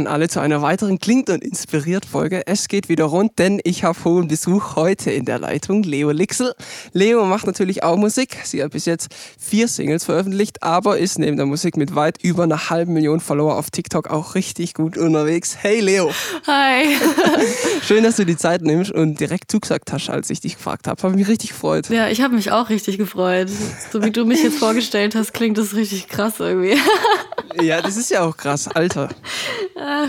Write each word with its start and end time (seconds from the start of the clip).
An 0.00 0.06
alle 0.06 0.30
zu 0.30 0.40
einer 0.40 0.62
weiteren 0.62 0.98
Klingt 0.98 1.28
und 1.28 1.44
inspiriert 1.44 2.06
Folge. 2.06 2.46
Es 2.46 2.68
geht 2.68 2.88
wieder 2.88 3.04
rund, 3.04 3.38
denn 3.38 3.60
ich 3.64 3.84
habe 3.84 4.02
hohen 4.02 4.28
Besuch 4.28 4.74
heute 4.74 5.10
in 5.10 5.26
der 5.26 5.38
Leitung, 5.38 5.82
Leo 5.82 6.10
Lixel. 6.10 6.54
Leo 6.94 7.26
macht 7.26 7.46
natürlich 7.46 7.82
auch 7.82 7.98
Musik. 7.98 8.38
Sie 8.44 8.62
hat 8.62 8.70
bis 8.70 8.86
jetzt 8.86 9.08
vier 9.38 9.68
Singles 9.68 10.06
veröffentlicht, 10.06 10.62
aber 10.62 10.96
ist 10.96 11.18
neben 11.18 11.36
der 11.36 11.44
Musik 11.44 11.76
mit 11.76 11.94
weit 11.94 12.16
über 12.22 12.44
einer 12.44 12.70
halben 12.70 12.94
Million 12.94 13.20
Follower 13.20 13.58
auf 13.58 13.70
TikTok 13.70 14.08
auch 14.08 14.34
richtig 14.34 14.72
gut 14.72 14.96
unterwegs. 14.96 15.58
Hey 15.60 15.80
Leo. 15.80 16.10
Hi. 16.46 16.96
Schön, 17.86 18.02
dass 18.02 18.16
du 18.16 18.24
die 18.24 18.38
Zeit 18.38 18.62
nimmst 18.62 18.92
und 18.92 19.20
direkt 19.20 19.50
zugesagt 19.50 19.92
hast, 19.92 20.08
als 20.08 20.30
ich 20.30 20.40
dich 20.40 20.56
gefragt 20.56 20.88
habe. 20.88 21.02
Habe 21.02 21.14
mich 21.14 21.28
richtig 21.28 21.50
gefreut. 21.50 21.90
Ja, 21.90 22.08
ich 22.08 22.22
habe 22.22 22.34
mich 22.36 22.52
auch 22.52 22.70
richtig 22.70 22.96
gefreut. 22.96 23.50
So 23.92 24.02
wie 24.02 24.12
du 24.12 24.24
mich 24.24 24.42
jetzt 24.42 24.56
vorgestellt 24.56 25.14
hast, 25.14 25.34
klingt 25.34 25.58
das 25.58 25.74
richtig 25.74 26.08
krass 26.08 26.40
irgendwie. 26.40 26.78
Ja, 27.60 27.82
das 27.82 27.96
ist 27.96 28.10
ja 28.10 28.22
auch 28.22 28.36
krass, 28.36 28.68
Alter. 28.68 29.08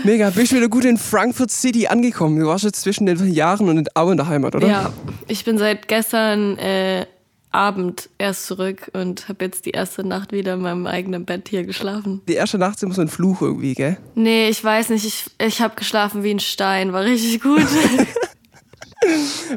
Mega, 0.04 0.30
bist 0.30 0.52
du 0.52 0.56
wieder 0.56 0.68
gut 0.68 0.84
in 0.84 0.96
Frankfurt 0.98 1.50
City 1.50 1.86
angekommen? 1.86 2.38
Du 2.38 2.46
warst 2.46 2.64
jetzt 2.64 2.82
zwischen 2.82 3.06
den 3.06 3.32
Jahren 3.32 3.68
und 3.68 3.96
auch 3.96 4.10
in 4.10 4.16
der 4.16 4.28
Heimat, 4.28 4.54
oder? 4.54 4.66
Ja, 4.66 4.92
ich 5.28 5.44
bin 5.44 5.58
seit 5.58 5.88
gestern 5.88 6.58
äh, 6.58 7.06
Abend 7.50 8.08
erst 8.18 8.46
zurück 8.46 8.90
und 8.94 9.28
habe 9.28 9.44
jetzt 9.44 9.66
die 9.66 9.70
erste 9.72 10.04
Nacht 10.06 10.32
wieder 10.32 10.54
in 10.54 10.62
meinem 10.62 10.86
eigenen 10.86 11.24
Bett 11.24 11.48
hier 11.48 11.64
geschlafen. 11.64 12.22
Die 12.28 12.34
erste 12.34 12.58
Nacht 12.58 12.76
ist 12.76 12.82
immer 12.82 12.94
so 12.94 13.02
ein 13.02 13.08
Fluch 13.08 13.42
irgendwie, 13.42 13.74
gell? 13.74 13.98
Nee, 14.14 14.48
ich 14.48 14.62
weiß 14.64 14.88
nicht, 14.88 15.04
ich, 15.04 15.26
ich 15.38 15.60
habe 15.60 15.74
geschlafen 15.74 16.22
wie 16.22 16.30
ein 16.32 16.40
Stein, 16.40 16.92
war 16.92 17.04
richtig 17.04 17.42
gut. 17.42 17.66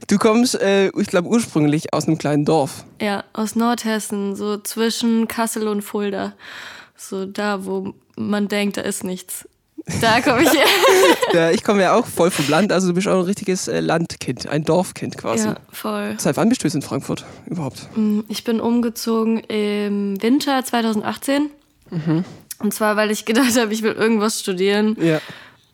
Du 0.08 0.18
kommst, 0.18 0.60
äh, 0.60 0.88
ich 1.00 1.08
glaube, 1.08 1.28
ursprünglich 1.28 1.94
aus 1.94 2.08
einem 2.08 2.18
kleinen 2.18 2.46
Dorf. 2.46 2.84
ja, 3.00 3.24
aus 3.34 3.56
Nordhessen, 3.56 4.36
so 4.36 4.58
zwischen 4.58 5.28
Kassel 5.28 5.68
und 5.68 5.84
Fulda. 5.84 6.34
So 6.98 7.26
da, 7.28 7.64
wo 7.66 7.94
man 8.16 8.48
denkt, 8.48 8.78
da 8.78 8.82
ist 8.82 9.04
nichts. 9.04 9.48
Da 10.02 10.22
komme 10.22 10.44
ich 10.44 10.52
her. 10.52 10.66
Ja, 11.34 11.52
ich 11.52 11.64
komme 11.64 11.82
ja 11.82 11.94
auch 11.94 12.06
voll 12.06 12.32
vom 12.32 12.48
Land, 12.48 12.72
also 12.72 12.88
du 12.88 12.94
bist 12.94 13.08
auch 13.08 13.20
ein 13.20 13.26
richtiges 13.26 13.68
äh, 13.68 13.82
Landkind, 13.82 14.48
ein 14.48 14.64
Dorfkind 14.64 15.18
quasi. 15.18 15.48
Ja, 15.48 15.58
voll. 15.72 16.16
Seit 16.18 16.38
wann 16.38 16.48
bist 16.50 16.64
du 16.64 16.68
jetzt 16.68 16.76
in 16.76 16.82
Frankfurt 16.82 17.26
überhaupt? 17.46 17.90
Ich 18.30 18.44
bin 18.46 18.62
umgezogen 18.62 19.40
im 19.40 20.22
Winter 20.22 20.64
2018. 20.64 21.50
Und 22.60 22.74
zwar, 22.74 22.96
weil 22.96 23.12
ich 23.12 23.26
gedacht 23.26 23.60
habe, 23.60 23.74
ich 23.74 23.84
will 23.84 23.92
irgendwas 23.92 24.40
studieren. 24.40 24.96
Ja. 25.00 25.20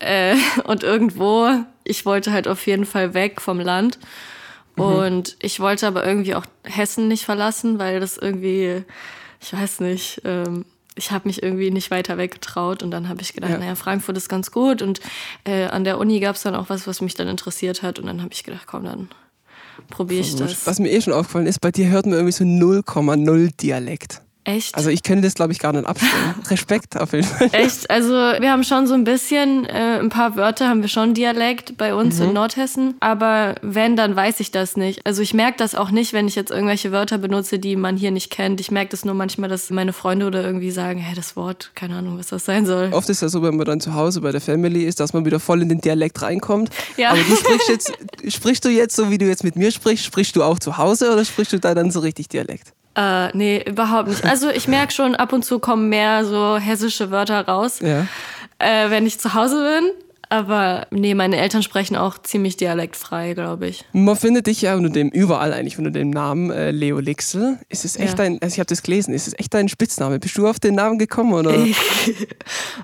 Äh, 0.00 0.36
und 0.64 0.82
irgendwo, 0.82 1.48
ich 1.84 2.04
wollte 2.04 2.32
halt 2.32 2.48
auf 2.48 2.66
jeden 2.66 2.84
Fall 2.86 3.14
weg 3.14 3.40
vom 3.40 3.60
Land. 3.60 3.98
Und 4.74 5.36
ich 5.40 5.60
wollte 5.60 5.86
aber 5.86 6.04
irgendwie 6.04 6.34
auch 6.34 6.44
Hessen 6.64 7.06
nicht 7.06 7.24
verlassen, 7.24 7.78
weil 7.78 8.00
das 8.00 8.16
irgendwie, 8.16 8.82
ich 9.40 9.52
weiß 9.52 9.80
nicht, 9.80 10.22
ähm, 10.24 10.64
ich 10.96 11.10
habe 11.10 11.28
mich 11.28 11.42
irgendwie 11.42 11.70
nicht 11.70 11.90
weiter 11.90 12.18
weggetraut. 12.18 12.82
Und 12.82 12.90
dann 12.90 13.08
habe 13.08 13.22
ich 13.22 13.32
gedacht, 13.32 13.52
Ja. 13.52 13.58
naja, 13.58 13.74
Frankfurt 13.74 14.16
ist 14.16 14.28
ganz 14.28 14.50
gut. 14.50 14.82
Und 14.82 15.00
äh, 15.44 15.64
an 15.64 15.84
der 15.84 15.98
Uni 15.98 16.20
gab 16.20 16.36
es 16.36 16.42
dann 16.42 16.54
auch 16.54 16.68
was, 16.68 16.86
was 16.86 17.00
mich 17.00 17.14
dann 17.14 17.28
interessiert 17.28 17.82
hat. 17.82 17.98
Und 17.98 18.06
dann 18.06 18.22
habe 18.22 18.32
ich 18.32 18.44
gedacht, 18.44 18.66
komm, 18.66 18.84
dann 18.84 19.08
probiere 19.88 20.20
ich 20.20 20.36
das. 20.36 20.66
Was 20.66 20.78
mir 20.78 20.90
eh 20.90 21.00
schon 21.00 21.12
aufgefallen 21.12 21.46
ist, 21.46 21.60
bei 21.60 21.70
dir 21.70 21.88
hört 21.88 22.06
man 22.06 22.14
irgendwie 22.14 22.32
so 22.32 22.44
0,0 22.44 23.56
Dialekt. 23.60 24.22
Echt? 24.44 24.74
Also 24.74 24.90
ich 24.90 25.04
könnte 25.04 25.22
das, 25.22 25.34
glaube 25.34 25.52
ich, 25.52 25.60
gar 25.60 25.72
nicht 25.72 25.86
abstellen. 25.86 26.34
Respekt 26.50 27.00
auf 27.00 27.12
jeden 27.12 27.26
Fall. 27.26 27.48
Echt? 27.52 27.88
Also 27.90 28.12
wir 28.12 28.50
haben 28.50 28.64
schon 28.64 28.88
so 28.88 28.94
ein 28.94 29.04
bisschen, 29.04 29.66
äh, 29.66 30.00
ein 30.00 30.08
paar 30.08 30.34
Wörter 30.34 30.68
haben 30.68 30.82
wir 30.82 30.88
schon 30.88 31.14
Dialekt 31.14 31.76
bei 31.76 31.94
uns 31.94 32.18
in 32.18 32.32
Nordhessen. 32.32 32.94
Aber 32.98 33.54
wenn, 33.62 33.94
dann 33.94 34.16
weiß 34.16 34.40
ich 34.40 34.50
das 34.50 34.76
nicht. 34.76 35.06
Also 35.06 35.22
ich 35.22 35.32
merke 35.32 35.58
das 35.58 35.76
auch 35.76 35.92
nicht, 35.92 36.12
wenn 36.12 36.26
ich 36.26 36.34
jetzt 36.34 36.50
irgendwelche 36.50 36.90
Wörter 36.90 37.18
benutze, 37.18 37.60
die 37.60 37.76
man 37.76 37.96
hier 37.96 38.10
nicht 38.10 38.30
kennt. 38.30 38.60
Ich 38.60 38.72
merke 38.72 38.90
das 38.90 39.04
nur 39.04 39.14
manchmal, 39.14 39.48
dass 39.48 39.70
meine 39.70 39.92
Freunde 39.92 40.26
oder 40.26 40.42
irgendwie 40.42 40.72
sagen, 40.72 40.98
hey, 40.98 41.14
das 41.14 41.36
Wort, 41.36 41.70
keine 41.76 41.96
Ahnung, 41.96 42.18
was 42.18 42.26
das 42.26 42.44
sein 42.44 42.66
soll. 42.66 42.90
Oft 42.92 43.08
ist 43.10 43.22
ja 43.22 43.28
so, 43.28 43.42
wenn 43.42 43.56
man 43.56 43.66
dann 43.66 43.80
zu 43.80 43.94
Hause 43.94 44.20
bei 44.22 44.32
der 44.32 44.40
Family 44.40 44.84
ist, 44.84 44.98
dass 44.98 45.12
man 45.12 45.24
wieder 45.24 45.38
voll 45.38 45.62
in 45.62 45.68
den 45.68 45.80
Dialekt 45.80 46.20
reinkommt. 46.20 46.70
Ja. 46.96 47.10
Aber 47.10 47.20
du 47.20 47.36
sprichst 47.36 47.68
jetzt, 47.68 47.92
sprichst 48.26 48.64
du 48.64 48.70
jetzt 48.70 48.96
so, 48.96 49.08
wie 49.08 49.18
du 49.18 49.26
jetzt 49.26 49.44
mit 49.44 49.54
mir 49.54 49.70
sprichst, 49.70 50.04
sprichst 50.04 50.34
du 50.34 50.42
auch 50.42 50.58
zu 50.58 50.78
Hause 50.78 51.12
oder 51.12 51.24
sprichst 51.24 51.52
du 51.52 51.60
da 51.60 51.74
dann 51.74 51.92
so 51.92 52.00
richtig 52.00 52.28
Dialekt? 52.28 52.72
Äh, 52.94 53.36
nee, 53.36 53.62
überhaupt 53.66 54.08
nicht. 54.08 54.24
Also 54.24 54.48
ich 54.50 54.68
merke 54.68 54.92
schon, 54.94 55.14
ab 55.14 55.32
und 55.32 55.44
zu 55.44 55.58
kommen 55.58 55.88
mehr 55.88 56.24
so 56.24 56.56
hessische 56.58 57.10
Wörter 57.10 57.46
raus, 57.46 57.80
Ja. 57.80 58.06
äh, 58.58 58.90
wenn 58.90 59.06
ich 59.06 59.18
zu 59.18 59.34
Hause 59.34 59.78
bin. 59.80 59.90
Aber 60.28 60.86
nee, 60.90 61.14
meine 61.14 61.36
Eltern 61.36 61.62
sprechen 61.62 61.94
auch 61.94 62.16
ziemlich 62.16 62.56
dialektfrei, 62.56 63.34
glaube 63.34 63.66
ich. 63.68 63.84
Man 63.92 64.16
findet 64.16 64.46
dich 64.46 64.62
ja 64.62 64.74
unter 64.76 64.88
dem, 64.88 65.10
überall 65.10 65.52
eigentlich 65.52 65.76
unter 65.76 65.90
dem 65.90 66.08
Namen 66.08 66.50
äh, 66.50 66.70
Leo 66.70 67.00
Lixel. 67.00 67.58
Ist 67.68 67.84
es 67.84 67.96
echt 67.96 68.10
Ja. 68.18 68.24
dein, 68.24 68.40
also 68.40 68.54
ich 68.54 68.58
habe 68.58 68.66
das 68.66 68.82
gelesen, 68.82 69.12
ist 69.12 69.26
es 69.28 69.38
echt 69.38 69.52
dein 69.52 69.68
Spitzname? 69.68 70.18
Bist 70.18 70.38
du 70.38 70.48
auf 70.48 70.58
den 70.58 70.74
Namen 70.74 70.98
gekommen 70.98 71.34
oder? 71.34 71.54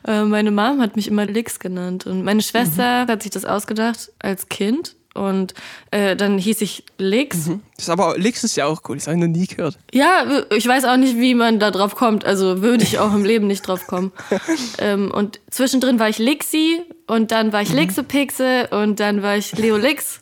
Äh, 0.06 0.24
meine 0.24 0.50
Mom 0.50 0.80
hat 0.80 0.96
mich 0.96 1.08
immer 1.08 1.26
Lix 1.26 1.58
genannt 1.58 2.06
und 2.06 2.22
meine 2.22 2.42
Schwester 2.42 3.06
hat 3.06 3.22
sich 3.22 3.30
das 3.32 3.44
ausgedacht 3.44 4.10
als 4.20 4.48
Kind 4.48 4.94
und 5.14 5.54
äh, 5.90 6.16
dann 6.16 6.38
hieß 6.38 6.60
ich 6.60 6.84
Lix. 6.98 7.46
Das 7.76 7.84
ist 7.84 7.90
aber 7.90 8.16
Lix 8.18 8.44
ist 8.44 8.56
ja 8.56 8.66
auch 8.66 8.82
cool, 8.88 8.96
das 8.96 9.06
habe 9.06 9.16
ich 9.16 9.22
noch 9.22 9.28
nie 9.28 9.46
gehört. 9.46 9.78
Ja, 9.92 10.44
ich 10.54 10.66
weiß 10.66 10.84
auch 10.84 10.96
nicht, 10.96 11.16
wie 11.16 11.34
man 11.34 11.58
da 11.58 11.70
drauf 11.70 11.96
kommt. 11.96 12.24
Also 12.24 12.62
würde 12.62 12.84
ich 12.84 12.98
auch 12.98 13.12
im 13.14 13.24
Leben 13.24 13.46
nicht 13.46 13.66
drauf 13.66 13.86
kommen. 13.86 14.12
ähm, 14.78 15.10
und 15.10 15.40
zwischendrin 15.50 15.98
war 15.98 16.08
ich 16.08 16.18
Lixi 16.18 16.82
und 17.06 17.32
dann 17.32 17.52
war 17.52 17.62
ich 17.62 17.72
Lixepixe 17.72 18.68
und 18.70 19.00
dann 19.00 19.22
war 19.22 19.36
ich 19.36 19.56
Leo 19.56 19.76
Lix. 19.76 20.20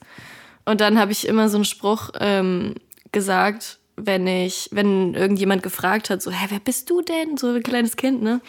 Und 0.65 0.81
dann 0.81 0.99
habe 0.99 1.11
ich 1.11 1.27
immer 1.27 1.47
so 1.47 1.57
einen 1.57 1.65
Spruch 1.65 2.09
ähm, 2.19 2.75
gesagt, 3.11 3.79
wenn 3.95 4.27
ich, 4.27 4.69
wenn 4.71 5.15
irgendjemand 5.15 5.63
gefragt 5.63 6.09
hat, 6.09 6.21
so, 6.21 6.29
hä, 6.31 6.47
wer 6.49 6.59
bist 6.59 6.89
du 6.89 7.01
denn? 7.01 7.37
So 7.37 7.53
ein 7.53 7.63
kleines 7.63 7.95
Kind, 7.95 8.21
ne? 8.21 8.41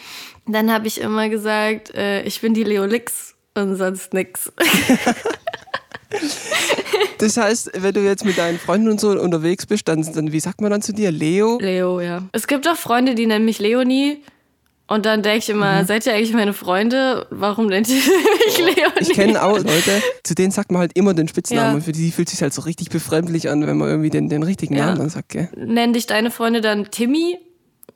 Dann 0.45 0.71
habe 0.71 0.87
ich 0.87 1.01
immer 1.01 1.29
gesagt, 1.29 1.93
äh, 1.95 2.21
ich 2.23 2.41
bin 2.41 2.53
die 2.53 2.63
Leo 2.63 2.85
Lix 2.85 3.35
und 3.55 3.75
sonst 3.75 4.13
nix. 4.13 4.51
Das 7.19 7.35
heißt, 7.35 7.71
wenn 7.75 7.93
du 7.93 7.99
jetzt 8.01 8.23
mit 8.23 8.37
deinen 8.37 8.57
Freunden 8.57 8.87
und 8.87 8.99
so 9.01 9.09
unterwegs 9.09 9.65
bist, 9.65 9.87
dann, 9.89 10.01
dann 10.13 10.31
wie 10.31 10.39
sagt 10.39 10.61
man 10.61 10.71
dann 10.71 10.81
zu 10.81 10.93
dir? 10.93 11.11
Leo? 11.11 11.57
Leo, 11.59 11.99
ja. 11.99 12.23
Es 12.31 12.47
gibt 12.47 12.65
auch 12.67 12.77
Freunde, 12.77 13.13
die 13.13 13.25
nennen 13.25 13.43
mich 13.43 13.59
Leonie. 13.59 14.23
Und 14.87 15.05
dann 15.05 15.21
denke 15.21 15.39
ich 15.39 15.49
immer, 15.49 15.83
seid 15.85 16.05
ihr 16.05 16.13
eigentlich 16.13 16.33
meine 16.33 16.53
Freunde? 16.53 17.27
Warum 17.29 17.67
nennt 17.67 17.89
ihr 17.89 17.95
mich 18.45 18.57
Leonie? 18.57 19.01
Ich 19.01 19.09
kenne 19.09 19.43
auch 19.43 19.57
Leute, 19.57 20.01
zu 20.23 20.33
denen 20.33 20.51
sagt 20.51 20.71
man 20.71 20.79
halt 20.79 20.93
immer 20.95 21.13
den 21.13 21.27
Spitznamen. 21.27 21.71
Ja. 21.71 21.75
Und 21.75 21.83
für 21.83 21.91
die 21.91 22.09
fühlt 22.11 22.29
sich 22.29 22.41
halt 22.41 22.53
so 22.53 22.61
richtig 22.61 22.89
befremdlich 22.89 23.49
an, 23.49 23.67
wenn 23.67 23.77
man 23.77 23.89
irgendwie 23.89 24.09
den, 24.09 24.29
den 24.29 24.41
richtigen 24.43 24.75
Ja. 24.75 24.85
Namen 24.85 24.99
dann 24.99 25.09
sagt, 25.09 25.29
gell? 25.29 25.49
Nennen 25.57 25.91
dich 25.91 26.07
deine 26.07 26.31
Freunde 26.31 26.61
dann 26.61 26.89
Timmy? 26.89 27.37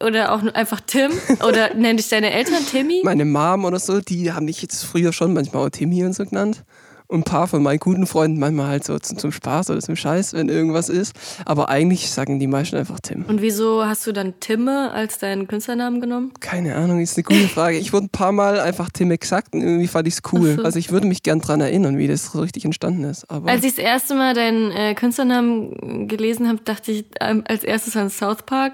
Oder 0.04 0.34
auch 0.34 0.44
einfach 0.54 0.82
Tim? 0.86 1.12
Oder 1.48 1.74
nennen 1.76 1.96
dich 1.96 2.10
deine 2.10 2.32
Eltern 2.34 2.66
Timmy? 2.70 3.02
Meine 3.06 3.24
Mom 3.24 3.64
oder 3.64 3.80
so, 3.80 4.02
die 4.02 4.34
haben 4.34 4.46
mich 4.46 4.62
jetzt 4.62 4.84
früher 4.84 5.14
schon 5.14 5.34
manchmal 5.34 5.66
auch 5.66 5.70
Timmy 5.70 6.04
und 6.04 6.14
so 6.14 6.26
genannt. 6.26 6.64
Und 7.14 7.20
ein 7.20 7.24
paar 7.26 7.48
von 7.48 7.62
meinen 7.62 7.78
guten 7.78 8.08
Freunden 8.08 8.40
manchmal 8.40 8.70
halt 8.70 8.84
so 8.86 8.98
zum, 8.98 9.20
zum 9.20 9.32
Spaß 9.32 9.70
oder 9.70 9.82
zum 9.82 9.96
Scheiß, 9.96 10.34
wenn 10.34 10.50
irgendwas 10.50 10.90
ist. 10.90 11.14
Aber 11.46 11.70
eigentlich 11.70 12.10
sagen 12.10 12.40
die 12.40 12.48
meisten 12.48 12.76
einfach 12.76 13.00
Tim. 13.00 13.26
Und 13.28 13.40
wieso 13.40 13.86
hast 13.86 14.08
du 14.08 14.14
dann 14.14 14.40
Timme 14.40 14.90
als 14.92 15.20
deinen 15.20 15.48
Künstlernamen 15.48 16.02
genommen? 16.02 16.32
Keine 16.40 16.76
Ahnung, 16.76 17.00
ist 17.00 17.16
eine 17.16 17.24
gute 17.24 17.48
Frage. 17.48 17.78
Ich 17.78 17.94
wurde 17.94 18.08
ein 18.08 18.10
paar 18.10 18.32
Mal 18.32 18.60
einfach 18.60 18.90
Timme 18.90 19.20
gesagt 19.20 19.54
und 19.54 19.62
irgendwie 19.62 19.86
fand 19.86 20.08
ich 20.08 20.16
es 20.16 20.22
cool. 20.34 20.56
So. 20.56 20.64
Also 20.64 20.80
ich 20.80 20.92
würde 20.92 21.06
mich 21.06 21.22
gern 21.22 21.40
dran 21.40 21.62
erinnern, 21.62 22.00
wie 22.00 22.08
das 22.08 22.32
so 22.32 22.42
richtig 22.42 22.66
entstanden 22.66 23.04
ist. 23.04 23.30
Aber 23.30 23.48
Als 23.48 23.64
ich 23.64 23.76
das 23.76 23.86
erste 23.86 24.16
Mal 24.16 24.34
deinen 24.34 24.72
äh, 24.72 24.96
Künstlernamen 24.96 26.08
gelesen 26.08 26.48
habe, 26.48 26.62
dachte 26.66 26.94
ich 26.94 27.06
ähm, 27.22 27.44
als 27.48 27.64
erstes 27.64 27.96
an 27.96 28.10
South 28.10 28.42
Park. 28.48 28.74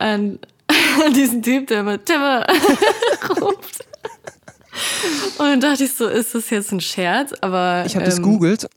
An, 0.00 0.40
an 1.06 1.12
diesen 1.14 1.42
Typ, 1.42 1.68
der 1.68 1.82
immer 1.82 2.04
Timme 2.04 2.44
ruft. 3.40 3.91
Und 5.38 5.46
dann 5.46 5.60
dachte 5.60 5.84
ich 5.84 5.94
so, 5.94 6.06
ist 6.06 6.34
das 6.34 6.50
jetzt 6.50 6.72
ein 6.72 6.80
Scherz? 6.80 7.32
Aber 7.40 7.84
ich 7.86 7.94
habe 7.94 8.04
das 8.04 8.18
ähm, 8.18 8.24
googelt 8.24 8.68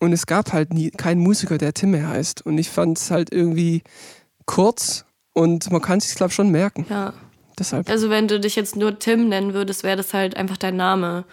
und 0.00 0.12
es 0.12 0.26
gab 0.26 0.52
halt 0.52 0.72
nie, 0.72 0.90
keinen 0.90 1.20
Musiker, 1.20 1.58
der 1.58 1.74
Timme 1.74 2.08
heißt. 2.08 2.44
Und 2.46 2.58
ich 2.58 2.70
fand 2.70 2.98
es 2.98 3.10
halt 3.10 3.32
irgendwie 3.32 3.82
kurz 4.46 5.04
und 5.32 5.70
man 5.70 5.80
kann 5.80 5.98
es 5.98 6.08
sich, 6.08 6.16
glaube 6.16 6.30
ich, 6.30 6.34
schon 6.34 6.50
merken. 6.50 6.86
Ja. 6.88 7.12
Deshalb. 7.58 7.88
Also 7.90 8.08
wenn 8.08 8.28
du 8.28 8.40
dich 8.40 8.56
jetzt 8.56 8.76
nur 8.76 8.98
Tim 8.98 9.28
nennen 9.28 9.52
würdest, 9.52 9.84
wäre 9.84 9.96
das 9.96 10.14
halt 10.14 10.36
einfach 10.36 10.56
dein 10.56 10.76
Name. 10.76 11.24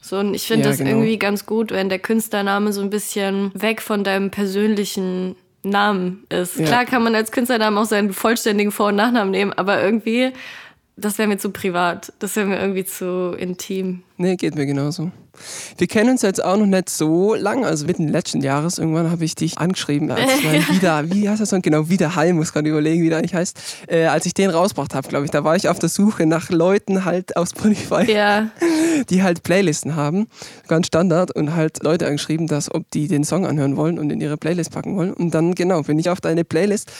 So, 0.00 0.18
und 0.18 0.34
ich 0.34 0.46
finde 0.46 0.64
Ja, 0.64 0.70
das 0.70 0.78
genau. 0.78 0.90
irgendwie 0.90 1.18
ganz 1.18 1.46
gut, 1.46 1.70
wenn 1.70 1.88
der 1.88 1.98
Künstlername 1.98 2.72
so 2.72 2.80
ein 2.80 2.90
bisschen 2.90 3.52
weg 3.54 3.82
von 3.82 4.02
deinem 4.02 4.30
persönlichen 4.30 5.36
Namen 5.62 6.24
ist. 6.30 6.56
Ja. 6.56 6.66
Klar 6.66 6.84
kann 6.86 7.02
man 7.02 7.14
als 7.14 7.32
Künstlernamen 7.32 7.76
auch 7.78 7.84
seinen 7.84 8.12
vollständigen 8.12 8.72
Vor- 8.72 8.88
und 8.88 8.96
Nachnamen 8.96 9.30
nehmen, 9.30 9.52
aber 9.52 9.82
irgendwie, 9.82 10.32
das 11.00 11.18
wäre 11.18 11.28
mir 11.28 11.38
zu 11.38 11.50
privat. 11.50 12.12
Das 12.18 12.36
wäre 12.36 12.46
mir 12.46 12.60
irgendwie 12.60 12.84
zu 12.84 13.34
intim. 13.38 14.02
Nee, 14.16 14.36
geht 14.36 14.54
mir 14.54 14.66
genauso. 14.66 15.10
Wir 15.78 15.86
kennen 15.86 16.10
uns 16.10 16.22
jetzt 16.22 16.44
auch 16.44 16.56
noch 16.56 16.66
nicht 16.66 16.90
so 16.90 17.34
lang, 17.34 17.64
also 17.64 17.86
mitten 17.86 18.08
letzten 18.08 18.42
Jahres. 18.42 18.78
Irgendwann 18.78 19.10
habe 19.10 19.24
ich 19.24 19.34
dich 19.34 19.58
angeschrieben, 19.58 20.10
als 20.10 20.30
mein 20.44 20.66
wieder, 20.68 21.10
wie 21.10 21.28
heißt 21.28 21.40
das 21.40 21.50
Song? 21.50 21.62
Genau, 21.62 21.88
wieder 21.88 22.16
Heim, 22.16 22.36
muss 22.36 22.52
gerade 22.52 22.68
überlegen, 22.68 23.02
wie 23.02 23.08
der 23.08 23.18
eigentlich 23.18 23.34
heißt. 23.34 23.58
Äh, 23.88 24.06
als 24.06 24.26
ich 24.26 24.34
den 24.34 24.50
rausgebracht 24.50 24.94
habe, 24.94 25.08
glaube 25.08 25.24
ich, 25.24 25.30
da 25.30 25.44
war 25.44 25.56
ich 25.56 25.68
auf 25.68 25.78
der 25.78 25.88
Suche 25.88 26.26
nach 26.26 26.50
Leuten 26.50 27.04
halt 27.04 27.36
auf 27.36 27.48
Spotify, 27.48 28.10
Ja, 28.12 28.50
die 29.08 29.22
halt 29.22 29.42
Playlisten 29.42 29.96
haben, 29.96 30.26
ganz 30.68 30.88
Standard, 30.88 31.34
und 31.34 31.54
halt 31.54 31.82
Leute 31.82 32.06
angeschrieben, 32.06 32.46
dass 32.46 32.72
ob 32.72 32.90
die 32.90 33.08
den 33.08 33.24
Song 33.24 33.46
anhören 33.46 33.76
wollen 33.76 33.98
und 33.98 34.10
in 34.10 34.20
ihre 34.20 34.36
Playlist 34.36 34.72
packen 34.72 34.96
wollen. 34.96 35.12
Und 35.12 35.34
dann, 35.34 35.54
genau, 35.54 35.82
bin 35.82 35.98
ich 35.98 36.10
auf 36.10 36.20
deine 36.20 36.44
Playlist 36.44 36.90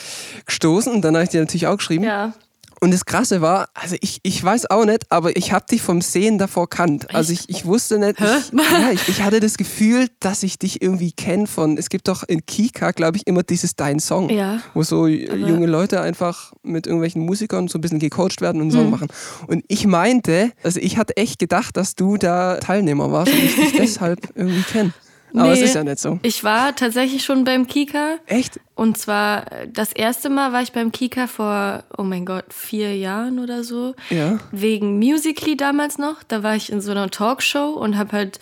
gestoßen 0.46 0.92
und 0.92 1.02
dann 1.02 1.14
habe 1.14 1.24
ich 1.24 1.30
dir 1.30 1.40
natürlich 1.40 1.66
auch 1.66 1.76
geschrieben. 1.76 2.04
ja. 2.04 2.32
Und 2.80 2.92
das 2.92 3.04
Krasse 3.04 3.42
war, 3.42 3.68
also 3.74 3.96
ich, 4.00 4.20
ich 4.22 4.42
weiß 4.42 4.70
auch 4.70 4.86
nicht, 4.86 5.10
aber 5.10 5.36
ich 5.36 5.52
habe 5.52 5.66
dich 5.70 5.82
vom 5.82 6.00
Sehen 6.00 6.38
davor 6.38 6.68
kannt. 6.68 7.14
Also 7.14 7.32
ich, 7.32 7.48
ich 7.48 7.66
wusste 7.66 7.98
nicht, 7.98 8.18
ich, 8.18 8.26
ja, 8.26 8.90
ich, 8.90 9.06
ich, 9.08 9.22
hatte 9.22 9.38
das 9.38 9.58
Gefühl, 9.58 10.08
dass 10.18 10.42
ich 10.42 10.58
dich 10.58 10.80
irgendwie 10.80 11.12
kenne 11.12 11.46
von, 11.46 11.76
es 11.76 11.90
gibt 11.90 12.08
doch 12.08 12.22
in 12.22 12.46
Kika, 12.46 12.92
glaube 12.92 13.18
ich, 13.18 13.26
immer 13.26 13.42
dieses 13.42 13.76
Dein 13.76 14.00
Song, 14.00 14.30
ja, 14.30 14.60
wo 14.72 14.82
so 14.82 15.06
junge 15.06 15.66
Leute 15.66 16.00
einfach 16.00 16.54
mit 16.62 16.86
irgendwelchen 16.86 17.22
Musikern 17.22 17.68
so 17.68 17.78
ein 17.78 17.82
bisschen 17.82 17.98
gecoacht 17.98 18.40
werden 18.40 18.62
und 18.62 18.68
einen 18.68 18.70
Song 18.70 18.84
mhm. 18.86 18.90
machen. 18.90 19.08
Und 19.46 19.62
ich 19.68 19.86
meinte, 19.86 20.52
also 20.62 20.80
ich 20.80 20.96
hatte 20.96 21.16
echt 21.18 21.38
gedacht, 21.38 21.76
dass 21.76 21.96
du 21.96 22.16
da 22.16 22.56
Teilnehmer 22.56 23.12
warst 23.12 23.32
und 23.32 23.38
ich 23.38 23.56
dich 23.56 23.72
deshalb 23.76 24.30
irgendwie 24.34 24.62
kenne. 24.62 24.94
Aber 25.34 25.44
nee, 25.44 25.52
es 25.52 25.62
ist 25.62 25.74
ja 25.74 25.84
nicht 25.84 25.98
so. 25.98 26.18
Ich 26.22 26.44
war 26.44 26.74
tatsächlich 26.74 27.24
schon 27.24 27.44
beim 27.44 27.66
Kika. 27.66 28.16
Echt? 28.26 28.60
Und 28.80 28.96
zwar 28.96 29.44
das 29.70 29.92
erste 29.92 30.30
Mal 30.30 30.54
war 30.54 30.62
ich 30.62 30.72
beim 30.72 30.90
Kika 30.90 31.26
vor, 31.26 31.84
oh 31.98 32.02
mein 32.02 32.24
Gott, 32.24 32.46
vier 32.48 32.96
Jahren 32.96 33.38
oder 33.38 33.62
so. 33.62 33.94
Ja. 34.08 34.38
Wegen 34.52 34.98
Musically 34.98 35.54
damals 35.54 35.98
noch. 35.98 36.22
Da 36.26 36.42
war 36.42 36.56
ich 36.56 36.72
in 36.72 36.80
so 36.80 36.90
einer 36.90 37.10
Talkshow 37.10 37.72
und 37.72 37.98
habe 37.98 38.12
halt 38.12 38.38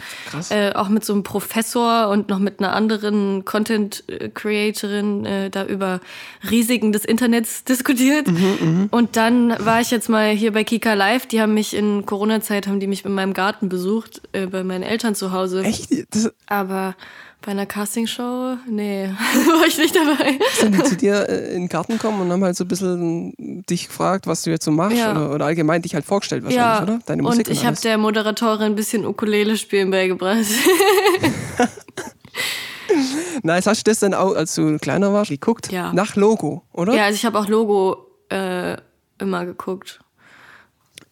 äh, 0.50 0.72
auch 0.74 0.90
mit 0.90 1.04
so 1.04 1.12
einem 1.12 1.24
Professor 1.24 2.08
und 2.08 2.28
noch 2.28 2.38
mit 2.38 2.60
einer 2.60 2.72
anderen 2.72 3.44
Content-Creatorin 3.44 5.24
äh, 5.24 5.50
da 5.50 5.64
über 5.64 6.00
Risiken 6.48 6.92
des 6.92 7.04
Internets 7.04 7.64
diskutiert. 7.68 8.28
Mhm, 8.28 8.58
mh. 8.60 8.88
Und 8.92 9.16
dann 9.16 9.56
war 9.58 9.80
ich 9.80 9.90
jetzt 9.90 10.08
mal 10.08 10.30
hier 10.30 10.52
bei 10.52 10.62
Kika 10.62 10.94
Live. 10.94 11.26
Die 11.26 11.40
haben 11.40 11.54
mich 11.54 11.74
in 11.74 12.06
Corona-Zeit, 12.06 12.68
haben 12.68 12.78
die 12.78 12.86
mich 12.86 13.04
in 13.04 13.12
meinem 13.12 13.34
Garten 13.34 13.68
besucht, 13.68 14.22
äh, 14.30 14.46
bei 14.46 14.62
meinen 14.62 14.84
Eltern 14.84 15.16
zu 15.16 15.32
Hause. 15.32 15.64
Echt? 15.64 15.90
Das 16.14 16.32
Aber 16.46 16.77
bei 17.40 17.52
einer 17.52 17.66
Castingshow? 17.66 18.56
Nee, 18.68 19.08
war 19.46 19.66
ich 19.66 19.78
nicht 19.78 19.94
dabei. 19.94 20.38
Sind 20.58 20.74
die 20.74 20.82
zu 20.82 20.96
dir 20.96 21.28
äh, 21.28 21.54
in 21.54 21.62
den 21.62 21.68
Garten 21.68 21.92
gekommen 21.92 22.20
und 22.20 22.32
haben 22.32 22.42
halt 22.42 22.56
so 22.56 22.64
ein 22.64 22.68
bisschen 22.68 23.32
dich 23.38 23.86
gefragt, 23.86 24.26
was 24.26 24.42
du 24.42 24.50
jetzt 24.50 24.64
so 24.64 24.70
machst? 24.70 24.96
Ja. 24.96 25.12
Oder, 25.12 25.34
oder, 25.34 25.44
allgemein 25.46 25.82
dich 25.82 25.94
halt 25.94 26.04
vorgestellt 26.04 26.42
wahrscheinlich, 26.44 26.78
ja. 26.78 26.82
oder? 26.82 26.98
Deine 27.06 27.22
Musik 27.22 27.46
und 27.46 27.52
ich 27.52 27.64
habe 27.64 27.76
der 27.76 27.96
Moderatorin 27.98 28.66
ein 28.72 28.74
bisschen 28.74 29.06
Ukulele 29.06 29.56
spielen 29.56 29.90
beigebracht. 29.90 30.44
nice, 33.42 33.66
hast 33.66 33.86
du 33.86 33.90
das 33.90 34.00
dann 34.00 34.14
auch, 34.14 34.34
als 34.34 34.54
du 34.54 34.78
kleiner 34.78 35.12
warst, 35.12 35.30
geguckt? 35.30 35.70
Ja. 35.70 35.92
Nach 35.92 36.16
Logo, 36.16 36.64
oder? 36.72 36.94
Ja, 36.94 37.04
also 37.04 37.14
ich 37.16 37.24
habe 37.24 37.38
auch 37.38 37.46
Logo 37.46 38.08
äh, 38.30 38.76
immer 39.18 39.46
geguckt. 39.46 40.00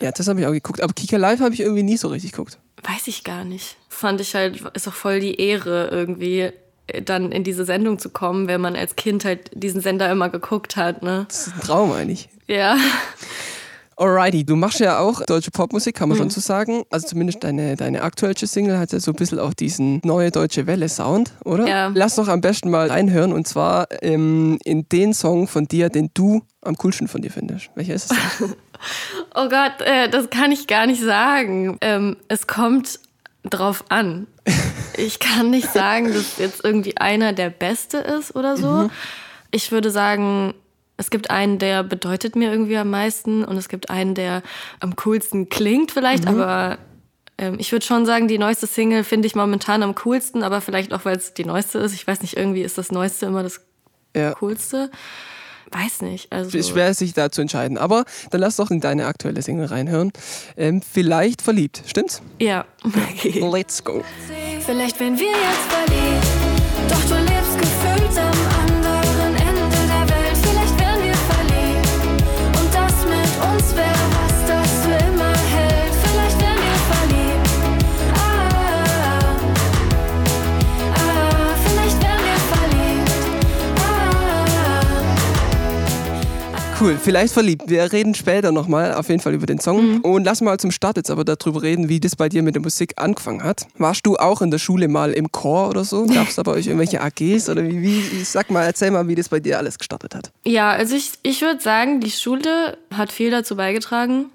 Ja, 0.00 0.10
das 0.12 0.28
habe 0.28 0.40
ich 0.40 0.46
auch 0.46 0.52
geguckt. 0.52 0.82
Aber 0.82 0.92
Kika 0.92 1.16
Live 1.16 1.40
habe 1.40 1.54
ich 1.54 1.60
irgendwie 1.60 1.82
nie 1.82 1.96
so 1.96 2.08
richtig 2.08 2.32
geguckt. 2.32 2.58
Weiß 2.82 3.06
ich 3.06 3.24
gar 3.24 3.44
nicht. 3.44 3.76
Fand 3.96 4.20
ich 4.20 4.34
halt, 4.34 4.60
ist 4.74 4.86
auch 4.86 4.92
voll 4.92 5.20
die 5.20 5.40
Ehre 5.40 5.88
irgendwie, 5.90 6.50
äh, 6.86 7.00
dann 7.02 7.32
in 7.32 7.44
diese 7.44 7.64
Sendung 7.64 7.98
zu 7.98 8.10
kommen, 8.10 8.46
wenn 8.46 8.60
man 8.60 8.76
als 8.76 8.94
Kind 8.94 9.24
halt 9.24 9.50
diesen 9.54 9.80
Sender 9.80 10.10
immer 10.10 10.28
geguckt 10.28 10.76
hat. 10.76 11.02
Ne? 11.02 11.24
Das 11.28 11.46
ist 11.46 11.54
ein 11.54 11.60
Traum 11.60 11.92
eigentlich. 11.92 12.28
Ja. 12.46 12.76
Alrighty, 13.98 14.44
du 14.44 14.56
machst 14.56 14.80
ja 14.80 14.98
auch 14.98 15.22
deutsche 15.24 15.50
Popmusik, 15.50 15.96
kann 15.96 16.10
man 16.10 16.18
mhm. 16.18 16.24
schon 16.24 16.30
so 16.30 16.42
sagen. 16.42 16.82
Also 16.90 17.08
zumindest 17.08 17.42
deine, 17.42 17.76
deine 17.76 18.02
aktuelle 18.02 18.34
Single 18.36 18.78
hat 18.78 18.92
ja 18.92 19.00
so 19.00 19.12
ein 19.12 19.14
bisschen 19.14 19.38
auch 19.38 19.54
diesen 19.54 20.02
neue 20.04 20.30
deutsche 20.30 20.66
Welle-Sound, 20.66 21.32
oder? 21.46 21.66
Ja. 21.66 21.90
Lass 21.94 22.16
doch 22.16 22.28
am 22.28 22.42
besten 22.42 22.68
mal 22.68 22.88
reinhören 22.88 23.32
und 23.32 23.48
zwar 23.48 23.86
ähm, 24.02 24.58
in 24.62 24.86
den 24.90 25.14
Song 25.14 25.48
von 25.48 25.66
dir, 25.66 25.88
den 25.88 26.10
du 26.12 26.42
am 26.60 26.76
coolsten 26.76 27.08
von 27.08 27.22
dir 27.22 27.30
findest. 27.30 27.70
Welcher 27.74 27.94
ist 27.94 28.12
es 28.12 28.18
denn? 28.38 28.54
oh 29.34 29.48
Gott, 29.48 29.80
äh, 29.80 30.10
das 30.10 30.28
kann 30.28 30.52
ich 30.52 30.66
gar 30.66 30.86
nicht 30.86 31.00
sagen. 31.00 31.78
Ähm, 31.80 32.18
es 32.28 32.46
kommt 32.46 33.00
drauf 33.50 33.84
an. 33.88 34.26
Ich 34.98 35.18
kann 35.18 35.50
nicht 35.50 35.70
sagen, 35.72 36.12
dass 36.14 36.38
jetzt 36.38 36.64
irgendwie 36.64 36.96
einer 36.96 37.34
der 37.34 37.50
Beste 37.50 37.98
ist 37.98 38.34
oder 38.34 38.56
so. 38.56 38.66
Mhm. 38.66 38.90
Ich 39.50 39.70
würde 39.70 39.90
sagen, 39.90 40.54
es 40.96 41.10
gibt 41.10 41.30
einen, 41.30 41.58
der 41.58 41.82
bedeutet 41.82 42.36
mir 42.36 42.50
irgendwie 42.50 42.78
am 42.78 42.90
meisten 42.90 43.44
und 43.44 43.56
es 43.56 43.68
gibt 43.68 43.90
einen, 43.90 44.14
der 44.14 44.42
am 44.80 44.96
coolsten 44.96 45.48
klingt 45.48 45.92
vielleicht, 45.92 46.24
mhm. 46.24 46.40
aber 46.40 46.78
ähm, 47.38 47.56
ich 47.58 47.72
würde 47.72 47.84
schon 47.84 48.06
sagen, 48.06 48.28
die 48.28 48.38
neueste 48.38 48.66
Single 48.66 49.04
finde 49.04 49.26
ich 49.26 49.34
momentan 49.34 49.82
am 49.82 49.94
coolsten, 49.94 50.42
aber 50.42 50.60
vielleicht 50.60 50.92
auch, 50.94 51.04
weil 51.04 51.16
es 51.16 51.34
die 51.34 51.44
neueste 51.44 51.78
ist. 51.78 51.92
Ich 51.92 52.06
weiß 52.06 52.22
nicht, 52.22 52.36
irgendwie 52.36 52.62
ist 52.62 52.78
das 52.78 52.90
Neueste 52.90 53.26
immer 53.26 53.42
das 53.42 53.60
ja. 54.14 54.32
Coolste. 54.32 54.90
Weiß 55.70 56.02
nicht. 56.02 56.32
Also 56.32 56.62
Schwer 56.62 56.94
sich 56.94 57.12
da 57.12 57.30
zu 57.30 57.40
entscheiden. 57.42 57.78
Aber 57.78 58.04
dann 58.30 58.40
lass 58.40 58.56
doch 58.56 58.70
in 58.70 58.80
deine 58.80 59.06
aktuelle 59.06 59.42
Single 59.42 59.66
reinhören. 59.66 60.12
Ähm, 60.56 60.80
vielleicht 60.82 61.42
verliebt, 61.42 61.82
stimmt's? 61.86 62.22
Ja. 62.40 62.64
Okay. 63.18 63.40
Let's 63.40 63.82
go. 63.82 64.04
Vielleicht 64.64 65.00
wenn 65.00 65.18
wir 65.18 65.26
jetzt 65.26 65.66
verliebt, 65.68 66.26
doch 66.88 67.02
du 67.08 67.25
Cool, 86.86 87.00
vielleicht 87.02 87.34
verliebt. 87.34 87.68
Wir 87.68 87.90
reden 87.90 88.14
später 88.14 88.52
nochmal 88.52 88.94
auf 88.94 89.08
jeden 89.08 89.20
Fall 89.20 89.34
über 89.34 89.46
den 89.46 89.58
Song. 89.58 89.94
Mhm. 89.94 90.00
Und 90.02 90.22
lass 90.22 90.40
mal 90.40 90.56
zum 90.60 90.70
Start 90.70 90.96
jetzt 90.96 91.10
aber 91.10 91.24
darüber 91.24 91.60
reden, 91.60 91.88
wie 91.88 91.98
das 91.98 92.14
bei 92.14 92.28
dir 92.28 92.44
mit 92.44 92.54
der 92.54 92.62
Musik 92.62 92.92
angefangen 92.94 93.42
hat. 93.42 93.66
Warst 93.76 94.06
du 94.06 94.14
auch 94.14 94.40
in 94.40 94.52
der 94.52 94.58
Schule 94.58 94.86
mal 94.86 95.12
im 95.12 95.32
Chor 95.32 95.68
oder 95.70 95.82
so? 95.82 96.06
Gab 96.06 96.28
es 96.28 96.36
da 96.36 96.44
bei 96.44 96.52
euch 96.52 96.68
irgendwelche 96.68 97.00
AGs 97.00 97.48
oder 97.48 97.64
wie, 97.64 97.82
wie? 97.82 98.22
Sag 98.22 98.52
mal, 98.52 98.62
erzähl 98.62 98.92
mal, 98.92 99.08
wie 99.08 99.16
das 99.16 99.28
bei 99.28 99.40
dir 99.40 99.58
alles 99.58 99.78
gestartet 99.78 100.14
hat. 100.14 100.30
Ja, 100.44 100.70
also 100.70 100.94
ich, 100.94 101.10
ich 101.24 101.42
würde 101.42 101.60
sagen, 101.60 101.98
die 101.98 102.12
Schule 102.12 102.78
hat 102.94 103.10
viel 103.10 103.32
dazu 103.32 103.56
beigetragen. 103.56 104.26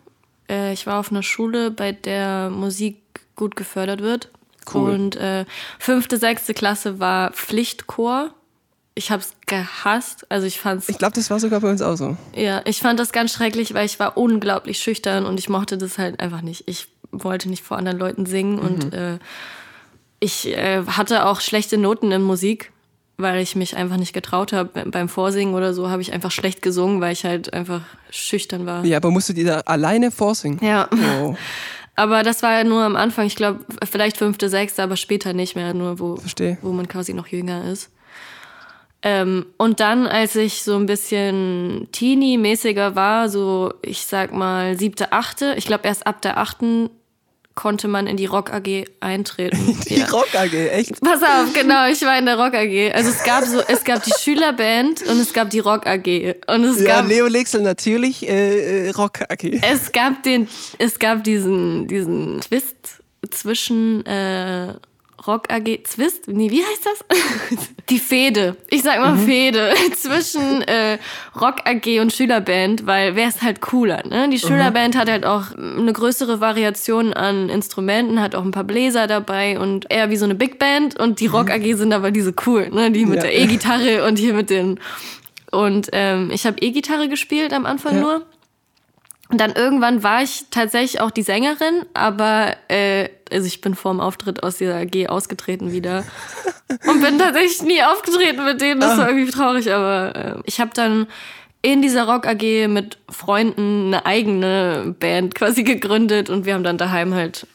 Äh, 0.50 0.74
ich 0.74 0.86
war 0.86 1.00
auf 1.00 1.10
einer 1.10 1.24
Schule, 1.24 1.72
bei 1.72 1.94
der 1.94 2.50
Musik 2.50 2.98
gut 3.38 3.56
gefördert 3.56 4.02
wird. 4.02 4.30
Cool. 4.74 4.90
Und 4.90 5.16
äh, 5.16 5.46
fünfte, 5.80 6.18
sechste 6.18 6.54
Klasse 6.54 7.00
war 7.00 7.32
Pflichtchor 7.32 8.32
ich 9.02 9.10
habe 9.10 9.24
es 9.24 9.34
gehasst. 9.48 10.28
Also 10.30 10.46
ich 10.46 10.60
fand's. 10.60 10.88
Ich 10.88 11.00
glaube, 11.00 11.16
das 11.16 11.32
war 11.32 11.40
sogar 11.40 11.60
bei 11.60 11.70
uns 11.70 11.82
auch 11.82 11.96
so. 11.96 12.18
Ja, 12.36 12.62
ich 12.66 12.80
fand 12.80 13.00
das 13.00 13.12
ganz 13.12 13.34
schrecklich, 13.34 13.74
weil 13.74 13.86
ich 13.86 14.00
war 14.00 14.16
unglaublich 14.16 14.78
schüchtern 14.78 15.26
und 15.26 15.40
ich 15.40 15.50
mochte 15.50 15.78
das 15.78 15.98
halt 15.98 16.20
einfach 16.20 16.42
nicht. 16.42 16.64
Ich 16.68 16.88
wollte 17.12 17.50
nicht 17.50 17.64
vor 17.64 17.78
anderen 17.78 17.98
Leuten 17.98 18.26
singen 18.28 18.58
mhm. 18.58 18.62
und 18.62 18.94
äh, 18.94 19.18
ich 20.20 20.48
äh, 20.56 20.84
hatte 20.86 21.26
auch 21.26 21.42
schlechte 21.42 21.80
Noten 21.80 22.12
in 22.12 22.22
Musik, 22.22 22.72
weil 23.18 23.42
ich 23.42 23.56
mich 23.56 23.76
einfach 23.76 23.98
nicht 23.98 24.14
getraut 24.14 24.54
habe. 24.54 24.86
Beim 24.92 25.10
Vorsingen 25.10 25.56
oder 25.56 25.74
so 25.74 25.90
habe 25.90 26.04
ich 26.04 26.14
einfach 26.14 26.32
schlecht 26.32 26.62
gesungen, 26.62 27.02
weil 27.02 27.14
ich 27.14 27.26
halt 27.26 27.52
einfach 27.54 27.82
schüchtern 28.12 28.68
war. 28.68 28.86
Ja, 28.86 28.98
aber 28.98 29.10
musstet 29.10 29.38
ihr 29.40 29.46
da 29.46 29.60
alleine 29.62 30.12
vorsingen? 30.12 30.64
Ja. 30.64 30.88
Oh. 31.22 31.36
Aber 31.98 32.24
das 32.24 32.42
war 32.42 32.54
ja 32.54 32.64
nur 32.64 32.84
am 32.84 32.96
Anfang, 32.96 33.28
ich 33.28 33.36
glaube, 33.36 33.60
vielleicht 33.88 34.18
fünfte, 34.18 34.48
sechste, 34.48 34.82
aber 34.82 34.96
später 34.96 35.34
nicht 35.34 35.58
mehr, 35.58 35.74
nur 35.74 36.00
wo, 36.00 36.18
wo 36.62 36.72
man 36.72 36.88
quasi 36.88 37.14
noch 37.14 37.28
jünger 37.28 37.66
ist. 37.66 37.92
Ähm, 39.04 39.48
und 39.58 39.80
dann, 39.80 40.06
als 40.06 40.36
ich 40.36 40.62
so 40.62 40.76
ein 40.76 40.86
bisschen 40.86 41.88
Teenie-mäßiger 41.92 42.96
war, 42.96 43.30
so 43.30 43.74
ich 43.82 44.06
sag 44.06 44.32
mal 44.32 44.78
siebte, 44.78 45.12
achte, 45.12 45.56
ich 45.58 45.66
glaube 45.66 45.88
erst 45.88 46.06
ab 46.06 46.22
der 46.22 46.38
achten 46.38 46.90
konnte 47.56 47.88
man 47.88 48.08
in 48.08 48.18
die 48.18 48.26
Rock 48.26 48.54
AG 48.54 48.86
eintreten. 49.02 49.78
Die 49.90 50.00
ja. 50.00 50.08
Rock 50.08 50.34
AG, 50.36 50.54
echt? 50.54 51.02
Pass 51.02 51.22
auf, 51.22 51.54
genau, 51.54 51.88
ich 51.90 52.02
war 52.02 52.18
in 52.18 52.26
der 52.26 52.38
Rock 52.38 52.54
AG. 52.54 52.94
Also 52.94 53.10
es 53.10 53.24
gab 53.24 53.44
so, 53.44 53.60
es 53.68 53.84
gab 53.84 54.04
die 54.04 54.14
Schülerband 54.20 55.02
und 55.04 55.20
es 55.20 55.34
gab 55.34 55.50
die 55.50 55.60
Rock 55.60 55.86
AG. 55.86 56.36
Und 56.48 56.64
es 56.64 56.80
ja, 56.82 57.02
gab, 57.02 57.10
Leo 57.10 57.28
Lixel 57.28 57.62
natürlich 57.62 58.28
äh, 58.28 58.88
äh 58.88 58.90
Rock 58.92 59.22
AG. 59.30 59.44
Es 59.62 59.92
gab 59.92 60.24
den, 60.24 60.48
es 60.78 60.98
gab 60.98 61.24
diesen, 61.24 61.88
diesen 61.88 62.40
Twist 62.42 63.02
zwischen 63.30 64.06
äh, 64.06 64.76
Rock 65.28 65.52
AG 65.52 65.84
Zwist, 65.84 66.28
nee, 66.28 66.50
wie 66.50 66.64
heißt 66.64 66.86
das? 66.86 67.60
Die 67.90 68.00
Fehde. 68.00 68.58
Ich 68.70 68.82
sag 68.84 69.00
mal 69.00 69.14
mhm. 69.14 69.26
Fehde 69.26 69.74
zwischen 69.96 70.62
äh, 70.64 70.98
Rock 71.40 71.58
AG 71.66 72.00
und 72.00 72.12
Schülerband, 72.12 72.86
weil 72.88 73.16
wer 73.16 73.28
ist 73.28 73.42
halt 73.42 73.62
cooler, 73.62 74.06
ne? 74.08 74.30
Die 74.30 74.40
Schülerband 74.40 74.96
mhm. 74.96 75.00
hat 75.00 75.10
halt 75.10 75.26
auch 75.26 75.56
eine 75.56 75.94
größere 75.94 76.42
Variation 76.42 77.14
an 77.14 77.50
Instrumenten, 77.50 78.22
hat 78.22 78.36
auch 78.36 78.44
ein 78.44 78.52
paar 78.52 78.64
Bläser 78.64 79.08
dabei 79.08 79.60
und 79.60 79.92
eher 79.92 80.10
wie 80.10 80.18
so 80.18 80.26
eine 80.26 80.36
Big 80.36 80.60
Band 80.60 81.00
und 81.00 81.20
die 81.20 81.28
Rock 81.28 81.52
AG 81.52 81.76
sind 81.76 81.94
aber 81.94 82.12
diese 82.12 82.34
cool, 82.46 82.70
ne? 82.70 82.92
Die 82.92 83.06
mit 83.06 83.18
ja. 83.18 83.24
der 83.24 83.38
E-Gitarre 83.38 84.06
und 84.06 84.18
hier 84.18 84.34
mit 84.34 84.50
den 84.50 84.80
und 85.52 85.90
ähm, 85.92 86.32
ich 86.32 86.46
habe 86.46 86.58
E-Gitarre 86.60 87.10
gespielt 87.10 87.54
am 87.54 87.66
Anfang 87.66 87.96
ja. 87.96 88.02
nur. 88.02 88.26
Und 89.32 89.40
dann 89.40 89.54
irgendwann 89.54 90.04
war 90.04 90.22
ich 90.22 90.46
tatsächlich 90.52 91.00
auch 91.00 91.10
die 91.10 91.22
Sängerin, 91.22 91.86
aber 91.94 92.56
äh, 92.68 93.08
also 93.32 93.48
ich 93.48 93.62
bin 93.62 93.76
vor 93.76 93.94
dem 93.94 94.02
Auftritt 94.02 94.44
aus 94.44 94.58
dieser 94.58 94.76
AG 94.76 95.08
ausgetreten 95.08 95.72
wieder 95.72 96.04
und 96.86 97.02
bin 97.02 97.18
tatsächlich 97.18 97.62
nie 97.62 97.82
aufgetreten 97.82 98.44
mit 98.44 98.60
denen. 98.60 98.82
Das 98.82 98.98
war 98.98 99.06
ah. 99.06 99.10
irgendwie 99.10 99.32
traurig, 99.32 99.72
aber 99.72 100.16
äh, 100.16 100.42
ich 100.46 100.60
habe 100.60 100.72
dann 100.74 101.08
in 101.62 101.82
dieser 101.82 102.08
Rock 102.08 102.28
AG 102.28 102.68
mit 102.68 102.98
Freunden 103.10 103.94
eine 103.94 104.06
eigene 104.06 104.96
Band 105.00 105.34
quasi 105.34 105.64
gegründet 105.64 106.30
und 106.30 106.46
wir 106.46 106.54
haben 106.54 106.64
dann 106.64 106.78
daheim 106.78 107.14
halt 107.14 107.48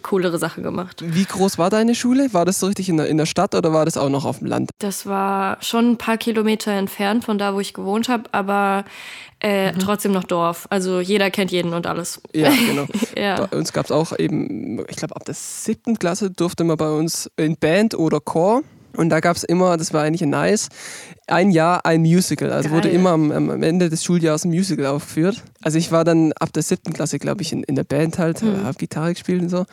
coolere 0.00 0.38
Sachen 0.38 0.62
gemacht. 0.62 1.02
Wie 1.04 1.24
groß 1.24 1.58
war 1.58 1.70
deine 1.70 1.94
Schule? 1.94 2.32
War 2.32 2.44
das 2.44 2.60
so 2.60 2.66
richtig 2.66 2.88
in 2.88 2.96
der, 2.96 3.06
in 3.06 3.16
der 3.16 3.26
Stadt 3.26 3.54
oder 3.54 3.72
war 3.72 3.84
das 3.84 3.96
auch 3.96 4.08
noch 4.08 4.24
auf 4.24 4.38
dem 4.38 4.48
Land? 4.48 4.70
Das 4.78 5.06
war 5.06 5.58
schon 5.60 5.92
ein 5.92 5.96
paar 5.96 6.16
Kilometer 6.16 6.72
entfernt 6.72 7.24
von 7.24 7.38
da, 7.38 7.54
wo 7.54 7.60
ich 7.60 7.74
gewohnt 7.74 8.08
habe, 8.08 8.24
aber 8.32 8.84
äh, 9.40 9.72
mhm. 9.72 9.78
trotzdem 9.78 10.12
noch 10.12 10.24
Dorf. 10.24 10.66
Also 10.70 11.00
jeder 11.00 11.30
kennt 11.30 11.50
jeden 11.50 11.72
und 11.72 11.86
alles. 11.86 12.20
Ja, 12.32 12.50
genau. 12.66 12.86
ja. 13.16 13.46
Bei 13.46 13.56
uns 13.56 13.72
gab 13.72 13.86
es 13.86 13.90
auch 13.90 14.18
eben, 14.18 14.84
ich 14.88 14.96
glaube, 14.96 15.16
ab 15.16 15.24
der 15.24 15.34
siebten 15.34 15.98
Klasse 15.98 16.30
durfte 16.30 16.64
man 16.64 16.76
bei 16.76 16.90
uns 16.90 17.30
in 17.36 17.56
Band 17.56 17.94
oder 17.94 18.20
Chor. 18.20 18.62
Und 18.96 19.08
da 19.10 19.20
gab 19.20 19.36
es 19.36 19.44
immer, 19.44 19.76
das 19.76 19.92
war 19.92 20.02
eigentlich 20.02 20.28
nice, 20.28 20.68
ein 21.26 21.50
Jahr 21.50 21.86
ein 21.86 22.00
Musical. 22.00 22.52
Also 22.52 22.68
Geil. 22.68 22.78
wurde 22.78 22.88
immer 22.88 23.10
am, 23.10 23.30
am, 23.30 23.62
Ende 23.62 23.88
des 23.88 24.04
Schuljahres 24.04 24.44
ein 24.44 24.50
Musical 24.50 24.86
aufgeführt. 24.86 25.42
Also 25.62 25.78
ich 25.78 25.92
war 25.92 26.04
dann 26.04 26.32
ab 26.32 26.52
der 26.52 26.62
siebten 26.62 26.92
Klasse, 26.92 27.18
glaube 27.18 27.42
ich, 27.42 27.52
in, 27.52 27.62
in 27.62 27.76
der 27.76 27.84
Band 27.84 28.18
halt, 28.18 28.42
mhm. 28.42 28.64
habe 28.64 28.76
Gitarre 28.78 29.14
gespielt 29.14 29.42
und 29.42 29.48
so. 29.48 29.64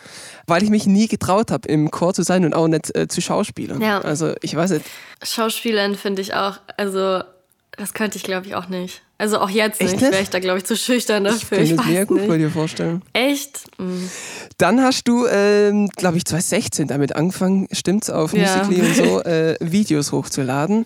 Weil 0.46 0.64
ich 0.64 0.70
mich 0.70 0.86
nie 0.86 1.08
getraut 1.08 1.52
habe, 1.52 1.68
im 1.68 1.92
Chor 1.92 2.14
zu 2.14 2.24
sein 2.24 2.46
und 2.46 2.54
auch 2.54 2.68
nicht 2.68 2.96
äh, 2.96 3.08
zu 3.08 3.22
Schauspielern. 3.22 3.82
Ja. 3.82 4.02
Also 4.02 4.34
ich 4.42 4.56
weiß 4.56 4.72
nicht. 4.72 4.86
Schauspielern 5.24 5.96
finde 5.96 6.22
ich 6.22 6.34
auch, 6.34 6.60
also 6.78 7.22
das 7.72 7.94
könnte 7.94 8.18
ich 8.18 8.24
glaube 8.24 8.48
ich 8.48 8.56
auch 8.56 8.70
nicht. 8.70 9.02
Also 9.20 9.40
auch 9.40 9.50
jetzt 9.50 9.82
Echt 9.82 9.94
nicht, 9.94 10.02
wäre 10.02 10.22
ich 10.22 10.30
da, 10.30 10.40
glaube 10.40 10.60
ich, 10.60 10.66
zu 10.66 10.76
schüchtern 10.76 11.24
dafür. 11.24 11.60
Ich 11.60 11.76
kann 11.76 11.88
mir 11.88 11.92
sehr 11.92 12.06
gut 12.06 12.20
nicht. 12.20 12.28
bei 12.28 12.38
dir 12.38 12.52
vorstellen. 12.52 13.02
Echt? 13.14 13.62
Mhm. 13.80 14.10
Dann 14.58 14.82
hast 14.82 15.08
du, 15.08 15.26
ähm, 15.26 15.90
glaube 15.96 16.18
ich, 16.18 16.26
2016 16.26 16.88
damit 16.88 17.16
angefangen, 17.16 17.68
stimmt's, 17.72 18.10
auf 18.10 18.34
ja. 18.34 18.64
Musical.ly 18.64 18.82
und 18.82 18.96
so, 18.96 19.22
äh, 19.26 19.56
Videos 19.60 20.12
hochzuladen 20.12 20.86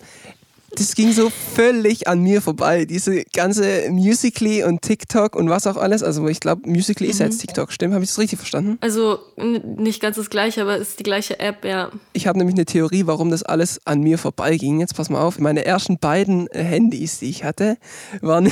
das 0.76 0.94
ging 0.94 1.12
so 1.12 1.30
völlig 1.30 2.08
an 2.08 2.20
mir 2.20 2.40
vorbei. 2.40 2.84
Diese 2.86 3.24
ganze 3.34 3.90
Musically 3.90 4.64
und 4.64 4.82
TikTok 4.82 5.36
und 5.36 5.50
was 5.50 5.66
auch 5.66 5.76
alles. 5.76 6.02
Also 6.02 6.26
ich 6.28 6.40
glaube, 6.40 6.68
Musically 6.68 7.08
mhm. 7.08 7.12
ist 7.12 7.18
jetzt 7.18 7.38
TikTok, 7.40 7.72
stimmt? 7.72 7.94
Habe 7.94 8.04
ich 8.04 8.10
das 8.10 8.18
richtig 8.18 8.38
verstanden? 8.38 8.78
Also 8.80 9.18
nicht 9.36 10.00
ganz 10.00 10.16
das 10.16 10.30
gleiche, 10.30 10.62
aber 10.62 10.76
es 10.76 10.90
ist 10.90 10.98
die 10.98 11.04
gleiche 11.04 11.38
App, 11.40 11.64
ja. 11.64 11.90
Ich 12.12 12.26
habe 12.26 12.38
nämlich 12.38 12.54
eine 12.54 12.64
Theorie, 12.64 13.06
warum 13.06 13.30
das 13.30 13.42
alles 13.42 13.80
an 13.84 14.00
mir 14.00 14.18
vorbeiging. 14.18 14.80
Jetzt 14.80 14.96
pass 14.96 15.10
mal 15.10 15.20
auf. 15.20 15.38
Meine 15.38 15.64
ersten 15.64 15.98
beiden 15.98 16.46
äh, 16.48 16.62
Handys, 16.62 17.18
die 17.18 17.28
ich 17.28 17.44
hatte, 17.44 17.76
waren, 18.20 18.50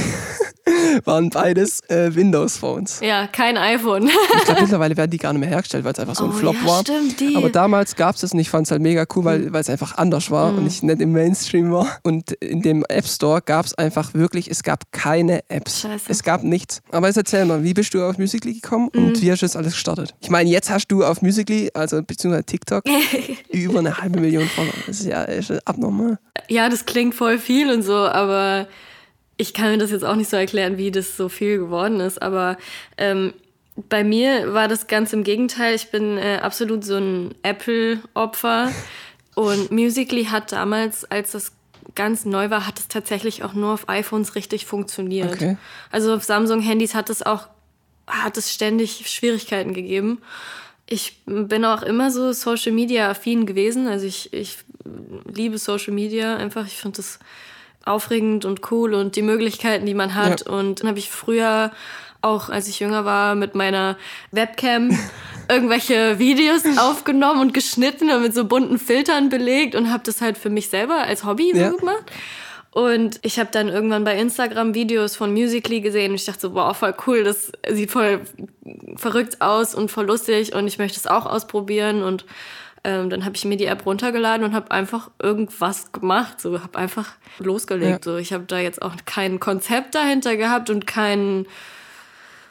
waren 1.04 1.30
beides 1.30 1.80
äh, 1.88 2.14
Windows-Phones. 2.14 3.00
Ja, 3.02 3.28
kein 3.28 3.56
iPhone. 3.56 4.10
ich 4.36 4.44
glaube, 4.44 4.60
mittlerweile 4.62 4.96
werden 4.96 5.10
die 5.10 5.18
gar 5.18 5.32
nicht 5.32 5.40
mehr 5.40 5.48
hergestellt, 5.48 5.84
weil 5.84 5.92
es 5.92 5.98
einfach 5.98 6.16
so 6.16 6.24
ein 6.24 6.30
oh, 6.30 6.34
Flop 6.34 6.56
ja, 6.60 6.66
war. 6.66 6.80
Stimmt, 6.82 7.20
die. 7.20 7.36
Aber 7.36 7.48
damals 7.48 7.96
gab 7.96 8.14
es 8.14 8.20
das 8.20 8.32
und 8.32 8.40
ich 8.40 8.50
fand 8.50 8.66
es 8.66 8.70
halt 8.70 8.82
mega 8.82 9.06
cool, 9.14 9.24
weil 9.24 9.38
mhm. 9.40 9.54
es 9.54 9.70
einfach 9.70 9.96
anders 9.96 10.30
war 10.30 10.52
mhm. 10.52 10.58
und 10.58 10.66
ich 10.66 10.82
nicht 10.82 11.00
im 11.00 11.12
Mainstream 11.12 11.72
war 11.72 11.86
und 12.02 12.09
in 12.40 12.62
dem 12.62 12.84
App 12.88 13.06
Store 13.06 13.40
gab 13.40 13.66
es 13.66 13.74
einfach 13.74 14.14
wirklich, 14.14 14.50
es 14.50 14.62
gab 14.62 14.90
keine 14.92 15.48
Apps. 15.48 15.82
Scheiße. 15.82 16.06
Es 16.08 16.22
gab 16.22 16.42
nichts. 16.42 16.82
Aber 16.90 17.06
jetzt 17.06 17.16
erzähl 17.16 17.44
mal, 17.44 17.62
wie 17.62 17.74
bist 17.74 17.94
du 17.94 18.02
auf 18.02 18.18
Musically 18.18 18.54
gekommen 18.54 18.90
mhm. 18.92 19.06
und 19.06 19.22
wie 19.22 19.30
hast 19.30 19.42
du 19.42 19.46
das 19.46 19.56
alles 19.56 19.74
gestartet? 19.74 20.14
Ich 20.20 20.30
meine, 20.30 20.50
jetzt 20.50 20.70
hast 20.70 20.88
du 20.88 21.04
auf 21.04 21.22
Musically, 21.22 21.70
also 21.74 22.02
beziehungsweise 22.02 22.44
TikTok, 22.44 22.84
über 23.50 23.78
eine 23.78 23.96
halbe 23.98 24.20
Million 24.20 24.46
Follower. 24.48 24.72
Das 24.86 25.00
ist 25.00 25.06
ja 25.06 25.22
ist 25.22 25.50
abnormal. 25.66 26.18
Ja, 26.48 26.68
das 26.68 26.86
klingt 26.86 27.14
voll 27.14 27.38
viel 27.38 27.70
und 27.70 27.82
so, 27.82 27.94
aber 27.94 28.66
ich 29.36 29.54
kann 29.54 29.70
mir 29.70 29.78
das 29.78 29.90
jetzt 29.90 30.04
auch 30.04 30.16
nicht 30.16 30.28
so 30.28 30.36
erklären, 30.36 30.76
wie 30.76 30.90
das 30.90 31.16
so 31.16 31.28
viel 31.28 31.58
geworden 31.58 32.00
ist. 32.00 32.20
Aber 32.20 32.58
ähm, 32.98 33.32
bei 33.88 34.04
mir 34.04 34.52
war 34.52 34.68
das 34.68 34.86
ganz 34.86 35.12
im 35.12 35.24
Gegenteil. 35.24 35.74
Ich 35.74 35.90
bin 35.90 36.18
äh, 36.18 36.38
absolut 36.42 36.84
so 36.84 36.96
ein 36.96 37.34
Apple-Opfer. 37.42 38.70
Und 39.34 39.70
Musically 39.70 40.24
hat 40.24 40.52
damals, 40.52 41.04
als 41.04 41.32
das 41.32 41.52
ganz 41.94 42.25
neu 42.25 42.50
war, 42.50 42.66
hat 42.66 42.78
es 42.78 42.88
tatsächlich 42.88 43.42
auch 43.42 43.54
nur 43.54 43.73
auf 43.73 43.88
iPhones 43.88 44.35
richtig 44.35 44.66
funktioniert. 44.66 45.32
Okay. 45.32 45.56
Also 45.90 46.14
auf 46.14 46.25
Samsung-Handys 46.25 46.94
hat 46.94 47.11
es 47.11 47.23
auch 47.23 47.49
hat 48.11 48.37
es 48.37 48.52
ständig 48.52 49.09
Schwierigkeiten 49.09 49.73
gegeben. 49.73 50.18
Ich 50.87 51.23
bin 51.25 51.64
auch 51.64 51.82
immer 51.82 52.11
so 52.11 52.32
Social 52.32 52.73
Media 52.73 53.11
affin 53.11 53.47
gewesen. 53.47 53.87
Also 53.87 54.06
ich, 54.06 54.32
ich 54.32 54.59
liebe 55.32 55.59
Social 55.59 55.94
Media 55.94 56.37
einfach. 56.37 56.66
Ich 56.66 56.76
finde 56.76 56.97
das 56.97 57.20
aufregend 57.85 58.44
und 58.44 58.70
cool 58.73 58.94
und 58.94 59.16
die 59.16 59.23
Möglichkeiten, 59.23 59.87
die 59.87 59.94
man 59.94 60.14
hat. 60.14 60.47
Ja. 60.47 60.52
Und 60.52 60.80
dann 60.80 60.88
habe 60.88 60.99
ich 60.99 61.11
früher 61.11 61.70
auch, 62.23 62.50
als 62.50 62.68
ich 62.68 62.80
jünger 62.80 63.04
war, 63.04 63.35
mit 63.35 63.54
meiner 63.54 63.97
Webcam 64.32 64.90
irgendwelche 65.50 66.19
Videos 66.19 66.62
aufgenommen 66.78 67.40
und 67.40 67.54
geschnitten 67.54 68.11
und 68.11 68.23
mit 68.23 68.35
so 68.35 68.45
bunten 68.45 68.78
Filtern 68.78 69.28
belegt 69.28 69.75
und 69.75 69.90
habe 69.90 70.02
das 70.04 70.21
halt 70.21 70.38
für 70.38 70.50
mich 70.50 70.69
selber 70.69 70.99
als 70.99 71.25
Hobby 71.25 71.52
ja. 71.54 71.71
so 71.71 71.76
gemacht. 71.76 72.04
Und 72.73 73.19
ich 73.23 73.40
habe 73.40 73.50
dann 73.50 73.69
irgendwann 73.69 74.04
bei 74.04 74.16
Instagram 74.16 74.75
Videos 74.75 75.16
von 75.16 75.33
Musically 75.33 75.80
gesehen 75.80 76.12
und 76.12 76.16
ich 76.16 76.25
dachte 76.25 76.40
so, 76.40 76.54
wow, 76.54 76.76
voll 76.76 76.95
cool, 77.07 77.25
das 77.25 77.50
sieht 77.69 77.90
voll 77.90 78.21
verrückt 78.97 79.40
aus 79.40 79.75
und 79.75 79.90
voll 79.90 80.07
lustig 80.07 80.54
und 80.54 80.69
ich 80.69 80.78
möchte 80.78 80.99
es 80.99 81.09
auch 81.09 81.26
ausprobieren 81.26 82.04
und 82.04 82.25
ähm, 82.85 83.11
dann 83.11 83.25
habe 83.25 83.37
ich 83.37 83.45
mir 83.45 83.57
die 83.57 83.66
App 83.66 83.85
runtergeladen 83.85 84.45
und 84.45 84.54
habe 84.54 84.71
einfach 84.71 85.11
irgendwas 85.21 85.92
gemacht, 85.92 86.40
so 86.40 86.62
habe 86.62 86.78
einfach 86.78 87.12
losgelegt. 87.38 88.07
Ja. 88.07 88.12
So, 88.12 88.16
ich 88.16 88.33
habe 88.33 88.45
da 88.47 88.59
jetzt 88.59 88.80
auch 88.80 88.95
kein 89.04 89.40
Konzept 89.40 89.95
dahinter 89.95 90.37
gehabt 90.37 90.71
und 90.71 90.87
keinen 90.87 91.47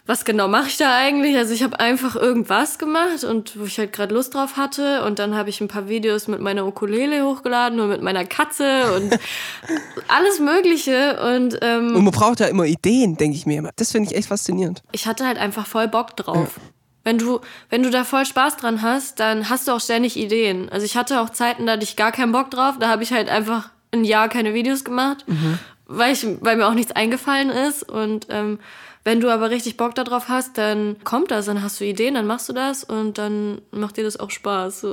was 0.09 0.25
genau 0.25 0.47
mache 0.47 0.69
ich 0.69 0.77
da 0.77 0.95
eigentlich? 0.95 1.37
Also 1.37 1.53
ich 1.53 1.61
habe 1.61 1.79
einfach 1.79 2.15
irgendwas 2.15 2.79
gemacht 2.79 3.23
und 3.23 3.59
wo 3.59 3.65
ich 3.65 3.77
halt 3.77 3.93
gerade 3.93 4.11
Lust 4.11 4.33
drauf 4.33 4.57
hatte 4.57 5.03
und 5.03 5.19
dann 5.19 5.35
habe 5.35 5.51
ich 5.51 5.61
ein 5.61 5.67
paar 5.67 5.87
Videos 5.87 6.27
mit 6.27 6.41
meiner 6.41 6.65
Ukulele 6.65 7.23
hochgeladen 7.23 7.79
und 7.79 7.89
mit 7.89 8.01
meiner 8.01 8.25
Katze 8.25 8.91
und 8.95 9.19
alles 10.07 10.39
Mögliche 10.39 11.21
und 11.35 11.59
ähm, 11.61 11.95
und 11.95 12.03
man 12.03 12.11
braucht 12.11 12.39
ja 12.39 12.47
immer 12.47 12.65
Ideen, 12.65 13.17
denke 13.17 13.37
ich 13.37 13.45
mir 13.45 13.59
immer. 13.59 13.69
Das 13.75 13.91
finde 13.91 14.09
ich 14.09 14.17
echt 14.17 14.29
faszinierend. 14.29 14.81
Ich 14.93 15.05
hatte 15.05 15.27
halt 15.27 15.37
einfach 15.37 15.67
voll 15.67 15.87
Bock 15.87 16.17
drauf. 16.17 16.57
Ja. 16.57 16.63
Wenn 17.03 17.19
du, 17.19 17.39
wenn 17.69 17.83
du 17.83 17.91
da 17.91 18.03
voll 18.03 18.25
Spaß 18.25 18.57
dran 18.57 18.81
hast, 18.81 19.19
dann 19.19 19.47
hast 19.47 19.67
du 19.67 19.73
auch 19.73 19.79
ständig 19.79 20.17
Ideen. 20.17 20.69
Also 20.69 20.87
ich 20.87 20.97
hatte 20.97 21.21
auch 21.21 21.29
Zeiten, 21.29 21.67
da 21.67 21.73
hatte 21.73 21.83
ich 21.83 21.95
gar 21.95 22.11
keinen 22.11 22.31
Bock 22.31 22.49
drauf. 22.49 22.77
Da 22.79 22.89
habe 22.89 23.03
ich 23.03 23.13
halt 23.13 23.29
einfach 23.29 23.69
ein 23.91 24.03
Jahr 24.03 24.27
keine 24.27 24.55
Videos 24.55 24.83
gemacht, 24.83 25.23
mhm. 25.27 25.59
Weil, 25.89 26.13
ich, 26.13 26.25
weil 26.41 26.55
mir 26.55 26.67
auch 26.67 26.73
nichts 26.73 26.91
eingefallen 26.91 27.49
ist. 27.49 27.89
Und 27.89 28.27
ähm, 28.29 28.59
wenn 29.05 29.21
du 29.21 29.29
aber 29.29 29.49
richtig 29.49 29.77
Bock 29.77 29.95
darauf 29.95 30.27
hast, 30.27 30.57
dann 30.57 30.97
kommt 31.03 31.31
das, 31.31 31.45
dann 31.45 31.63
hast 31.63 31.79
du 31.79 31.85
Ideen, 31.85 32.13
dann 32.13 32.27
machst 32.27 32.47
du 32.49 32.53
das 32.53 32.83
und 32.83 33.17
dann 33.17 33.61
macht 33.71 33.97
dir 33.97 34.03
das 34.03 34.19
auch 34.19 34.29
Spaß. 34.29 34.85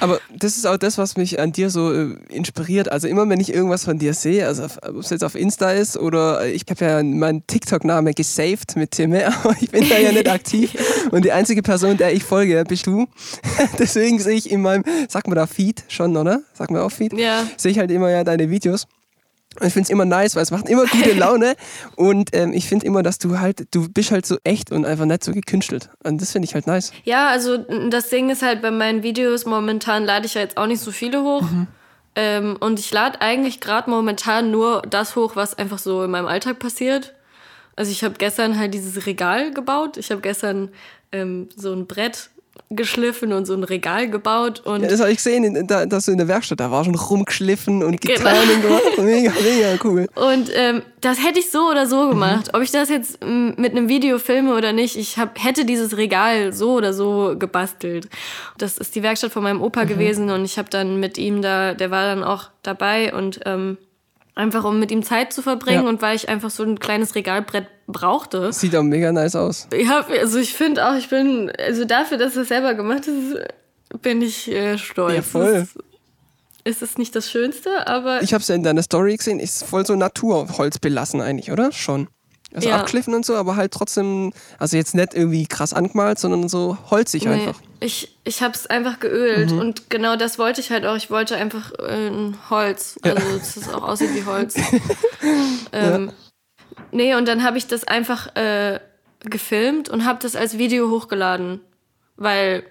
Aber 0.00 0.20
das 0.34 0.56
ist 0.56 0.66
auch 0.66 0.76
das, 0.76 0.98
was 0.98 1.16
mich 1.16 1.40
an 1.40 1.52
dir 1.52 1.68
so 1.68 1.92
äh, 1.92 2.16
inspiriert. 2.28 2.90
Also 2.90 3.06
immer, 3.06 3.28
wenn 3.28 3.40
ich 3.40 3.52
irgendwas 3.52 3.84
von 3.84 3.98
dir 3.98 4.14
sehe, 4.14 4.46
also 4.46 4.64
ob 4.64 4.96
es 4.96 5.10
jetzt 5.10 5.24
auf 5.24 5.34
Insta 5.34 5.72
ist 5.72 5.98
oder 5.98 6.46
ich 6.46 6.64
habe 6.70 6.84
ja 6.84 7.02
meinen 7.02 7.46
TikTok-Name 7.46 8.14
gesaved 8.14 8.76
mit 8.76 8.92
Timme, 8.92 9.26
aber 9.44 9.54
ich 9.60 9.70
bin 9.70 9.88
da 9.88 9.98
ja 9.98 10.12
nicht 10.12 10.30
aktiv. 10.30 10.72
Und 11.10 11.24
die 11.24 11.32
einzige 11.32 11.62
Person, 11.62 11.96
der 11.96 12.14
ich 12.14 12.24
folge, 12.24 12.64
bist 12.66 12.86
du. 12.86 13.08
Deswegen 13.78 14.20
sehe 14.20 14.36
ich 14.36 14.50
in 14.50 14.62
meinem, 14.62 14.84
sag 15.08 15.26
mal 15.26 15.34
da 15.34 15.46
Feed 15.46 15.84
schon, 15.88 16.16
oder? 16.16 16.40
Sag 16.54 16.70
mal 16.70 16.80
auch 16.80 16.92
Feed. 16.92 17.12
Ja. 17.12 17.46
Sehe 17.56 17.72
ich 17.72 17.78
halt 17.78 17.90
immer 17.90 18.10
ja 18.10 18.22
deine 18.24 18.48
Videos. 18.48 18.86
Und 19.60 19.66
ich 19.66 19.72
finde 19.72 19.84
es 19.84 19.90
immer 19.90 20.04
nice, 20.04 20.36
weil 20.36 20.42
es 20.42 20.50
macht 20.50 20.68
immer 20.68 20.86
gute 20.86 21.12
Laune. 21.12 21.54
und 21.96 22.30
ähm, 22.34 22.52
ich 22.52 22.68
finde 22.68 22.86
immer, 22.86 23.02
dass 23.02 23.18
du 23.18 23.38
halt, 23.38 23.66
du 23.74 23.88
bist 23.88 24.10
halt 24.10 24.26
so 24.26 24.36
echt 24.44 24.72
und 24.72 24.84
einfach 24.84 25.04
nicht 25.04 25.24
so 25.24 25.32
gekünstelt. 25.32 25.90
Und 26.02 26.20
das 26.20 26.32
finde 26.32 26.46
ich 26.46 26.54
halt 26.54 26.66
nice. 26.66 26.92
Ja, 27.04 27.28
also 27.28 27.58
das 27.58 28.08
Ding 28.08 28.30
ist 28.30 28.42
halt 28.42 28.62
bei 28.62 28.70
meinen 28.70 29.02
Videos, 29.02 29.46
momentan 29.46 30.04
lade 30.04 30.26
ich 30.26 30.34
ja 30.34 30.40
jetzt 30.40 30.56
auch 30.56 30.66
nicht 30.66 30.80
so 30.80 30.90
viele 30.90 31.22
hoch. 31.22 31.42
Mhm. 31.42 31.66
Ähm, 32.16 32.56
und 32.60 32.78
ich 32.78 32.92
lade 32.92 33.20
eigentlich 33.20 33.60
gerade 33.60 33.90
momentan 33.90 34.50
nur 34.50 34.82
das 34.82 35.16
hoch, 35.16 35.36
was 35.36 35.58
einfach 35.58 35.78
so 35.78 36.04
in 36.04 36.10
meinem 36.10 36.26
Alltag 36.26 36.58
passiert. 36.58 37.14
Also 37.76 37.90
ich 37.90 38.04
habe 38.04 38.14
gestern 38.18 38.58
halt 38.58 38.72
dieses 38.72 39.06
Regal 39.06 39.52
gebaut. 39.52 39.96
Ich 39.96 40.10
habe 40.10 40.20
gestern 40.20 40.70
ähm, 41.10 41.48
so 41.56 41.72
ein 41.72 41.86
Brett 41.86 42.30
geschliffen 42.70 43.32
und 43.32 43.46
so 43.46 43.54
ein 43.54 43.62
Regal 43.62 44.08
gebaut. 44.08 44.60
Und 44.64 44.82
ja, 44.82 44.88
das 44.88 45.00
habe 45.00 45.10
ich 45.10 45.18
gesehen, 45.18 45.66
da, 45.66 45.86
dass 45.86 46.06
du 46.06 46.12
in 46.12 46.18
der 46.18 46.28
Werkstatt, 46.28 46.60
da 46.60 46.70
war 46.70 46.84
schon 46.84 46.94
rumgeschliffen 46.94 47.82
und 47.82 48.00
getan 48.00 48.34
genau. 48.48 48.68
gemacht. 48.68 48.82
Mega, 48.98 49.32
mega 49.42 49.78
cool. 49.84 50.06
Und 50.14 50.50
ähm, 50.54 50.82
das 51.00 51.24
hätte 51.24 51.38
ich 51.38 51.50
so 51.50 51.70
oder 51.70 51.86
so 51.86 52.08
gemacht. 52.08 52.48
Mhm. 52.48 52.56
Ob 52.58 52.62
ich 52.62 52.70
das 52.70 52.88
jetzt 52.88 53.22
mit 53.22 53.70
einem 53.70 53.88
Video 53.88 54.18
filme 54.18 54.54
oder 54.54 54.72
nicht, 54.72 54.96
ich 54.96 55.18
hab, 55.18 55.42
hätte 55.42 55.64
dieses 55.64 55.96
Regal 55.96 56.52
so 56.52 56.72
oder 56.72 56.92
so 56.92 57.36
gebastelt. 57.38 58.08
Das 58.58 58.78
ist 58.78 58.94
die 58.94 59.02
Werkstatt 59.02 59.32
von 59.32 59.42
meinem 59.42 59.62
Opa 59.62 59.84
mhm. 59.84 59.88
gewesen 59.88 60.30
und 60.30 60.44
ich 60.44 60.58
habe 60.58 60.70
dann 60.70 60.98
mit 61.00 61.18
ihm 61.18 61.42
da, 61.42 61.74
der 61.74 61.90
war 61.90 62.04
dann 62.04 62.24
auch 62.24 62.50
dabei 62.62 63.14
und 63.14 63.40
ähm, 63.44 63.76
Einfach 64.36 64.64
um 64.64 64.80
mit 64.80 64.90
ihm 64.90 65.04
Zeit 65.04 65.32
zu 65.32 65.42
verbringen 65.42 65.84
ja. 65.84 65.88
und 65.88 66.02
weil 66.02 66.16
ich 66.16 66.28
einfach 66.28 66.50
so 66.50 66.64
ein 66.64 66.80
kleines 66.80 67.14
Regalbrett 67.14 67.68
brauchte. 67.86 68.52
Sieht 68.52 68.74
auch 68.76 68.82
mega 68.82 69.12
nice 69.12 69.36
aus. 69.36 69.68
Ja, 69.74 70.06
also 70.20 70.38
ich 70.38 70.54
finde 70.54 70.88
auch, 70.88 70.96
ich 70.96 71.08
bin, 71.08 71.52
also 71.58 71.84
dafür, 71.84 72.18
dass 72.18 72.36
er 72.36 72.44
selber 72.44 72.74
gemacht 72.74 73.06
ist, 73.06 73.38
bin 74.02 74.22
ich 74.22 74.50
äh, 74.50 74.78
stolz. 74.78 75.14
Ja, 75.14 75.22
voll. 75.22 75.68
Ist 76.64 76.80
es 76.80 76.96
nicht 76.96 77.14
das 77.14 77.30
Schönste, 77.30 77.86
aber. 77.86 78.22
Ich 78.22 78.32
habe 78.32 78.40
es 78.40 78.48
ja 78.48 78.54
in 78.54 78.62
deiner 78.62 78.82
Story 78.82 79.16
gesehen, 79.16 79.38
ist 79.38 79.64
voll 79.64 79.84
so 79.84 79.94
Naturholz 79.96 80.78
belassen 80.78 81.20
eigentlich, 81.20 81.52
oder? 81.52 81.72
Schon. 81.72 82.08
Also 82.54 82.68
ja. 82.68 82.76
abgeschliffen 82.76 83.14
und 83.14 83.26
so, 83.26 83.34
aber 83.34 83.56
halt 83.56 83.72
trotzdem, 83.72 84.32
also 84.58 84.76
jetzt 84.76 84.94
nicht 84.94 85.12
irgendwie 85.12 85.44
krass 85.46 85.72
angemalt, 85.72 86.20
sondern 86.20 86.48
so 86.48 86.78
holzig 86.88 87.24
nee, 87.24 87.32
einfach. 87.32 87.60
Ich, 87.80 88.16
ich 88.22 88.42
habe 88.42 88.54
es 88.54 88.68
einfach 88.68 89.00
geölt 89.00 89.50
mhm. 89.50 89.58
und 89.58 89.90
genau 89.90 90.14
das 90.14 90.38
wollte 90.38 90.60
ich 90.60 90.70
halt 90.70 90.86
auch. 90.86 90.94
Ich 90.94 91.10
wollte 91.10 91.36
einfach 91.36 91.72
äh, 91.80 92.08
ein 92.08 92.38
Holz, 92.50 92.96
also 93.02 93.18
ja. 93.18 93.38
dass 93.38 93.56
es 93.56 93.68
auch 93.68 93.82
aussieht 93.82 94.14
wie 94.14 94.24
Holz. 94.24 94.54
ähm, 95.72 96.06
ja. 96.06 96.12
Nee, 96.92 97.14
und 97.14 97.26
dann 97.28 97.42
habe 97.42 97.58
ich 97.58 97.66
das 97.66 97.84
einfach 97.84 98.34
äh, 98.36 98.80
gefilmt 99.20 99.88
und 99.88 100.04
habe 100.04 100.18
das 100.22 100.36
als 100.36 100.58
Video 100.58 100.90
hochgeladen. 100.90 101.60
weil 102.16 102.64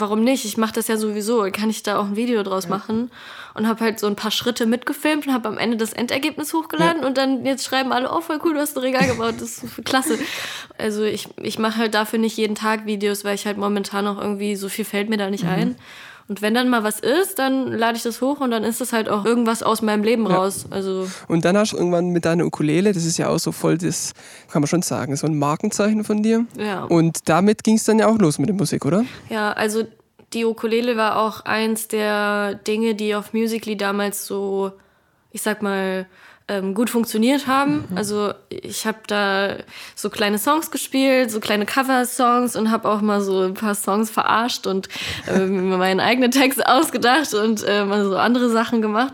warum 0.00 0.22
nicht? 0.22 0.44
Ich 0.44 0.56
mache 0.56 0.74
das 0.74 0.88
ja 0.88 0.96
sowieso. 0.96 1.48
Kann 1.52 1.70
ich 1.70 1.82
da 1.82 1.98
auch 1.98 2.06
ein 2.06 2.16
Video 2.16 2.42
draus 2.42 2.64
ja. 2.64 2.70
machen 2.70 3.10
und 3.54 3.66
habe 3.66 3.80
halt 3.80 3.98
so 3.98 4.06
ein 4.06 4.16
paar 4.16 4.30
Schritte 4.30 4.66
mitgefilmt 4.66 5.26
und 5.26 5.32
habe 5.32 5.48
am 5.48 5.58
Ende 5.58 5.76
das 5.76 5.92
Endergebnis 5.92 6.52
hochgeladen 6.54 7.02
ja. 7.02 7.08
und 7.08 7.18
dann 7.18 7.44
jetzt 7.44 7.64
schreiben 7.64 7.92
alle, 7.92 8.10
oh 8.12 8.20
voll 8.20 8.38
cool, 8.44 8.54
du 8.54 8.60
hast 8.60 8.76
ein 8.76 8.82
Regal 8.82 9.06
gebaut, 9.06 9.36
das 9.40 9.62
ist 9.62 9.84
klasse. 9.84 10.18
Also 10.80 11.02
ich, 11.02 11.26
ich 11.42 11.58
mache 11.58 11.78
halt 11.78 11.94
dafür 11.94 12.20
nicht 12.20 12.36
jeden 12.36 12.54
Tag 12.54 12.86
Videos, 12.86 13.24
weil 13.24 13.34
ich 13.34 13.46
halt 13.46 13.56
momentan 13.56 14.06
auch 14.06 14.16
irgendwie 14.16 14.54
so 14.54 14.68
viel 14.68 14.84
fällt 14.84 15.08
mir 15.08 15.16
da 15.16 15.28
nicht 15.28 15.42
mhm. 15.42 15.50
ein. 15.50 15.76
Und 16.28 16.42
wenn 16.42 16.52
dann 16.52 16.68
mal 16.68 16.84
was 16.84 17.00
ist, 17.00 17.38
dann 17.38 17.72
lade 17.72 17.96
ich 17.96 18.02
das 18.02 18.20
hoch 18.20 18.40
und 18.40 18.50
dann 18.50 18.62
ist 18.62 18.82
das 18.82 18.92
halt 18.92 19.08
auch 19.08 19.24
irgendwas 19.24 19.62
aus 19.62 19.80
meinem 19.80 20.02
Leben 20.04 20.28
ja. 20.28 20.36
raus. 20.36 20.66
Also 20.68 21.08
und 21.26 21.44
dann 21.46 21.56
hast 21.56 21.72
du 21.72 21.78
irgendwann 21.78 22.10
mit 22.10 22.26
deiner 22.26 22.44
Ukulele, 22.44 22.92
das 22.92 23.06
ist 23.06 23.16
ja 23.16 23.28
auch 23.28 23.38
so 23.38 23.50
voll 23.50 23.78
das, 23.78 24.12
kann 24.50 24.60
man 24.60 24.66
schon 24.68 24.82
sagen, 24.82 25.16
so 25.16 25.26
ein 25.26 25.38
Markenzeichen 25.38 26.04
von 26.04 26.22
dir. 26.22 26.44
Ja. 26.58 26.84
Und 26.84 27.30
damit 27.30 27.64
ging 27.64 27.76
es 27.76 27.84
dann 27.84 27.98
ja 27.98 28.08
auch 28.08 28.18
los 28.18 28.38
mit 28.38 28.50
der 28.50 28.56
Musik, 28.56 28.84
oder? 28.84 29.06
Ja, 29.30 29.52
also 29.52 29.84
die 30.34 30.44
Ukulele 30.44 30.98
war 30.98 31.16
auch 31.16 31.46
eins 31.46 31.88
der 31.88 32.54
Dinge, 32.54 32.94
die 32.94 33.14
auf 33.14 33.32
Musically 33.32 33.78
damals 33.78 34.26
so, 34.26 34.72
ich 35.30 35.40
sag 35.40 35.62
mal, 35.62 36.06
ähm, 36.48 36.74
gut 36.74 36.90
funktioniert 36.90 37.46
haben. 37.46 37.84
Mhm. 37.88 37.96
Also 37.96 38.32
ich 38.48 38.86
habe 38.86 38.98
da 39.06 39.56
so 39.94 40.10
kleine 40.10 40.38
Songs 40.38 40.70
gespielt, 40.70 41.30
so 41.30 41.40
kleine 41.40 41.66
Cover-Songs 41.66 42.56
und 42.56 42.70
habe 42.70 42.88
auch 42.88 43.00
mal 43.00 43.20
so 43.20 43.42
ein 43.42 43.54
paar 43.54 43.74
Songs 43.74 44.10
verarscht 44.10 44.66
und 44.66 44.88
äh, 45.26 45.38
meinen 45.46 46.00
eigenen 46.00 46.30
Text 46.30 46.66
ausgedacht 46.66 47.34
und 47.34 47.64
äh, 47.64 47.84
mal 47.84 48.04
so 48.04 48.16
andere 48.16 48.50
Sachen 48.50 48.82
gemacht. 48.82 49.12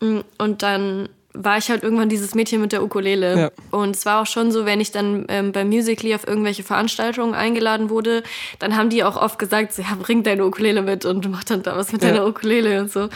Mm, 0.00 0.20
und 0.38 0.62
dann 0.62 1.08
war 1.34 1.58
ich 1.58 1.70
halt 1.70 1.82
irgendwann 1.82 2.08
dieses 2.08 2.34
Mädchen 2.34 2.60
mit 2.60 2.72
der 2.72 2.82
Ukulele. 2.82 3.38
Ja. 3.38 3.50
Und 3.70 3.94
es 3.94 4.04
war 4.06 4.22
auch 4.22 4.26
schon 4.26 4.50
so, 4.50 4.66
wenn 4.66 4.80
ich 4.80 4.90
dann 4.90 5.24
ähm, 5.28 5.52
bei 5.52 5.64
Musically 5.64 6.14
auf 6.14 6.26
irgendwelche 6.26 6.64
Veranstaltungen 6.64 7.34
eingeladen 7.34 7.90
wurde, 7.90 8.22
dann 8.58 8.76
haben 8.76 8.90
die 8.90 9.04
auch 9.04 9.16
oft 9.16 9.38
gesagt, 9.38 9.72
so, 9.72 9.82
ja, 9.82 9.96
bring 10.00 10.22
deine 10.22 10.44
Ukulele 10.44 10.82
mit 10.82 11.04
und 11.04 11.30
mach 11.30 11.44
dann 11.44 11.62
da 11.62 11.76
was 11.76 11.92
mit 11.92 12.02
ja. 12.02 12.10
deiner 12.10 12.26
Ukulele 12.26 12.80
und 12.80 12.90
so. 12.90 13.08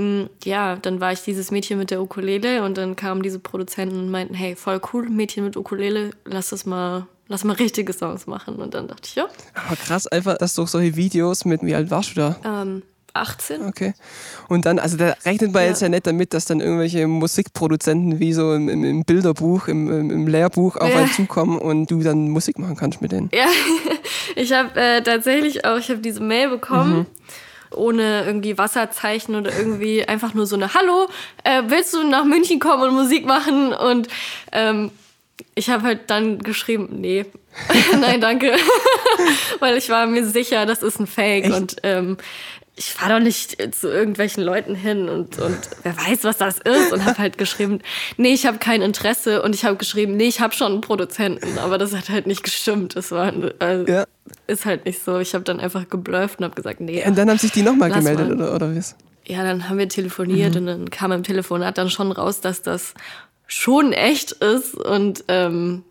Mm, 0.00 0.30
ja, 0.44 0.76
dann 0.76 1.00
war 1.00 1.12
ich 1.12 1.20
dieses 1.20 1.50
Mädchen 1.50 1.78
mit 1.78 1.90
der 1.90 2.00
Ukulele 2.00 2.64
und 2.64 2.78
dann 2.78 2.96
kamen 2.96 3.22
diese 3.22 3.38
Produzenten 3.38 3.98
und 3.98 4.10
meinten, 4.10 4.32
hey, 4.32 4.56
voll 4.56 4.80
cool, 4.92 5.08
Mädchen 5.10 5.44
mit 5.44 5.58
Ukulele, 5.58 6.12
lass 6.24 6.48
das 6.48 6.64
mal, 6.64 7.06
lass 7.28 7.44
mal 7.44 7.52
richtige 7.52 7.92
Songs 7.92 8.26
machen. 8.26 8.56
Und 8.56 8.72
dann 8.72 8.88
dachte 8.88 9.02
ich, 9.04 9.14
ja. 9.16 9.26
Aber 9.66 9.76
krass, 9.76 10.06
einfach, 10.06 10.38
dass 10.38 10.54
du 10.54 10.64
solche 10.64 10.96
Videos 10.96 11.44
mit, 11.44 11.62
wie 11.62 11.74
alt 11.74 11.90
warst 11.90 12.12
du 12.12 12.14
da? 12.14 12.36
Ähm, 12.44 12.82
18. 13.12 13.66
Okay. 13.66 13.92
Und 14.48 14.64
dann, 14.64 14.78
also 14.78 14.96
da 14.96 15.14
rechnet 15.26 15.52
man 15.52 15.64
ja. 15.64 15.68
jetzt 15.68 15.82
ja 15.82 15.90
nicht 15.90 16.06
damit, 16.06 16.32
dass 16.32 16.46
dann 16.46 16.60
irgendwelche 16.60 17.06
Musikproduzenten 17.06 18.20
wie 18.20 18.32
so 18.32 18.54
im, 18.54 18.68
im 18.68 19.04
Bilderbuch, 19.04 19.68
im, 19.68 20.10
im, 20.10 20.26
Lehrbuch 20.28 20.76
auf 20.76 20.88
ja. 20.88 20.96
einen 20.96 21.10
zukommen 21.10 21.58
und 21.58 21.90
du 21.90 22.02
dann 22.02 22.30
Musik 22.30 22.58
machen 22.58 22.76
kannst 22.76 23.02
mit 23.02 23.12
denen. 23.12 23.28
Ja, 23.34 23.48
ich 24.36 24.52
habe 24.52 24.80
äh, 24.80 25.02
tatsächlich 25.02 25.66
auch, 25.66 25.76
ich 25.76 25.90
habe 25.90 26.00
diese 26.00 26.22
Mail 26.22 26.48
bekommen. 26.48 26.98
Mhm 27.00 27.06
ohne 27.74 28.24
irgendwie 28.24 28.58
Wasserzeichen 28.58 29.34
oder 29.34 29.56
irgendwie 29.56 30.04
einfach 30.06 30.34
nur 30.34 30.46
so 30.46 30.56
eine 30.56 30.74
Hallo, 30.74 31.08
äh, 31.44 31.62
willst 31.66 31.94
du 31.94 32.02
nach 32.04 32.24
München 32.24 32.58
kommen 32.58 32.82
und 32.82 32.94
Musik 32.94 33.26
machen? 33.26 33.72
Und 33.72 34.08
ähm, 34.52 34.90
ich 35.54 35.70
habe 35.70 35.84
halt 35.84 36.10
dann 36.10 36.38
geschrieben, 36.38 36.88
nee, 37.00 37.26
nein, 38.00 38.20
danke. 38.20 38.56
Weil 39.60 39.76
ich 39.76 39.88
war 39.88 40.06
mir 40.06 40.26
sicher, 40.26 40.66
das 40.66 40.82
ist 40.82 41.00
ein 41.00 41.06
Fake. 41.06 41.44
Echt? 41.44 41.54
Und 41.54 41.76
ähm, 41.82 42.16
ich 42.76 42.92
fahre 42.92 43.14
doch 43.14 43.20
nicht 43.20 43.74
zu 43.74 43.88
irgendwelchen 43.88 44.42
Leuten 44.42 44.74
hin 44.74 45.10
und, 45.10 45.38
und 45.38 45.58
wer 45.82 45.96
weiß, 45.96 46.24
was 46.24 46.38
das 46.38 46.58
ist. 46.58 46.92
Und 46.92 47.04
habe 47.04 47.18
halt 47.18 47.36
geschrieben, 47.36 47.80
nee, 48.16 48.32
ich 48.32 48.46
habe 48.46 48.58
kein 48.58 48.80
Interesse. 48.80 49.42
Und 49.42 49.54
ich 49.54 49.64
habe 49.64 49.76
geschrieben, 49.76 50.16
nee, 50.16 50.28
ich 50.28 50.40
habe 50.40 50.54
schon 50.54 50.72
einen 50.72 50.80
Produzenten. 50.80 51.58
Aber 51.58 51.76
das 51.76 51.94
hat 51.94 52.08
halt 52.08 52.26
nicht 52.26 52.42
gestimmt. 52.42 52.96
Das 52.96 53.10
war, 53.10 53.32
also, 53.58 53.86
ja. 53.86 54.06
Ist 54.50 54.66
halt 54.66 54.84
nicht 54.84 55.02
so. 55.02 55.18
Ich 55.18 55.34
habe 55.34 55.44
dann 55.44 55.60
einfach 55.60 55.88
geblufft 55.88 56.38
und 56.38 56.44
habe 56.44 56.54
gesagt, 56.54 56.80
nee. 56.80 57.04
Und 57.06 57.16
dann 57.16 57.30
haben 57.30 57.38
sich 57.38 57.52
die 57.52 57.62
nochmal 57.62 57.90
gemeldet, 57.90 58.28
mal. 58.28 58.34
oder, 58.34 58.54
oder 58.54 58.76
was? 58.76 58.96
Ja, 59.26 59.44
dann 59.44 59.68
haben 59.68 59.78
wir 59.78 59.88
telefoniert 59.88 60.54
mhm. 60.54 60.60
und 60.60 60.66
dann 60.66 60.90
kam 60.90 61.12
im 61.12 61.22
Telefonat 61.22 61.78
dann 61.78 61.90
schon 61.90 62.12
raus, 62.12 62.40
dass 62.40 62.62
das 62.62 62.94
schon 63.46 63.92
echt 63.92 64.32
ist. 64.32 64.74
Und 64.74 65.24
ähm, 65.28 65.84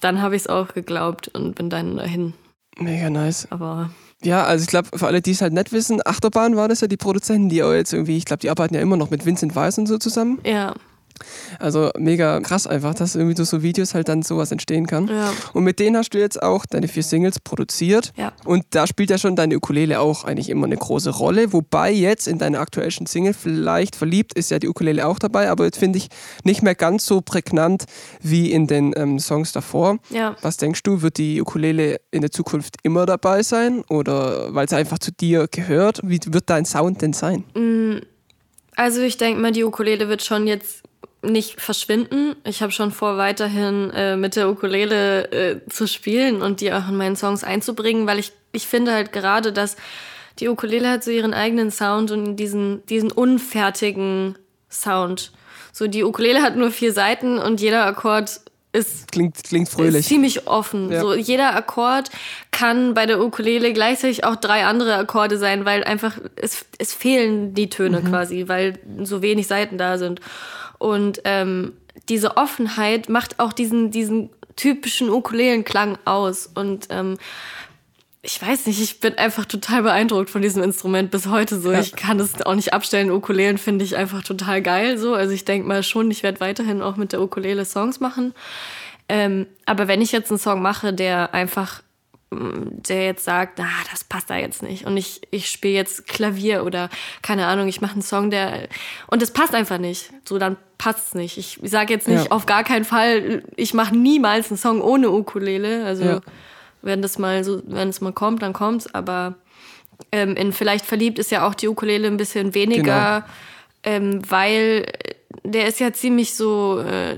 dann 0.00 0.22
habe 0.22 0.36
ich 0.36 0.42
es 0.42 0.48
auch 0.48 0.68
geglaubt 0.74 1.28
und 1.28 1.54
bin 1.54 1.70
dann 1.70 1.96
dahin. 1.96 2.34
Mega 2.78 3.10
nice. 3.10 3.48
Aber 3.50 3.90
ja, 4.22 4.44
also 4.44 4.62
ich 4.62 4.68
glaube, 4.68 4.96
für 4.96 5.06
alle, 5.06 5.20
die 5.20 5.32
es 5.32 5.42
halt 5.42 5.52
nicht 5.52 5.72
wissen, 5.72 6.00
Achterbahn 6.04 6.56
war 6.56 6.68
das 6.68 6.80
ja 6.80 6.88
die 6.88 6.96
Produzenten, 6.96 7.48
die 7.48 7.62
auch 7.62 7.72
jetzt 7.72 7.92
irgendwie, 7.92 8.16
ich 8.16 8.24
glaube, 8.24 8.40
die 8.40 8.50
arbeiten 8.50 8.74
ja 8.74 8.80
immer 8.80 8.96
noch 8.96 9.10
mit 9.10 9.26
Vincent 9.26 9.54
Weiss 9.54 9.78
und 9.78 9.86
so 9.86 9.98
zusammen. 9.98 10.38
Ja. 10.44 10.74
Also 11.58 11.90
mega 11.98 12.40
krass 12.40 12.66
einfach, 12.66 12.94
dass 12.94 13.14
irgendwie 13.14 13.34
durch 13.34 13.48
so 13.48 13.62
Videos 13.62 13.94
halt 13.94 14.08
dann 14.08 14.22
sowas 14.22 14.50
entstehen 14.50 14.86
kann. 14.86 15.08
Ja. 15.08 15.32
Und 15.52 15.64
mit 15.64 15.78
denen 15.78 15.96
hast 15.96 16.10
du 16.10 16.18
jetzt 16.18 16.42
auch 16.42 16.66
deine 16.66 16.88
vier 16.88 17.02
Singles 17.02 17.40
produziert. 17.40 18.12
Ja. 18.16 18.32
Und 18.44 18.64
da 18.70 18.86
spielt 18.86 19.10
ja 19.10 19.18
schon 19.18 19.36
deine 19.36 19.56
Ukulele 19.56 20.00
auch 20.00 20.24
eigentlich 20.24 20.50
immer 20.50 20.66
eine 20.66 20.76
große 20.76 21.10
Rolle. 21.10 21.52
Wobei 21.52 21.92
jetzt 21.92 22.26
in 22.26 22.38
deiner 22.38 22.60
aktuellen 22.60 23.06
Single 23.06 23.34
vielleicht 23.34 23.96
verliebt 23.96 24.34
ist 24.34 24.50
ja 24.50 24.58
die 24.58 24.68
Ukulele 24.68 25.06
auch 25.06 25.18
dabei, 25.18 25.50
aber 25.50 25.64
jetzt 25.64 25.78
finde 25.78 25.98
ich 25.98 26.08
nicht 26.44 26.62
mehr 26.62 26.74
ganz 26.74 27.06
so 27.06 27.20
prägnant 27.20 27.84
wie 28.20 28.52
in 28.52 28.66
den 28.66 28.92
ähm, 28.96 29.18
Songs 29.18 29.52
davor. 29.52 29.98
Ja. 30.10 30.36
Was 30.42 30.56
denkst 30.56 30.82
du, 30.82 31.02
wird 31.02 31.18
die 31.18 31.40
Ukulele 31.40 32.00
in 32.10 32.20
der 32.20 32.30
Zukunft 32.30 32.76
immer 32.82 33.06
dabei 33.06 33.42
sein 33.42 33.84
oder 33.88 34.54
weil 34.54 34.66
es 34.66 34.72
einfach 34.72 34.98
zu 34.98 35.12
dir 35.12 35.48
gehört? 35.50 36.00
Wie 36.02 36.20
wird 36.26 36.50
dein 36.50 36.64
Sound 36.64 37.02
denn 37.02 37.12
sein? 37.12 37.44
Mm, 37.54 38.00
also 38.76 39.00
ich 39.00 39.16
denke 39.16 39.40
mal, 39.40 39.52
die 39.52 39.64
Ukulele 39.64 40.08
wird 40.08 40.22
schon 40.22 40.46
jetzt 40.46 40.82
nicht 41.24 41.60
verschwinden. 41.60 42.36
Ich 42.44 42.62
habe 42.62 42.72
schon 42.72 42.92
vor, 42.92 43.16
weiterhin 43.16 43.90
äh, 43.90 44.16
mit 44.16 44.36
der 44.36 44.48
Ukulele 44.48 45.30
äh, 45.32 45.68
zu 45.68 45.86
spielen 45.86 46.42
und 46.42 46.60
die 46.60 46.72
auch 46.72 46.88
in 46.88 46.96
meinen 46.96 47.16
Songs 47.16 47.44
einzubringen, 47.44 48.06
weil 48.06 48.18
ich, 48.18 48.32
ich 48.52 48.66
finde 48.66 48.92
halt 48.92 49.12
gerade, 49.12 49.52
dass 49.52 49.76
die 50.38 50.48
Ukulele 50.48 50.90
hat 50.90 51.04
so 51.04 51.10
ihren 51.10 51.34
eigenen 51.34 51.70
Sound 51.70 52.10
und 52.10 52.36
diesen, 52.36 52.84
diesen 52.86 53.12
unfertigen 53.12 54.36
Sound. 54.70 55.32
So, 55.72 55.86
die 55.86 56.04
Ukulele 56.04 56.42
hat 56.42 56.56
nur 56.56 56.70
vier 56.70 56.92
Seiten 56.92 57.38
und 57.38 57.60
jeder 57.60 57.84
Akkord 57.84 58.40
ist, 58.74 59.12
klingt, 59.12 59.42
klingt 59.44 59.68
fröhlich. 59.68 60.00
Ist 60.00 60.08
ziemlich 60.08 60.48
offen. 60.48 60.90
Ja. 60.90 61.00
So, 61.00 61.14
jeder 61.14 61.54
Akkord 61.54 62.10
kann 62.50 62.92
bei 62.92 63.06
der 63.06 63.20
Ukulele 63.20 63.72
gleichzeitig 63.72 64.24
auch 64.24 64.34
drei 64.34 64.66
andere 64.66 64.96
Akkorde 64.96 65.38
sein, 65.38 65.64
weil 65.64 65.84
einfach 65.84 66.18
es, 66.34 66.66
es 66.78 66.92
fehlen 66.92 67.54
die 67.54 67.68
Töne 67.68 68.00
mhm. 68.00 68.08
quasi, 68.08 68.48
weil 68.48 68.80
so 69.02 69.22
wenig 69.22 69.46
Seiten 69.46 69.78
da 69.78 69.96
sind. 69.96 70.20
Und 70.84 71.22
ähm, 71.24 71.72
diese 72.10 72.36
Offenheit 72.36 73.08
macht 73.08 73.40
auch 73.40 73.54
diesen, 73.54 73.90
diesen 73.90 74.28
typischen 74.54 75.08
Ukulelenklang 75.08 75.96
aus. 76.04 76.46
Und 76.54 76.88
ähm, 76.90 77.16
ich 78.20 78.40
weiß 78.40 78.66
nicht, 78.66 78.82
ich 78.82 79.00
bin 79.00 79.16
einfach 79.16 79.46
total 79.46 79.82
beeindruckt 79.82 80.28
von 80.28 80.42
diesem 80.42 80.62
Instrument 80.62 81.10
bis 81.10 81.26
heute 81.26 81.58
so. 81.58 81.72
Ja. 81.72 81.80
Ich 81.80 81.96
kann 81.96 82.20
es 82.20 82.42
auch 82.42 82.54
nicht 82.54 82.74
abstellen. 82.74 83.10
Ukulelen 83.10 83.56
finde 83.56 83.82
ich 83.82 83.96
einfach 83.96 84.22
total 84.22 84.60
geil 84.60 84.98
so. 84.98 85.14
Also 85.14 85.32
ich 85.32 85.46
denke 85.46 85.66
mal 85.66 85.82
schon, 85.82 86.10
ich 86.10 86.22
werde 86.22 86.40
weiterhin 86.40 86.82
auch 86.82 86.96
mit 86.96 87.12
der 87.12 87.22
Ukulele 87.22 87.64
Songs 87.64 88.00
machen. 88.00 88.34
Ähm, 89.08 89.46
aber 89.64 89.88
wenn 89.88 90.02
ich 90.02 90.12
jetzt 90.12 90.30
einen 90.30 90.38
Song 90.38 90.60
mache, 90.60 90.92
der 90.92 91.32
einfach 91.32 91.82
der 92.86 93.04
jetzt 93.04 93.24
sagt, 93.24 93.60
ah, 93.60 93.84
das 93.90 94.04
passt 94.04 94.30
da 94.30 94.36
jetzt 94.36 94.62
nicht 94.62 94.86
und 94.86 94.96
ich, 94.96 95.22
ich 95.30 95.50
spiele 95.50 95.74
jetzt 95.74 96.06
Klavier 96.06 96.64
oder 96.64 96.90
keine 97.22 97.46
Ahnung, 97.46 97.68
ich 97.68 97.80
mache 97.80 97.92
einen 97.92 98.02
Song, 98.02 98.30
der 98.30 98.68
und 99.08 99.22
das 99.22 99.32
passt 99.32 99.54
einfach 99.54 99.78
nicht. 99.78 100.10
So, 100.28 100.38
dann 100.38 100.56
passt 100.78 101.08
es 101.08 101.14
nicht. 101.14 101.38
Ich 101.38 101.58
sage 101.62 101.92
jetzt 101.92 102.08
nicht 102.08 102.26
ja. 102.26 102.30
auf 102.30 102.46
gar 102.46 102.64
keinen 102.64 102.84
Fall, 102.84 103.42
ich 103.56 103.74
mache 103.74 103.96
niemals 103.96 104.50
einen 104.50 104.58
Song 104.58 104.80
ohne 104.80 105.10
Ukulele. 105.10 105.84
Also 105.84 106.04
ja. 106.04 106.20
wenn 106.82 107.02
das 107.02 107.18
mal 107.18 107.44
so, 107.44 107.62
wenn 107.66 107.88
es 107.88 108.00
mal 108.00 108.12
kommt, 108.12 108.42
dann 108.42 108.52
kommt's. 108.52 108.92
Aber 108.94 109.36
ähm, 110.12 110.36
in 110.36 110.52
vielleicht 110.52 110.84
verliebt 110.84 111.18
ist 111.18 111.30
ja 111.30 111.46
auch 111.46 111.54
die 111.54 111.68
Ukulele 111.68 112.06
ein 112.06 112.16
bisschen 112.16 112.54
weniger, 112.54 113.24
genau. 113.82 113.96
ähm, 113.96 114.22
weil 114.28 114.86
der 115.42 115.66
ist 115.66 115.80
ja 115.80 115.92
ziemlich 115.92 116.34
so 116.34 116.78
äh, 116.78 117.16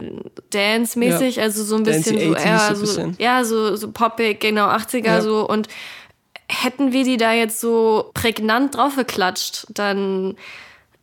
Dance-mäßig, 0.50 1.36
ja. 1.36 1.42
also 1.42 1.62
so 1.64 1.76
ein 1.76 1.82
bisschen 1.82 2.18
so, 2.18 2.34
eher 2.34 2.74
so, 2.74 2.80
bisschen. 2.80 3.16
ja, 3.18 3.44
so, 3.44 3.76
so 3.76 3.90
poppig, 3.90 4.40
genau, 4.40 4.68
80er 4.68 5.04
ja. 5.04 5.20
so. 5.20 5.46
Und 5.48 5.68
hätten 6.48 6.92
wir 6.92 7.04
die 7.04 7.16
da 7.16 7.32
jetzt 7.32 7.60
so 7.60 8.10
prägnant 8.14 8.76
draufgeklatscht, 8.76 9.66
dann 9.70 10.36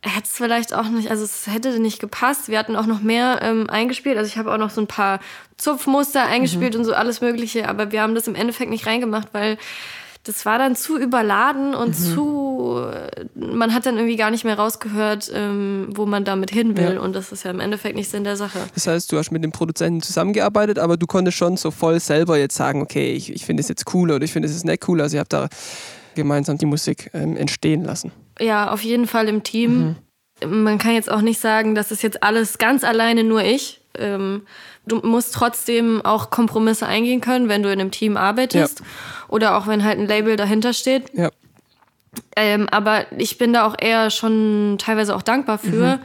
hätte 0.02 0.24
es 0.24 0.32
vielleicht 0.32 0.74
auch 0.74 0.88
nicht, 0.88 1.10
also 1.10 1.24
es 1.24 1.46
hätte 1.46 1.78
nicht 1.78 1.98
gepasst. 1.98 2.48
Wir 2.48 2.58
hatten 2.58 2.76
auch 2.76 2.86
noch 2.86 3.00
mehr 3.00 3.40
ähm, 3.42 3.68
eingespielt. 3.70 4.18
Also 4.18 4.28
ich 4.28 4.36
habe 4.36 4.52
auch 4.52 4.58
noch 4.58 4.70
so 4.70 4.80
ein 4.80 4.86
paar 4.86 5.20
Zupfmuster 5.56 6.24
eingespielt 6.24 6.74
mhm. 6.74 6.80
und 6.80 6.84
so 6.84 6.94
alles 6.94 7.20
Mögliche, 7.20 7.68
aber 7.68 7.90
wir 7.90 8.02
haben 8.02 8.14
das 8.14 8.28
im 8.28 8.34
Endeffekt 8.34 8.70
nicht 8.70 8.86
reingemacht, 8.86 9.28
weil 9.32 9.56
das 10.24 10.46
war 10.46 10.58
dann 10.58 10.74
zu 10.74 10.98
überladen 10.98 11.74
und 11.74 11.90
mhm. 11.90 11.92
zu, 12.14 12.82
man 13.34 13.74
hat 13.74 13.84
dann 13.84 13.96
irgendwie 13.96 14.16
gar 14.16 14.30
nicht 14.30 14.44
mehr 14.44 14.58
rausgehört, 14.58 15.30
ähm, 15.34 15.88
wo 15.90 16.06
man 16.06 16.24
damit 16.24 16.50
hin 16.50 16.78
will. 16.78 16.94
Ja. 16.94 17.00
Und 17.00 17.14
das 17.14 17.30
ist 17.30 17.44
ja 17.44 17.50
im 17.50 17.60
Endeffekt 17.60 17.94
nicht 17.94 18.10
Sinn 18.10 18.24
der 18.24 18.36
Sache. 18.36 18.58
Das 18.74 18.86
heißt, 18.86 19.12
du 19.12 19.18
hast 19.18 19.30
mit 19.30 19.44
dem 19.44 19.52
Produzenten 19.52 20.00
zusammengearbeitet, 20.00 20.78
aber 20.78 20.96
du 20.96 21.06
konntest 21.06 21.36
schon 21.36 21.58
so 21.58 21.70
voll 21.70 22.00
selber 22.00 22.38
jetzt 22.38 22.56
sagen, 22.56 22.80
okay, 22.80 23.12
ich, 23.12 23.32
ich 23.32 23.44
finde 23.44 23.60
es 23.60 23.68
jetzt 23.68 23.92
cool 23.92 24.10
oder 24.10 24.24
ich 24.24 24.32
finde 24.32 24.48
es 24.48 24.64
nicht 24.64 24.88
cool. 24.88 25.02
Also 25.02 25.16
ihr 25.16 25.20
habt 25.20 25.34
da 25.34 25.48
gemeinsam 26.14 26.56
die 26.56 26.66
Musik 26.66 27.10
ähm, 27.12 27.36
entstehen 27.36 27.84
lassen. 27.84 28.10
Ja, 28.40 28.70
auf 28.70 28.82
jeden 28.82 29.06
Fall 29.06 29.28
im 29.28 29.42
Team. 29.42 29.96
Mhm. 30.42 30.64
Man 30.64 30.78
kann 30.78 30.94
jetzt 30.94 31.10
auch 31.10 31.20
nicht 31.20 31.38
sagen, 31.38 31.74
das 31.74 31.92
ist 31.92 32.02
jetzt 32.02 32.22
alles 32.22 32.56
ganz 32.56 32.82
alleine 32.82 33.24
nur 33.24 33.42
ich. 33.44 33.82
Ähm, 33.96 34.42
du 34.86 34.96
musst 35.02 35.34
trotzdem 35.34 36.00
auch 36.04 36.30
Kompromisse 36.30 36.86
eingehen 36.86 37.20
können, 37.20 37.48
wenn 37.48 37.62
du 37.62 37.70
in 37.72 37.80
einem 37.80 37.90
Team 37.90 38.16
arbeitest. 38.16 38.80
Ja. 38.80 38.86
Oder 39.28 39.56
auch 39.56 39.66
wenn 39.66 39.82
halt 39.84 39.98
ein 39.98 40.06
Label 40.06 40.36
dahinter 40.36 40.72
steht. 40.72 41.04
Ja. 41.14 41.30
Ähm, 42.36 42.68
aber 42.70 43.06
ich 43.18 43.38
bin 43.38 43.52
da 43.52 43.66
auch 43.66 43.74
eher 43.80 44.10
schon 44.10 44.76
teilweise 44.78 45.16
auch 45.16 45.22
dankbar 45.22 45.58
für, 45.58 45.96
Mhm. 45.96 46.00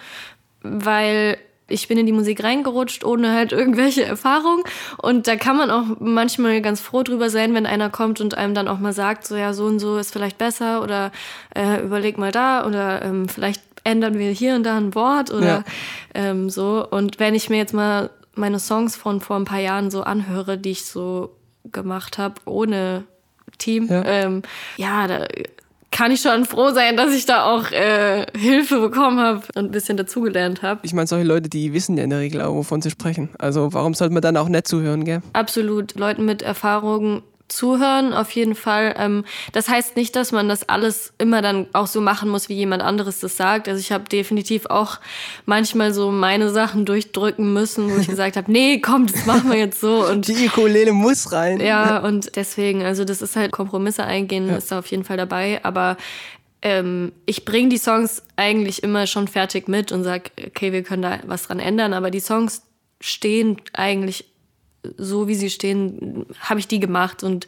weil 0.63 1.37
ich 1.71 1.87
bin 1.87 1.99
in 1.99 2.07
die 2.07 2.11
Musik 2.11 2.43
reingerutscht 2.43 3.03
ohne 3.05 3.31
halt 3.31 3.51
irgendwelche 3.51 4.03
Erfahrung. 4.03 4.63
Und 4.97 5.27
da 5.27 5.35
kann 5.35 5.55
man 5.55 5.69
auch 5.69 5.83
manchmal 5.99 6.61
ganz 6.61 6.81
froh 6.81 7.03
drüber 7.03 7.29
sein, 7.29 7.53
wenn 7.53 7.67
einer 7.67 7.91
kommt 7.91 8.21
und 8.21 8.35
einem 8.35 8.55
dann 8.55 8.67
auch 8.67 8.79
mal 8.79 8.93
sagt, 8.93 9.27
so 9.27 9.35
ja, 9.35 9.53
so 9.53 9.65
und 9.65 9.77
so 9.79 9.97
ist 9.97 10.11
vielleicht 10.11 10.39
besser 10.39 10.81
oder 10.81 11.11
äh, 11.55 11.81
überleg 11.83 12.17
mal 12.17 12.31
da 12.31 12.65
oder 12.65 13.03
ähm, 13.03 13.29
vielleicht 13.29 13.61
ändern 13.83 14.17
wir 14.17 14.31
hier 14.31 14.55
und 14.55 14.63
da 14.63 14.77
ein 14.77 14.95
Wort 14.95 15.31
oder 15.31 15.45
Ja. 15.45 15.63
ähm, 16.15 16.49
so. 16.49 16.85
Und 16.89 17.19
wenn 17.19 17.35
ich 17.35 17.51
mir 17.51 17.57
jetzt 17.57 17.73
mal 17.75 18.09
meine 18.35 18.59
Songs 18.59 18.95
von 18.95 19.21
vor 19.21 19.35
ein 19.37 19.45
paar 19.45 19.59
Jahren 19.59 19.91
so 19.91 20.01
anhöre, 20.03 20.57
die 20.57 20.71
ich 20.71 20.85
so 20.85 21.35
gemacht 21.71 22.17
habe, 22.17 22.35
ohne 22.45 23.03
Team, 23.57 23.87
Ja. 23.89 24.03
ähm, 24.05 24.41
ja, 24.77 25.07
da 25.07 25.25
kann 25.91 26.11
ich 26.11 26.21
schon 26.21 26.45
froh 26.45 26.69
sein, 26.71 26.95
dass 26.95 27.13
ich 27.13 27.25
da 27.25 27.45
auch 27.45 27.71
äh, 27.71 28.25
Hilfe 28.37 28.79
bekommen 28.79 29.19
habe 29.19 29.41
und 29.55 29.65
ein 29.65 29.71
bisschen 29.71 29.97
dazugelernt 29.97 30.61
habe. 30.61 30.79
Ich 30.83 30.93
meine, 30.93 31.07
solche 31.07 31.25
Leute, 31.27 31.49
die 31.49 31.73
wissen 31.73 31.97
ja 31.97 32.03
in 32.03 32.11
der 32.11 32.19
Regel 32.19 32.41
auch, 32.41 32.53
wovon 32.53 32.81
sie 32.81 32.91
sprechen. 32.91 33.29
Also 33.39 33.73
warum 33.73 33.95
sollte 33.95 34.13
man 34.13 34.21
dann 34.21 34.37
auch 34.37 34.47
nicht 34.49 34.67
zuhören, 34.67 35.03
gell? 35.03 35.21
Absolut. 35.33 35.95
Leuten 35.99 36.25
mit 36.25 36.41
Erfahrung 36.43 37.23
zuhören, 37.49 38.13
auf 38.13 38.31
jeden 38.31 38.55
Fall. 38.55 38.95
Ähm, 38.97 39.25
das 39.51 39.67
heißt 39.67 39.95
nicht, 39.95 40.15
dass 40.15 40.31
man 40.31 40.47
das 40.47 40.69
alles 40.69 41.13
immer 41.17 41.41
dann 41.41 41.67
auch 41.73 41.87
so 41.87 41.99
machen 41.99 42.29
muss, 42.29 42.47
wie 42.49 42.53
jemand 42.53 42.81
anderes 42.81 43.19
das 43.19 43.35
sagt. 43.35 43.67
Also 43.67 43.79
ich 43.79 43.91
habe 43.91 44.05
definitiv 44.05 44.67
auch 44.67 44.99
manchmal 45.45 45.93
so 45.93 46.11
meine 46.11 46.49
Sachen 46.49 46.85
durchdrücken 46.85 47.53
müssen, 47.53 47.93
wo 47.93 47.97
ich 47.97 48.07
gesagt 48.09 48.37
habe, 48.37 48.51
nee, 48.51 48.79
komm, 48.79 49.07
das 49.07 49.25
machen 49.25 49.49
wir 49.49 49.57
jetzt 49.57 49.81
so. 49.81 50.07
Und 50.07 50.27
Die 50.27 50.47
Ukulele 50.47 50.93
muss 50.93 51.31
rein. 51.31 51.59
Ja, 51.59 51.99
und 51.99 52.35
deswegen, 52.35 52.83
also 52.83 53.03
das 53.03 53.21
ist 53.21 53.35
halt 53.35 53.51
Kompromisse 53.51 54.03
eingehen, 54.03 54.49
ist 54.49 54.71
da 54.71 54.79
auf 54.79 54.87
jeden 54.87 55.03
Fall 55.03 55.17
dabei. 55.17 55.59
Aber 55.63 55.97
ähm, 56.61 57.11
ich 57.25 57.45
bringe 57.45 57.69
die 57.69 57.77
Songs 57.77 58.23
eigentlich 58.35 58.83
immer 58.83 59.07
schon 59.07 59.27
fertig 59.27 59.67
mit 59.67 59.91
und 59.91 60.03
sag, 60.03 60.31
okay, 60.45 60.71
wir 60.71 60.83
können 60.83 61.01
da 61.01 61.19
was 61.25 61.47
dran 61.47 61.59
ändern. 61.59 61.93
Aber 61.93 62.11
die 62.11 62.19
Songs 62.19 62.63
stehen 63.01 63.61
eigentlich 63.73 64.25
so, 64.97 65.27
wie 65.27 65.35
sie 65.35 65.49
stehen, 65.49 66.25
habe 66.39 66.59
ich 66.59 66.67
die 66.67 66.79
gemacht 66.79 67.23
und 67.23 67.47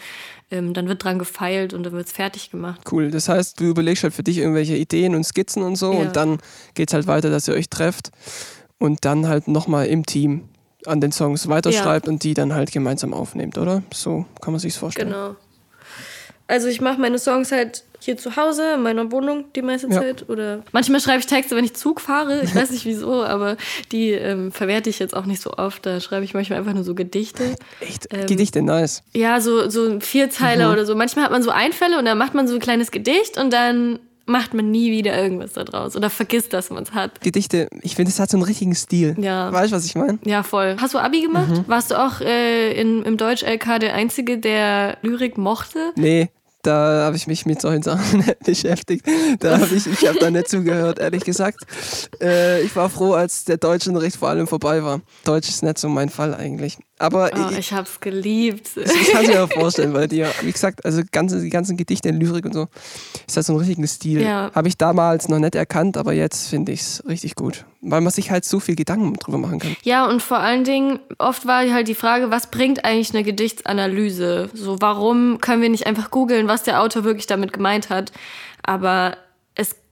ähm, 0.49 0.73
dann 0.73 0.87
wird 0.87 1.03
dran 1.03 1.17
gefeilt 1.19 1.73
und 1.73 1.83
dann 1.83 1.93
wird's 1.93 2.11
fertig 2.11 2.51
gemacht. 2.51 2.81
Cool. 2.91 3.09
Das 3.11 3.29
heißt, 3.29 3.59
du 3.59 3.65
überlegst 3.65 4.03
halt 4.03 4.13
für 4.13 4.23
dich 4.23 4.37
irgendwelche 4.37 4.75
Ideen 4.75 5.15
und 5.15 5.23
Skizzen 5.23 5.63
und 5.63 5.75
so 5.77 5.93
Ja. 5.93 5.99
und 5.99 6.15
dann 6.15 6.39
geht's 6.73 6.93
halt 6.93 7.07
weiter, 7.07 7.29
dass 7.29 7.47
ihr 7.47 7.53
euch 7.53 7.69
trefft 7.69 8.11
und 8.79 9.05
dann 9.05 9.27
halt 9.27 9.47
nochmal 9.47 9.87
im 9.87 10.05
Team 10.05 10.49
an 10.85 10.99
den 10.99 11.11
Songs 11.11 11.47
weiterschreibt 11.47 12.07
und 12.07 12.23
die 12.23 12.33
dann 12.33 12.53
halt 12.53 12.71
gemeinsam 12.71 13.13
aufnehmt, 13.13 13.57
oder? 13.57 13.83
So 13.93 14.25
kann 14.41 14.51
man 14.53 14.59
sich's 14.59 14.77
vorstellen. 14.77 15.09
Genau. 15.09 15.35
Also 16.51 16.67
ich 16.67 16.81
mache 16.81 16.99
meine 16.99 17.17
Songs 17.17 17.51
halt 17.51 17.83
hier 17.99 18.17
zu 18.17 18.35
Hause, 18.35 18.73
in 18.75 18.81
meiner 18.81 19.11
Wohnung 19.11 19.45
die 19.55 19.61
meiste 19.61 19.87
Ja. 19.87 19.99
Zeit. 20.01 20.27
Oder 20.29 20.63
manchmal 20.71 20.99
schreibe 20.99 21.19
ich 21.19 21.27
Texte, 21.27 21.55
wenn 21.55 21.63
ich 21.65 21.75
Zug 21.75 22.01
fahre. 22.01 22.41
Ich 22.43 22.53
weiß 22.55 22.71
nicht 22.71 22.85
wieso, 22.85 23.23
aber 23.35 23.57
die 23.91 24.09
ähm, 24.11 24.51
verwerte 24.51 24.89
ich 24.89 24.99
jetzt 24.99 25.15
auch 25.15 25.25
nicht 25.25 25.41
so 25.41 25.51
oft. 25.53 25.85
Da 25.85 25.99
schreibe 25.99 26.25
ich 26.25 26.33
manchmal 26.33 26.59
einfach 26.59 26.73
nur 26.73 26.83
so 26.83 26.95
Gedichte. 26.95 27.55
Echt? 27.79 28.07
Ähm, 28.11 28.25
Gedichte, 28.27 28.61
nice. 28.61 29.03
Ja, 29.13 29.39
so, 29.39 29.69
so 29.69 29.85
ein 29.87 30.01
Vierzeiler 30.01 30.67
Mhm. 30.67 30.73
oder 30.73 30.85
so. 30.85 30.95
Manchmal 30.95 31.25
hat 31.25 31.31
man 31.31 31.43
so 31.43 31.51
Einfälle 31.51 31.97
und 31.99 32.05
dann 32.05 32.17
macht 32.17 32.33
man 32.33 32.47
so 32.47 32.55
ein 32.55 32.59
kleines 32.59 32.91
Gedicht 32.91 33.37
und 33.37 33.51
dann 33.53 33.99
macht 34.27 34.53
man 34.53 34.71
nie 34.71 34.91
wieder 34.91 35.21
irgendwas 35.21 35.53
da 35.53 35.63
draus 35.63 35.95
oder 35.95 36.09
vergisst, 36.09 36.53
dass 36.53 36.69
man 36.69 36.83
es 36.83 36.93
hat. 36.93 37.21
Gedichte, 37.21 37.67
ich 37.81 37.95
finde, 37.95 38.11
es 38.11 38.19
hat 38.19 38.29
so 38.29 38.37
einen 38.37 38.43
richtigen 38.45 38.75
Stil. 38.75 39.15
Ja. 39.19 39.51
Weißt 39.51 39.71
du, 39.71 39.75
was 39.75 39.85
ich 39.85 39.95
meine? 39.95 40.19
Ja, 40.25 40.41
voll. 40.43 40.77
Hast 40.79 40.93
du 40.93 40.99
Abi 40.99 41.21
gemacht? 41.21 41.49
Mhm. 41.49 41.65
Warst 41.67 41.91
du 41.91 41.95
auch 42.01 42.21
äh, 42.21 42.71
in, 42.79 43.03
im 43.03 43.17
Deutsch-LK 43.17 43.79
der 43.79 43.93
Einzige, 43.93 44.37
der 44.37 44.97
Lyrik 45.01 45.37
mochte? 45.37 45.91
Nee, 45.95 46.29
da 46.63 47.05
habe 47.05 47.15
ich 47.15 47.27
mich 47.27 47.45
mit 47.45 47.61
solchen 47.61 47.83
Sachen 47.83 48.19
nicht 48.25 48.39
beschäftigt. 48.39 49.05
Da 49.39 49.59
habe 49.59 49.75
ich, 49.75 49.87
ich 49.87 50.07
habe 50.07 50.19
da 50.19 50.29
nicht 50.29 50.49
zugehört, 50.49 50.99
ehrlich 50.99 51.23
gesagt. 51.23 51.59
Äh, 52.21 52.61
ich 52.61 52.75
war 52.75 52.89
froh, 52.89 53.13
als 53.13 53.45
der 53.45 53.57
Deutschunterricht 53.57 54.17
vor 54.17 54.29
allem 54.29 54.47
vorbei 54.47 54.83
war. 54.83 55.01
Deutsch 55.23 55.49
ist 55.49 55.63
nicht 55.63 55.77
so 55.77 55.89
mein 55.89 56.09
Fall 56.09 56.33
eigentlich. 56.33 56.77
Aber 57.01 57.31
Oh, 57.33 57.49
ich, 57.51 57.57
ich 57.57 57.73
hab's 57.73 57.99
geliebt. 57.99 58.69
ich 58.75 59.11
kann 59.11 59.23
es 59.23 59.29
mir 59.29 59.43
auch 59.43 59.51
vorstellen 59.51 59.93
bei 59.93 60.07
dir. 60.07 60.29
Wie 60.41 60.51
gesagt, 60.51 60.85
also 60.85 61.01
ganze, 61.11 61.41
die 61.41 61.49
ganzen 61.49 61.77
Gedichte 61.77 62.09
in 62.09 62.19
Lyrik 62.19 62.45
und 62.45 62.53
so, 62.53 62.67
ist 63.27 63.35
das 63.35 63.47
so 63.47 63.53
ein 63.53 63.59
richtigen 63.59 63.87
Stil. 63.87 64.21
Ja. 64.21 64.51
Habe 64.53 64.67
ich 64.67 64.77
damals 64.77 65.27
noch 65.27 65.39
nicht 65.39 65.55
erkannt, 65.55 65.97
aber 65.97 66.13
jetzt 66.13 66.49
finde 66.49 66.71
ich 66.71 66.81
es 66.81 67.03
richtig 67.07 67.35
gut. 67.35 67.65
Weil 67.81 68.01
man 68.01 68.11
sich 68.11 68.29
halt 68.29 68.45
so 68.45 68.59
viel 68.59 68.75
Gedanken 68.75 69.13
drüber 69.15 69.39
machen 69.39 69.59
kann. 69.59 69.75
Ja, 69.83 70.05
und 70.05 70.21
vor 70.21 70.37
allen 70.39 70.63
Dingen, 70.63 70.99
oft 71.17 71.47
war 71.47 71.67
halt 71.71 71.87
die 71.87 71.95
Frage, 71.95 72.29
was 72.29 72.51
bringt 72.51 72.85
eigentlich 72.85 73.13
eine 73.13 73.23
Gedichtsanalyse? 73.23 74.49
So, 74.53 74.77
warum 74.79 75.39
können 75.41 75.61
wir 75.63 75.69
nicht 75.69 75.87
einfach 75.87 76.11
googeln, 76.11 76.47
was 76.47 76.63
der 76.63 76.81
Autor 76.81 77.03
wirklich 77.03 77.25
damit 77.25 77.53
gemeint 77.53 77.89
hat? 77.89 78.11
Aber 78.61 79.17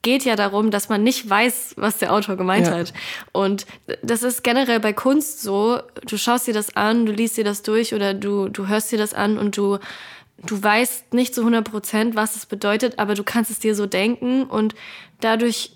geht 0.01 0.23
ja 0.23 0.35
darum, 0.35 0.71
dass 0.71 0.89
man 0.89 1.03
nicht 1.03 1.29
weiß, 1.29 1.73
was 1.77 1.97
der 1.97 2.13
Autor 2.13 2.37
gemeint 2.37 2.67
Ja. 2.67 2.77
hat. 2.77 2.93
Und 3.31 3.65
das 4.01 4.23
ist 4.23 4.43
generell 4.43 4.79
bei 4.79 4.93
Kunst 4.93 5.41
so, 5.41 5.79
du 6.07 6.17
schaust 6.17 6.47
dir 6.47 6.53
das 6.53 6.75
an, 6.75 7.05
du 7.05 7.11
liest 7.11 7.37
dir 7.37 7.43
das 7.43 7.63
durch 7.63 7.93
oder 7.93 8.13
du, 8.13 8.47
du 8.47 8.67
hörst 8.67 8.91
dir 8.91 8.97
das 8.97 9.13
an 9.13 9.37
und 9.37 9.57
du, 9.57 9.77
du 10.45 10.63
weißt 10.63 11.13
nicht 11.13 11.35
zu 11.35 11.41
100 11.41 11.69
Prozent, 11.69 12.15
was 12.15 12.35
es 12.35 12.45
bedeutet, 12.45 12.97
aber 12.97 13.13
du 13.13 13.23
kannst 13.23 13.51
es 13.51 13.59
dir 13.59 13.75
so 13.75 13.85
denken 13.85 14.43
und 14.43 14.73
dadurch 15.19 15.71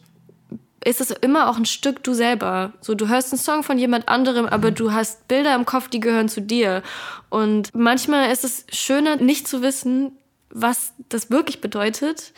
ist 0.86 1.02
es 1.02 1.12
immer 1.12 1.50
auch 1.50 1.58
ein 1.58 1.66
Stück 1.66 2.04
du 2.04 2.14
selber. 2.14 2.74
So, 2.82 2.94
du 2.94 3.08
hörst 3.08 3.32
einen 3.32 3.40
Song 3.40 3.64
von 3.64 3.78
jemand 3.78 4.10
anderem, 4.10 4.46
aber 4.46 4.72
du 4.72 4.92
hast 4.92 5.28
Bilder 5.28 5.56
im 5.56 5.66
Kopf, 5.66 5.88
die 5.88 6.02
gehören 6.02 6.28
zu 6.28 6.42
dir. 6.42 6.84
Und 7.30 7.74
manchmal 7.74 8.32
ist 8.32 8.44
es 8.44 8.66
schöner, 8.70 9.16
nicht 9.16 9.48
zu 9.48 9.62
wissen, 9.62 10.12
was 10.50 10.94
das 11.10 11.32
wirklich 11.32 11.62
bedeutet 11.62 12.34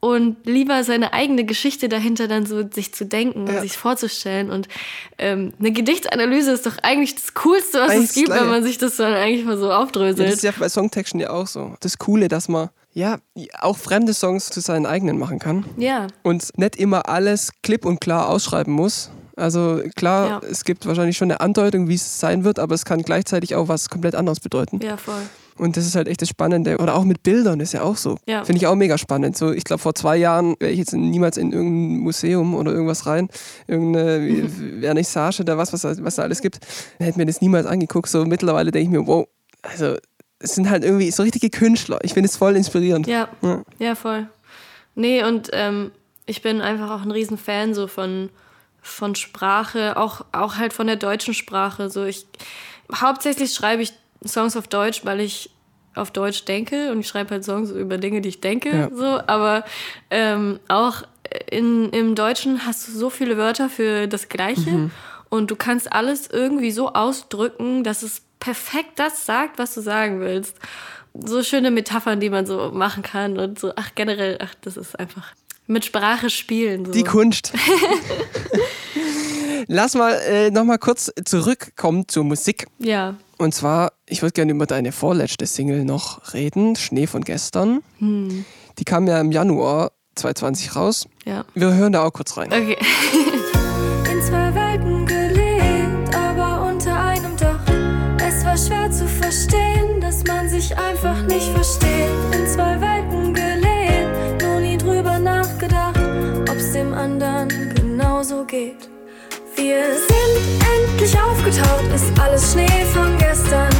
und 0.00 0.36
lieber 0.46 0.84
seine 0.84 1.12
eigene 1.12 1.44
Geschichte 1.44 1.88
dahinter 1.88 2.28
dann 2.28 2.46
so 2.46 2.62
sich 2.70 2.92
zu 2.94 3.04
denken 3.06 3.46
Ja. 3.46 3.54
und 3.54 3.60
sich 3.62 3.76
vorzustellen. 3.76 4.50
Und 4.50 4.68
ähm, 5.18 5.52
eine 5.58 5.72
Gedichtsanalyse 5.72 6.52
ist 6.52 6.66
doch 6.66 6.76
eigentlich 6.82 7.14
das 7.14 7.34
Coolste, 7.34 7.80
was 7.80 7.90
Eigentlich 7.90 8.10
es 8.10 8.14
gibt, 8.14 8.30
wenn 8.30 8.48
man 8.48 8.62
sich 8.62 8.78
das 8.78 8.96
dann 8.96 9.14
eigentlich 9.14 9.44
mal 9.44 9.58
so 9.58 9.68
Ja, 9.68 9.78
aufdröselt. 9.82 10.28
das 10.28 10.36
ist 10.36 10.42
ja 10.44 10.52
bei 10.58 10.68
Songtexten 10.68 11.20
ja 11.20 11.30
auch 11.30 11.46
so. 11.46 11.74
Das 11.80 11.98
Coole, 11.98 12.28
dass 12.28 12.48
man 12.48 12.68
ja 12.92 13.18
auch 13.60 13.76
fremde 13.76 14.14
Songs 14.14 14.46
zu 14.50 14.60
seinen 14.60 14.86
eigenen 14.86 15.18
machen 15.18 15.38
kann. 15.38 15.64
ja. 15.76 16.06
und 16.22 16.56
nicht 16.58 16.76
immer 16.76 17.08
alles 17.08 17.50
klipp 17.62 17.84
und 17.84 18.00
klar 18.00 18.28
ausschreiben 18.28 18.72
muss. 18.72 19.10
Also 19.36 19.82
klar, 19.96 20.28
Ja. 20.28 20.40
es 20.48 20.64
gibt 20.64 20.86
wahrscheinlich 20.86 21.16
schon 21.18 21.30
eine 21.30 21.40
Andeutung, 21.40 21.88
wie 21.88 21.94
es 21.94 22.18
sein 22.20 22.44
wird, 22.44 22.58
aber 22.58 22.74
es 22.74 22.84
kann 22.86 23.02
gleichzeitig 23.02 23.54
auch 23.54 23.68
was 23.68 23.90
komplett 23.90 24.14
anderes 24.14 24.40
bedeuten. 24.40 24.80
ja, 24.82 24.96
voll. 24.96 25.20
Und 25.58 25.76
das 25.76 25.86
ist 25.86 25.94
halt 25.96 26.06
echt 26.08 26.20
das 26.22 26.28
Spannende. 26.28 26.78
Oder 26.78 26.94
auch 26.94 27.04
mit 27.04 27.22
Bildern 27.22 27.60
ist 27.60 27.72
ja 27.72 27.82
auch 27.82 27.96
so. 27.96 28.18
Ja. 28.26 28.44
Finde 28.44 28.58
ich 28.58 28.66
auch 28.66 28.74
mega 28.74 28.98
spannend. 28.98 29.36
So, 29.36 29.52
ich 29.52 29.64
glaube, 29.64 29.80
vor 29.82 29.94
zwei 29.94 30.16
Jahren 30.16 30.54
wäre 30.60 30.70
ich 30.70 30.78
jetzt 30.78 30.92
niemals 30.92 31.36
in 31.38 31.52
irgendein 31.52 31.98
Museum 32.00 32.54
oder 32.54 32.72
irgendwas 32.72 33.06
rein, 33.06 33.28
irgendeine 33.66 34.20
wie- 34.26 34.80
Vernissage 34.82 35.40
oder 35.42 35.56
was, 35.56 35.72
was, 35.72 35.82
was 36.04 36.14
da 36.16 36.22
alles 36.22 36.42
gibt, 36.42 36.58
dann 36.98 37.06
hätte 37.06 37.18
mir 37.18 37.26
das 37.26 37.40
niemals 37.40 37.66
angeguckt. 37.66 38.08
So 38.08 38.24
mittlerweile 38.26 38.70
denke 38.70 38.84
ich 38.92 38.98
mir, 39.00 39.06
wow, 39.06 39.26
also 39.62 39.96
es 40.38 40.54
sind 40.54 40.68
halt 40.68 40.84
irgendwie 40.84 41.10
so 41.10 41.22
richtige 41.22 41.48
Künstler. 41.50 41.98
Ich 42.02 42.12
finde 42.12 42.28
es 42.28 42.36
voll 42.36 42.54
inspirierend. 42.56 43.06
Ja, 43.06 43.28
Ja. 43.42 43.62
ja, 43.78 43.94
voll. 43.94 44.28
Nee, 44.94 45.24
und 45.24 45.48
ähm, 45.52 45.90
ich 46.26 46.42
bin 46.42 46.60
einfach 46.60 46.90
auch 46.90 47.02
ein 47.02 47.10
Riesenfan 47.10 47.72
so 47.72 47.86
von, 47.86 48.28
von 48.82 49.14
Sprache, 49.14 49.96
auch, 49.96 50.26
auch 50.32 50.56
halt 50.56 50.72
von 50.74 50.86
der 50.86 50.96
deutschen 50.96 51.32
Sprache. 51.34 51.88
So 51.88 52.04
ich, 52.04 52.26
hauptsächlich 52.94 53.52
schreibe 53.54 53.82
ich 53.82 53.92
Songs 54.24 54.56
auf 54.56 54.68
Deutsch, 54.68 55.04
weil 55.04 55.20
ich 55.20 55.50
auf 55.94 56.10
Deutsch 56.10 56.44
denke 56.44 56.92
und 56.92 57.00
ich 57.00 57.08
schreibe 57.08 57.30
halt 57.30 57.44
Songs 57.44 57.70
über 57.70 57.98
Dinge, 57.98 58.20
die 58.20 58.28
ich 58.28 58.40
denke. 58.40 58.70
Ja. 58.70 58.90
So, 58.92 59.20
aber 59.26 59.64
ähm, 60.10 60.60
auch 60.68 61.02
in, 61.50 61.90
im 61.90 62.14
Deutschen 62.14 62.66
hast 62.66 62.86
du 62.86 62.92
so 62.92 63.10
viele 63.10 63.36
Wörter 63.36 63.68
für 63.68 64.06
das 64.06 64.28
Gleiche 64.28 64.90
und 65.28 65.50
du 65.50 65.56
kannst 65.56 65.92
alles 65.92 66.28
irgendwie 66.28 66.70
so 66.70 66.92
ausdrücken, 66.92 67.82
dass 67.82 68.02
es 68.02 68.22
perfekt 68.38 68.98
das 68.98 69.26
sagt, 69.26 69.58
was 69.58 69.74
du 69.74 69.80
sagen 69.80 70.20
willst. 70.20 70.56
So 71.14 71.42
schöne 71.42 71.70
Metaphern, 71.70 72.20
die 72.20 72.28
man 72.28 72.46
so 72.46 72.70
machen 72.72 73.02
kann 73.02 73.38
und 73.38 73.58
so, 73.58 73.72
ach 73.74 73.90
generell, 73.94 74.38
ach, 74.40 74.54
das 74.60 74.76
ist 74.76 74.98
einfach 74.98 75.32
mit 75.66 75.84
Sprache 75.84 76.30
spielen. 76.30 76.84
So. 76.84 76.92
Die 76.92 77.02
Kunst. 77.02 77.52
Lass 79.68 79.94
mal 79.94 80.12
äh, 80.28 80.50
nochmal 80.50 80.78
kurz 80.78 81.10
zurückkommen 81.24 82.06
zur 82.06 82.24
Musik. 82.24 82.66
ja, 82.78 83.14
Und 83.38 83.54
zwar, 83.54 83.92
ich 84.06 84.22
würde 84.22 84.32
gerne 84.32 84.52
über 84.52 84.66
deine 84.66 84.92
vorletzte 84.92 85.46
Single 85.46 85.84
noch 85.84 86.32
reden, 86.32 86.74
Schnee 86.76 87.06
von 87.06 87.22
gestern. 87.22 87.82
Die 88.00 88.84
kam 88.84 89.06
ja 89.06 89.20
im 89.20 89.30
Januar 89.32 89.92
2020 90.14 90.76
raus. 90.76 91.06
ja. 91.26 91.44
Wir 91.54 91.74
hören 91.74 91.92
da 91.92 92.04
auch 92.04 92.12
kurz 92.12 92.36
rein. 92.36 92.48
Okay. 92.52 92.76
In 94.10 94.22
zwei 94.22 94.54
Welten 94.54 95.04
gelebt, 95.04 96.14
aber 96.16 96.70
unter 96.70 96.98
einem 96.98 97.36
Dach. 97.36 97.60
Es 98.26 98.42
war 98.44 98.56
schwer 98.56 98.90
zu 98.90 99.06
verstehen, 99.06 100.00
dass 100.00 100.24
man 100.24 100.48
sich 100.48 100.74
einfach 100.78 101.22
nicht 101.26 101.48
versteht. 101.50 102.08
In 102.32 102.46
zwei 102.46 102.80
Welten 102.80 103.34
gelebt, 103.34 104.42
nur 104.42 104.60
nie 104.60 104.78
drüber 104.78 105.18
nachgedacht, 105.18 105.98
ob's 106.50 106.72
dem 106.72 106.94
anderen 106.94 107.48
genauso 107.74 108.44
geht. 108.44 108.88
Aufgetaucht, 111.46 111.94
ist 111.94 112.20
alles 112.20 112.52
Schnee 112.52 112.84
von 112.92 113.16
gestern. 113.18 113.70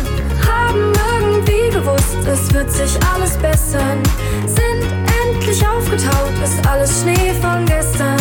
Haben 0.46 0.92
irgendwie 1.18 1.76
gewusst, 1.76 2.16
es 2.24 2.54
wird 2.54 2.70
sich 2.70 2.96
alles 3.12 3.36
bessern. 3.38 4.00
Sind 4.46 4.86
endlich 5.24 5.66
aufgetaut, 5.66 6.30
ist 6.44 6.64
alles 6.64 7.02
Schnee 7.02 7.32
von 7.42 7.66
gestern. 7.66 8.20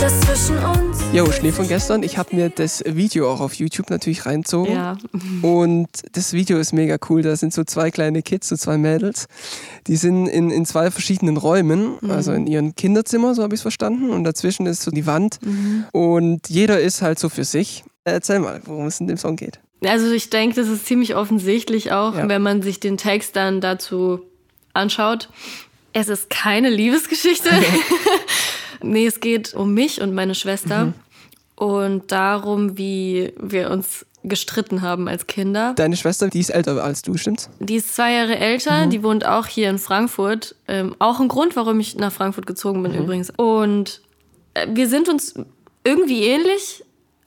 Das 0.00 0.20
zwischen 0.22 0.58
uns. 0.58 0.98
Jo, 1.12 1.30
Schnee 1.30 1.52
von 1.52 1.68
gestern. 1.68 2.02
Ich 2.02 2.18
habe 2.18 2.34
mir 2.34 2.50
das 2.50 2.82
Video 2.84 3.30
auch 3.30 3.38
auf 3.38 3.54
YouTube 3.54 3.88
natürlich 3.88 4.26
reinzogen. 4.26 4.72
Ja. 4.72 4.96
Und 5.42 5.86
das 6.10 6.32
Video 6.32 6.58
ist 6.58 6.72
mega 6.72 6.96
cool. 7.08 7.22
Da 7.22 7.36
sind 7.36 7.52
so 7.52 7.62
zwei 7.62 7.92
kleine 7.92 8.22
Kids, 8.22 8.48
so 8.48 8.56
zwei 8.56 8.78
Mädels. 8.78 9.28
Die 9.86 9.96
sind 9.96 10.26
in, 10.26 10.50
in 10.50 10.66
zwei 10.66 10.90
verschiedenen 10.90 11.36
Räumen, 11.36 11.98
also 12.08 12.32
in 12.32 12.48
ihrem 12.48 12.74
Kinderzimmer, 12.74 13.32
so 13.36 13.44
habe 13.44 13.54
ich 13.54 13.58
es 13.58 13.62
verstanden. 13.62 14.10
Und 14.10 14.24
dazwischen 14.24 14.66
ist 14.66 14.82
so 14.82 14.90
die 14.90 15.06
Wand. 15.06 15.38
Und 15.92 16.48
jeder 16.48 16.80
ist 16.80 17.00
halt 17.00 17.20
so 17.20 17.28
für 17.28 17.44
sich. 17.44 17.84
Erzähl 18.06 18.38
mal, 18.38 18.60
worum 18.66 18.86
es 18.86 19.00
in 19.00 19.08
dem 19.08 19.16
Song 19.16 19.34
geht. 19.36 19.58
Also 19.84 20.10
ich 20.12 20.30
denke, 20.30 20.54
das 20.56 20.68
ist 20.68 20.86
ziemlich 20.86 21.16
offensichtlich 21.16 21.90
auch, 21.92 22.14
Ja. 22.16 22.28
wenn 22.28 22.40
man 22.40 22.62
sich 22.62 22.78
den 22.80 22.96
Text 22.96 23.34
dann 23.36 23.60
dazu 23.60 24.20
anschaut. 24.72 25.28
Es 25.92 26.08
ist 26.08 26.30
keine 26.30 26.70
Liebesgeschichte. 26.70 27.50
nee, 28.82 29.06
es 29.06 29.20
geht 29.20 29.54
um 29.54 29.74
mich 29.74 30.00
und 30.00 30.14
meine 30.14 30.34
Schwester 30.34 30.92
und 31.56 32.12
darum, 32.12 32.78
wie 32.78 33.32
wir 33.40 33.70
uns 33.70 34.06
gestritten 34.22 34.82
haben 34.82 35.08
als 35.08 35.26
Kinder. 35.26 35.72
Deine 35.76 35.96
Schwester, 35.96 36.28
die 36.28 36.40
ist 36.40 36.50
älter 36.50 36.82
als 36.82 37.02
du, 37.02 37.16
stimmt's? 37.16 37.48
Die 37.60 37.76
ist 37.76 37.94
zwei 37.94 38.12
Jahre 38.12 38.36
älter, 38.38 38.86
Mhm. 38.86 38.90
die 38.90 39.02
wohnt 39.02 39.24
auch 39.26 39.46
hier 39.46 39.70
in 39.70 39.78
Frankfurt. 39.78 40.54
Ähm, 40.68 40.94
auch 40.98 41.20
ein 41.20 41.28
Grund, 41.28 41.56
warum 41.56 41.80
ich 41.80 41.96
nach 41.96 42.12
Frankfurt 42.12 42.46
gezogen 42.46 42.82
bin 42.82 42.94
übrigens. 42.94 43.30
Und 43.36 44.00
äh, 44.54 44.66
wir 44.70 44.88
sind 44.88 45.08
uns 45.08 45.34
irgendwie 45.84 46.24
ähnlich 46.24 46.82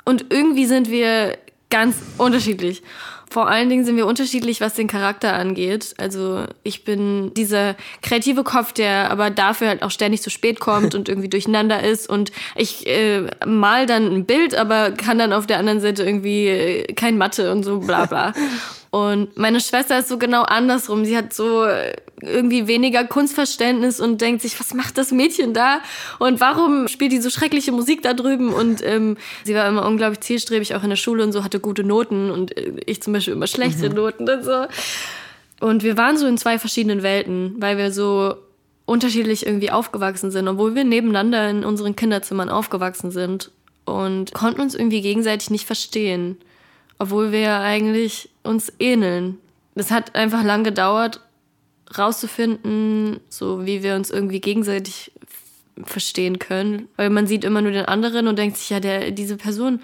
und 0.10 0.26
irgendwie 0.32 0.66
sind 0.66 0.90
wir 0.90 1.38
ganz 1.70 1.98
unterschiedlich. 2.18 2.82
Vor 3.30 3.48
allen 3.48 3.70
Dingen 3.70 3.86
sind 3.86 3.96
wir 3.96 4.08
unterschiedlich, 4.08 4.60
was 4.60 4.74
den 4.74 4.88
Charakter 4.88 5.34
angeht. 5.34 5.94
Also 6.00 6.46
ich 6.64 6.84
bin 6.84 7.32
dieser 7.36 7.76
kreative 8.02 8.44
Kopf, 8.44 8.74
der 8.74 9.12
aber 9.12 9.30
dafür 9.30 9.68
halt 9.68 9.84
auch 9.84 9.92
ständig 9.92 10.24
zu 10.24 10.32
spät 10.32 10.60
kommt 10.60 10.96
und 10.96 11.10
irgendwie 11.10 11.30
durcheinander 11.30 11.84
ist. 11.84 12.10
Und 12.10 12.32
ich 12.56 12.88
äh, 12.88 13.28
mal 13.46 13.86
dann 13.86 14.12
ein 14.12 14.26
Bild, 14.26 14.56
aber 14.56 14.90
kann 14.90 15.20
dann 15.20 15.32
auf 15.32 15.46
der 15.46 15.60
anderen 15.60 15.80
Seite 15.80 16.04
irgendwie 16.04 16.48
äh, 16.48 16.94
kein 16.94 17.20
Mathe 17.20 17.52
und 17.52 17.62
so 17.62 17.80
bla 17.80 18.08
bla. 18.08 18.34
Und 18.92 19.38
meine 19.38 19.60
Schwester 19.60 20.00
ist 20.00 20.10
so 20.10 20.18
genau 20.18 20.42
andersrum. 20.44 21.06
Sie 21.06 21.16
hat 21.16 21.32
so 21.34 21.64
äh, 21.64 21.94
irgendwie 22.22 22.68
weniger 22.68 23.04
Kunstverständnis 23.04 24.00
und 24.00 24.20
denkt 24.20 24.42
sich, 24.42 24.60
was 24.60 24.74
macht 24.74 24.98
das 24.98 25.12
Mädchen 25.12 25.54
da? 25.54 25.80
Und 26.18 26.40
warum 26.40 26.88
spielt 26.88 27.12
die 27.12 27.22
so 27.22 27.30
schreckliche 27.30 27.72
Musik 27.72 28.02
da 28.02 28.16
drüben? 28.16 28.52
Und 28.52 28.84
ähm, 28.84 29.18
sie 29.44 29.54
war 29.54 29.68
immer 29.68 29.86
unglaublich 29.86 30.22
zielstrebig, 30.22 30.74
auch 30.74 30.84
in 30.84 30.90
der 30.90 30.96
Schule 30.96 31.24
und 31.24 31.34
so, 31.34 31.44
hatte 31.44 31.60
gute 31.60 31.84
Noten 31.84 32.32
und 32.32 32.58
äh, 32.58 32.74
ich 32.86 33.02
zum 33.04 33.14
Beispiel 33.14 33.34
immer 33.34 33.48
schlechte 33.48 33.90
Noten 33.90 34.28
und 34.28 34.44
so. 34.44 34.66
Und 35.60 35.84
wir 35.84 35.98
waren 35.98 36.18
so 36.18 36.26
in 36.26 36.38
zwei 36.38 36.58
verschiedenen 36.58 37.04
Welten, 37.04 37.56
weil 37.60 37.78
wir 37.78 37.92
so 37.92 38.36
unterschiedlich 38.86 39.46
irgendwie 39.46 39.70
aufgewachsen 39.70 40.32
sind, 40.32 40.48
obwohl 40.48 40.74
wir 40.74 40.84
nebeneinander 40.84 41.48
in 41.48 41.64
unseren 41.64 41.96
Kinderzimmern 41.96 42.50
aufgewachsen 42.50 43.12
sind 43.12 43.52
und 43.86 44.34
konnten 44.34 44.62
uns 44.62 44.74
irgendwie 44.74 45.02
gegenseitig 45.02 45.52
nicht 45.52 45.68
verstehen, 45.68 46.38
obwohl 47.00 47.32
wir 47.32 47.40
ja 47.40 47.62
eigentlich 47.62 48.30
uns 48.44 48.72
ähneln. 48.80 49.38
Das 49.76 49.90
hat 49.90 50.16
einfach 50.16 50.44
lang 50.44 50.64
gedauert, 50.64 51.22
rauszufinden, 51.98 53.20
so 53.30 53.66
wie 53.66 53.82
wir 53.82 53.96
uns 53.96 54.12
irgendwie 54.12 54.42
gegenseitig 54.42 55.12
verstehen 55.84 56.40
können, 56.40 56.88
weil 56.98 57.10
man 57.10 57.26
sieht 57.26 57.44
immer 57.44 57.62
nur 57.62 57.72
den 57.72 57.86
anderen 57.86 58.28
und 58.28 58.38
denkt 58.38 58.58
sich, 58.58 58.70
ja, 58.70 58.80
der, 58.80 59.12
diese 59.12 59.38
Person 59.38 59.82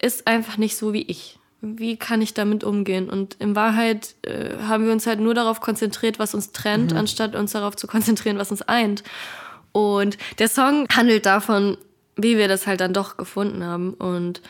ist 0.00 0.26
einfach 0.26 0.56
nicht 0.56 0.76
so 0.76 0.92
wie 0.92 1.02
ich. 1.02 1.38
Wie 1.60 1.96
kann 1.96 2.22
ich 2.22 2.34
damit 2.34 2.64
umgehen? 2.64 3.08
Und 3.08 3.36
in 3.38 3.54
Wahrheit 3.56 4.14
äh, 4.22 4.58
haben 4.66 4.84
wir 4.84 4.92
uns 4.92 5.06
halt 5.06 5.20
nur 5.20 5.34
darauf 5.34 5.60
konzentriert, 5.60 6.18
was 6.18 6.34
uns 6.34 6.52
trennt, 6.52 6.92
anstatt 6.92 7.34
uns 7.34 7.52
darauf 7.52 7.76
zu 7.76 7.86
konzentrieren, 7.86 8.38
was 8.38 8.50
uns 8.50 8.62
eint. 8.62 9.02
Und 9.72 10.18
der 10.38 10.48
Song 10.48 10.86
handelt 10.94 11.26
davon, 11.26 11.76
wie 12.16 12.36
wir 12.36 12.48
das 12.48 12.66
halt 12.66 12.80
dann 12.80 12.92
doch 12.92 13.16
gefunden 13.16 13.64
haben. 13.64 13.94
Und 13.94 14.42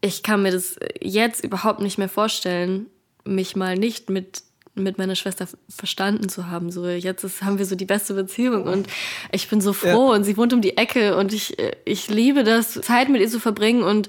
ich 0.00 0.22
kann 0.22 0.42
mir 0.42 0.52
das 0.52 0.76
jetzt 1.00 1.44
überhaupt 1.44 1.80
nicht 1.80 1.98
mehr 1.98 2.08
vorstellen, 2.08 2.86
mich 3.24 3.56
mal 3.56 3.76
nicht 3.76 4.10
mit 4.10 4.42
mit 4.76 4.98
meiner 4.98 5.16
Schwester 5.16 5.46
verstanden 5.68 6.28
zu 6.28 6.46
haben. 6.48 6.70
So 6.70 6.86
jetzt 6.86 7.24
ist, 7.24 7.42
haben 7.42 7.58
wir 7.58 7.66
so 7.66 7.74
die 7.74 7.84
beste 7.84 8.14
Beziehung 8.14 8.62
und 8.64 8.86
ich 9.32 9.48
bin 9.48 9.60
so 9.60 9.72
froh 9.72 10.12
und 10.12 10.22
sie 10.24 10.36
wohnt 10.36 10.52
um 10.52 10.62
die 10.62 10.76
Ecke 10.76 11.16
und 11.16 11.32
ich 11.34 11.56
ich 11.84 12.08
liebe 12.08 12.44
das 12.44 12.74
Zeit 12.80 13.08
mit 13.08 13.20
ihr 13.20 13.28
zu 13.28 13.40
verbringen 13.40 13.82
und 13.82 14.08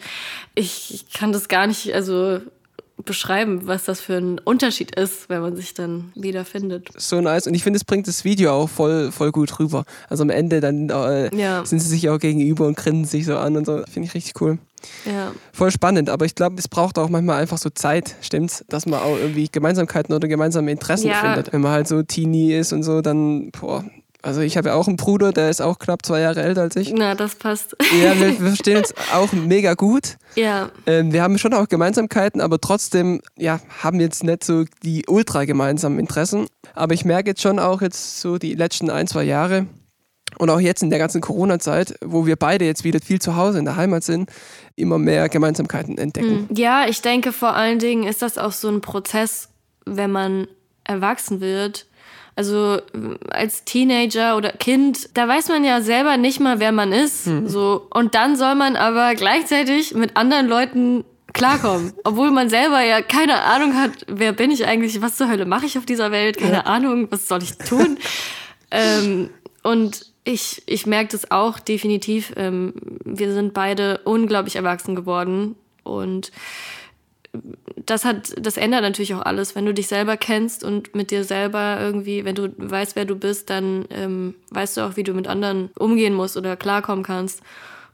ich, 0.55 0.93
ich 0.93 1.11
kann 1.11 1.31
das 1.33 1.47
gar 1.49 1.65
nicht 1.67 1.93
also 1.93 2.39
beschreiben, 3.03 3.65
was 3.65 3.85
das 3.85 3.99
für 4.01 4.15
ein 4.17 4.37
Unterschied 4.39 4.95
ist, 4.95 5.27
wenn 5.29 5.41
man 5.41 5.55
sich 5.55 5.73
dann 5.73 6.11
wiederfindet. 6.15 6.89
So 6.95 7.19
nice. 7.19 7.47
Und 7.47 7.55
ich 7.55 7.63
finde, 7.63 7.77
es 7.77 7.83
bringt 7.83 8.07
das 8.07 8.23
Video 8.23 8.51
auch 8.53 8.69
voll, 8.69 9.11
voll 9.11 9.31
gut 9.31 9.59
rüber. 9.59 9.85
Also 10.09 10.21
am 10.23 10.29
Ende 10.29 10.61
dann 10.61 10.89
äh, 10.89 11.35
Ja. 11.35 11.65
sind 11.65 11.79
sie 11.79 11.89
sich 11.89 12.09
auch 12.09 12.19
gegenüber 12.19 12.67
und 12.67 12.77
grinsen 12.77 13.05
sich 13.05 13.25
so 13.25 13.37
an 13.37 13.57
und 13.57 13.65
so. 13.65 13.81
Finde 13.91 14.07
ich 14.07 14.13
richtig 14.13 14.39
cool. 14.39 14.59
Ja. 15.05 15.31
Voll 15.53 15.71
spannend, 15.71 16.09
aber 16.09 16.25
ich 16.25 16.35
glaube, 16.35 16.55
es 16.57 16.67
braucht 16.67 16.97
auch 16.97 17.09
manchmal 17.09 17.41
einfach 17.41 17.57
so 17.57 17.69
Zeit, 17.69 18.15
stimmt's? 18.21 18.63
Dass 18.69 18.85
man 18.85 18.99
auch 18.99 19.17
irgendwie 19.17 19.47
Gemeinsamkeiten 19.51 20.13
oder 20.15 20.27
gemeinsame 20.27 20.71
Interessen 20.71 21.07
Ja. 21.09 21.15
findet. 21.21 21.53
Wenn 21.53 21.61
man 21.61 21.71
halt 21.71 21.87
so 21.87 22.01
Teenie 22.03 22.53
ist 22.53 22.73
und 22.73 22.83
so, 22.83 23.01
dann, 23.01 23.51
boah. 23.51 23.83
Also 24.23 24.41
ich 24.41 24.55
habe 24.55 24.69
ja 24.69 24.75
auch 24.75 24.87
einen 24.87 24.97
Bruder, 24.97 25.31
der 25.31 25.49
ist 25.49 25.61
auch 25.63 25.79
knapp 25.79 26.05
zwei 26.05 26.19
Jahre 26.19 26.43
älter 26.43 26.61
als 26.61 26.75
ich. 26.75 26.93
Na, 26.95 27.15
das 27.15 27.33
passt. 27.33 27.75
Ja, 28.03 28.19
wir, 28.19 28.27
wir 28.39 28.49
verstehen 28.49 28.77
uns 28.77 28.93
auch 29.13 29.33
mega 29.33 29.73
gut. 29.73 30.17
ja. 30.35 30.69
Ähm, 30.85 31.11
wir 31.11 31.23
haben 31.23 31.39
schon 31.39 31.55
auch 31.55 31.67
Gemeinsamkeiten, 31.67 32.39
aber 32.39 32.61
trotzdem 32.61 33.21
ja, 33.35 33.59
haben 33.81 33.99
jetzt 33.99 34.23
nicht 34.23 34.43
so 34.43 34.65
die 34.83 35.05
ultra 35.07 35.45
gemeinsamen 35.45 35.97
Interessen. 35.97 36.45
Aber 36.75 36.93
ich 36.93 37.03
merke 37.03 37.31
jetzt 37.31 37.41
schon 37.41 37.57
auch 37.57 37.81
jetzt 37.81 38.21
so 38.21 38.37
die 38.37 38.53
letzten 38.53 38.91
ein, 38.91 39.07
zwei 39.07 39.23
Jahre 39.23 39.65
und 40.41 40.49
auch 40.49 40.59
jetzt 40.59 40.81
in 40.81 40.89
der 40.89 40.97
ganzen 40.97 41.21
Corona-Zeit, 41.21 41.99
wo 42.03 42.25
wir 42.25 42.35
beide 42.35 42.65
jetzt 42.65 42.83
wieder 42.83 42.99
viel 42.99 43.21
zu 43.21 43.35
Hause 43.35 43.59
in 43.59 43.65
der 43.65 43.75
Heimat 43.75 44.03
sind, 44.03 44.27
immer 44.75 44.97
mehr 44.97 45.29
Gemeinsamkeiten 45.29 45.99
entdecken. 45.99 46.49
Ja, 46.51 46.87
ich 46.87 47.03
denke 47.03 47.31
vor 47.31 47.53
allen 47.53 47.77
Dingen 47.77 48.07
ist 48.07 48.23
das 48.23 48.39
auch 48.39 48.51
so 48.51 48.67
ein 48.67 48.81
Prozess, 48.81 49.49
wenn 49.85 50.11
man 50.11 50.47
erwachsen 50.83 51.41
wird. 51.41 51.85
Also 52.35 52.79
als 53.29 53.65
Teenager 53.65 54.35
oder 54.35 54.51
Kind, 54.53 55.15
da 55.15 55.27
weiß 55.27 55.49
man 55.49 55.63
ja 55.63 55.79
selber 55.81 56.17
nicht 56.17 56.39
mal, 56.39 56.59
wer 56.59 56.71
man 56.71 56.91
ist. 56.91 57.25
So 57.45 57.85
und 57.93 58.15
dann 58.15 58.35
soll 58.35 58.55
man 58.55 58.75
aber 58.75 59.13
gleichzeitig 59.13 59.93
mit 59.93 60.17
anderen 60.17 60.47
Leuten 60.47 61.03
klarkommen, 61.33 61.93
obwohl 62.03 62.31
man 62.31 62.49
selber 62.49 62.81
ja 62.81 63.03
keine 63.03 63.43
Ahnung 63.43 63.75
hat, 63.75 63.91
wer 64.07 64.33
bin 64.33 64.49
ich 64.49 64.65
eigentlich, 64.65 65.03
was 65.03 65.17
zur 65.17 65.29
Hölle 65.29 65.45
mache 65.45 65.67
ich 65.67 65.77
auf 65.77 65.85
dieser 65.85 66.09
Welt, 66.09 66.39
keine 66.39 66.65
Ahnung, 66.65 67.09
was 67.11 67.27
soll 67.27 67.43
ich 67.43 67.59
tun. 67.59 67.99
ähm, 68.71 69.29
und 69.61 70.10
ich, 70.23 70.61
ich 70.65 70.85
merke 70.85 71.11
das 71.11 71.31
auch 71.31 71.59
definitiv. 71.59 72.33
Ähm, 72.35 72.73
wir 73.03 73.33
sind 73.33 73.53
beide 73.53 73.99
unglaublich 74.03 74.55
erwachsen 74.55 74.95
geworden 74.95 75.55
und 75.83 76.31
das 77.85 78.03
hat, 78.03 78.33
das 78.37 78.57
ändert 78.57 78.81
natürlich 78.81 79.15
auch 79.15 79.21
alles. 79.21 79.55
Wenn 79.55 79.65
du 79.65 79.73
dich 79.73 79.87
selber 79.87 80.17
kennst 80.17 80.63
und 80.63 80.95
mit 80.95 81.11
dir 81.11 81.23
selber 81.23 81.77
irgendwie, 81.79 82.25
wenn 82.25 82.35
du 82.35 82.53
weißt, 82.57 82.95
wer 82.95 83.05
du 83.05 83.15
bist, 83.15 83.49
dann 83.49 83.85
ähm, 83.89 84.35
weißt 84.49 84.77
du 84.77 84.81
auch, 84.81 84.97
wie 84.97 85.03
du 85.03 85.13
mit 85.13 85.27
anderen 85.27 85.69
umgehen 85.77 86.13
musst 86.13 86.35
oder 86.35 86.57
klarkommen 86.57 87.03
kannst. 87.03 87.41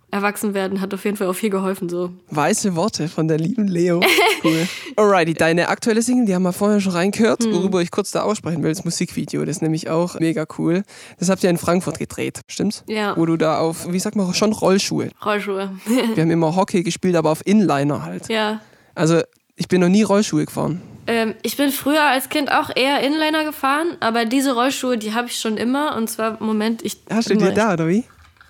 Erwachsen 0.09 0.53
werden 0.53 0.79
hat 0.79 0.93
auf 0.93 1.03
jeden 1.03 1.17
Fall 1.17 1.27
auch 1.27 1.33
viel 1.33 1.49
geholfen, 1.49 1.89
so. 1.89 2.11
Weiße 2.29 2.75
Worte 2.75 3.09
von 3.09 3.27
der 3.27 3.37
lieben 3.37 3.67
Leo. 3.67 4.01
Cool. 4.43 4.67
Alrighty, 4.95 5.33
deine 5.33 5.67
aktuelle 5.67 6.03
Single, 6.03 6.27
die 6.27 6.35
haben 6.35 6.43
wir 6.43 6.53
vorher 6.53 6.79
schon 6.79 6.91
reingehört, 6.91 7.43
worüber 7.51 7.81
ich 7.81 7.89
kurz 7.89 8.11
da 8.11 8.21
aussprechen 8.21 8.61
will, 8.61 8.71
das 8.71 8.85
Musikvideo. 8.85 9.43
Das 9.43 9.57
ist 9.57 9.61
nämlich 9.63 9.89
auch 9.89 10.19
mega 10.19 10.45
cool. 10.59 10.83
Das 11.19 11.29
habt 11.29 11.43
ihr 11.43 11.49
in 11.49 11.57
Frankfurt 11.57 11.97
gedreht, 11.97 12.41
stimmt's? 12.47 12.83
Ja. 12.87 13.17
Wo 13.17 13.25
du 13.25 13.35
da 13.35 13.57
auf, 13.57 13.91
wie 13.91 13.97
sagt 13.99 14.15
man, 14.15 14.31
schon 14.35 14.53
Rollschuhe. 14.53 15.09
Rollschuhe. 15.25 15.71
Wir 16.13 16.21
haben 16.21 16.29
immer 16.29 16.55
Hockey 16.55 16.83
gespielt, 16.83 17.15
aber 17.15 17.31
auf 17.31 17.41
Inliner 17.45 18.03
halt. 18.05 18.29
ja. 18.29 18.61
Also 18.93 19.21
ich 19.55 19.67
bin 19.67 19.81
noch 19.81 19.89
nie 19.89 20.03
Rollschuhe 20.03 20.45
gefahren. 20.45 20.81
Ähm, 21.07 21.33
ich 21.41 21.57
bin 21.57 21.71
früher 21.71 22.03
als 22.03 22.29
Kind 22.29 22.51
auch 22.51 22.69
eher 22.75 23.01
Inliner 23.01 23.43
gefahren, 23.43 23.97
aber 24.01 24.25
diese 24.25 24.53
Rollschuhe, 24.53 24.99
die 24.99 25.15
habe 25.15 25.27
ich 25.29 25.39
schon 25.39 25.57
immer. 25.57 25.95
Und 25.95 26.09
zwar, 26.09 26.41
Moment, 26.43 26.83
ich. 26.83 26.97
Hast 27.09 27.29
du 27.31 27.35
dir 27.35 27.51
da, 27.51 27.73
oder 27.73 27.87
wie? 27.87 28.03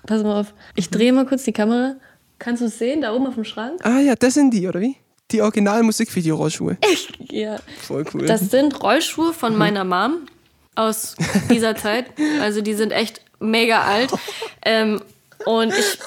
Pass 0.08 0.22
mal 0.22 0.40
auf. 0.40 0.54
Ich 0.74 0.88
drehe 0.88 1.12
mal 1.12 1.26
kurz 1.26 1.44
die 1.44 1.52
Kamera. 1.52 1.96
Kannst 2.38 2.62
du 2.62 2.66
es 2.66 2.78
sehen, 2.78 3.02
da 3.02 3.12
oben 3.12 3.26
auf 3.26 3.34
dem 3.34 3.44
Schrank? 3.44 3.78
Ah 3.84 3.98
ja, 3.98 4.14
das 4.14 4.34
sind 4.34 4.54
die, 4.54 4.66
oder 4.66 4.80
wie? 4.80 4.96
Die 5.30 5.42
original 5.42 5.82
Musikvideo-Rollschuhe. 5.82 6.78
Ja. 7.20 7.58
Voll 7.86 8.06
cool. 8.14 8.24
Das 8.24 8.48
sind 8.50 8.82
Rollschuhe 8.82 9.34
von 9.34 9.54
meiner 9.54 9.84
Mom 9.84 10.22
aus 10.74 11.14
dieser 11.50 11.76
Zeit. 11.76 12.06
Also 12.40 12.62
die 12.62 12.72
sind 12.72 12.92
echt 12.92 13.20
mega 13.38 13.82
alt. 13.82 14.10
Ähm, 14.64 15.02
und 15.44 15.74
ich, 15.74 15.98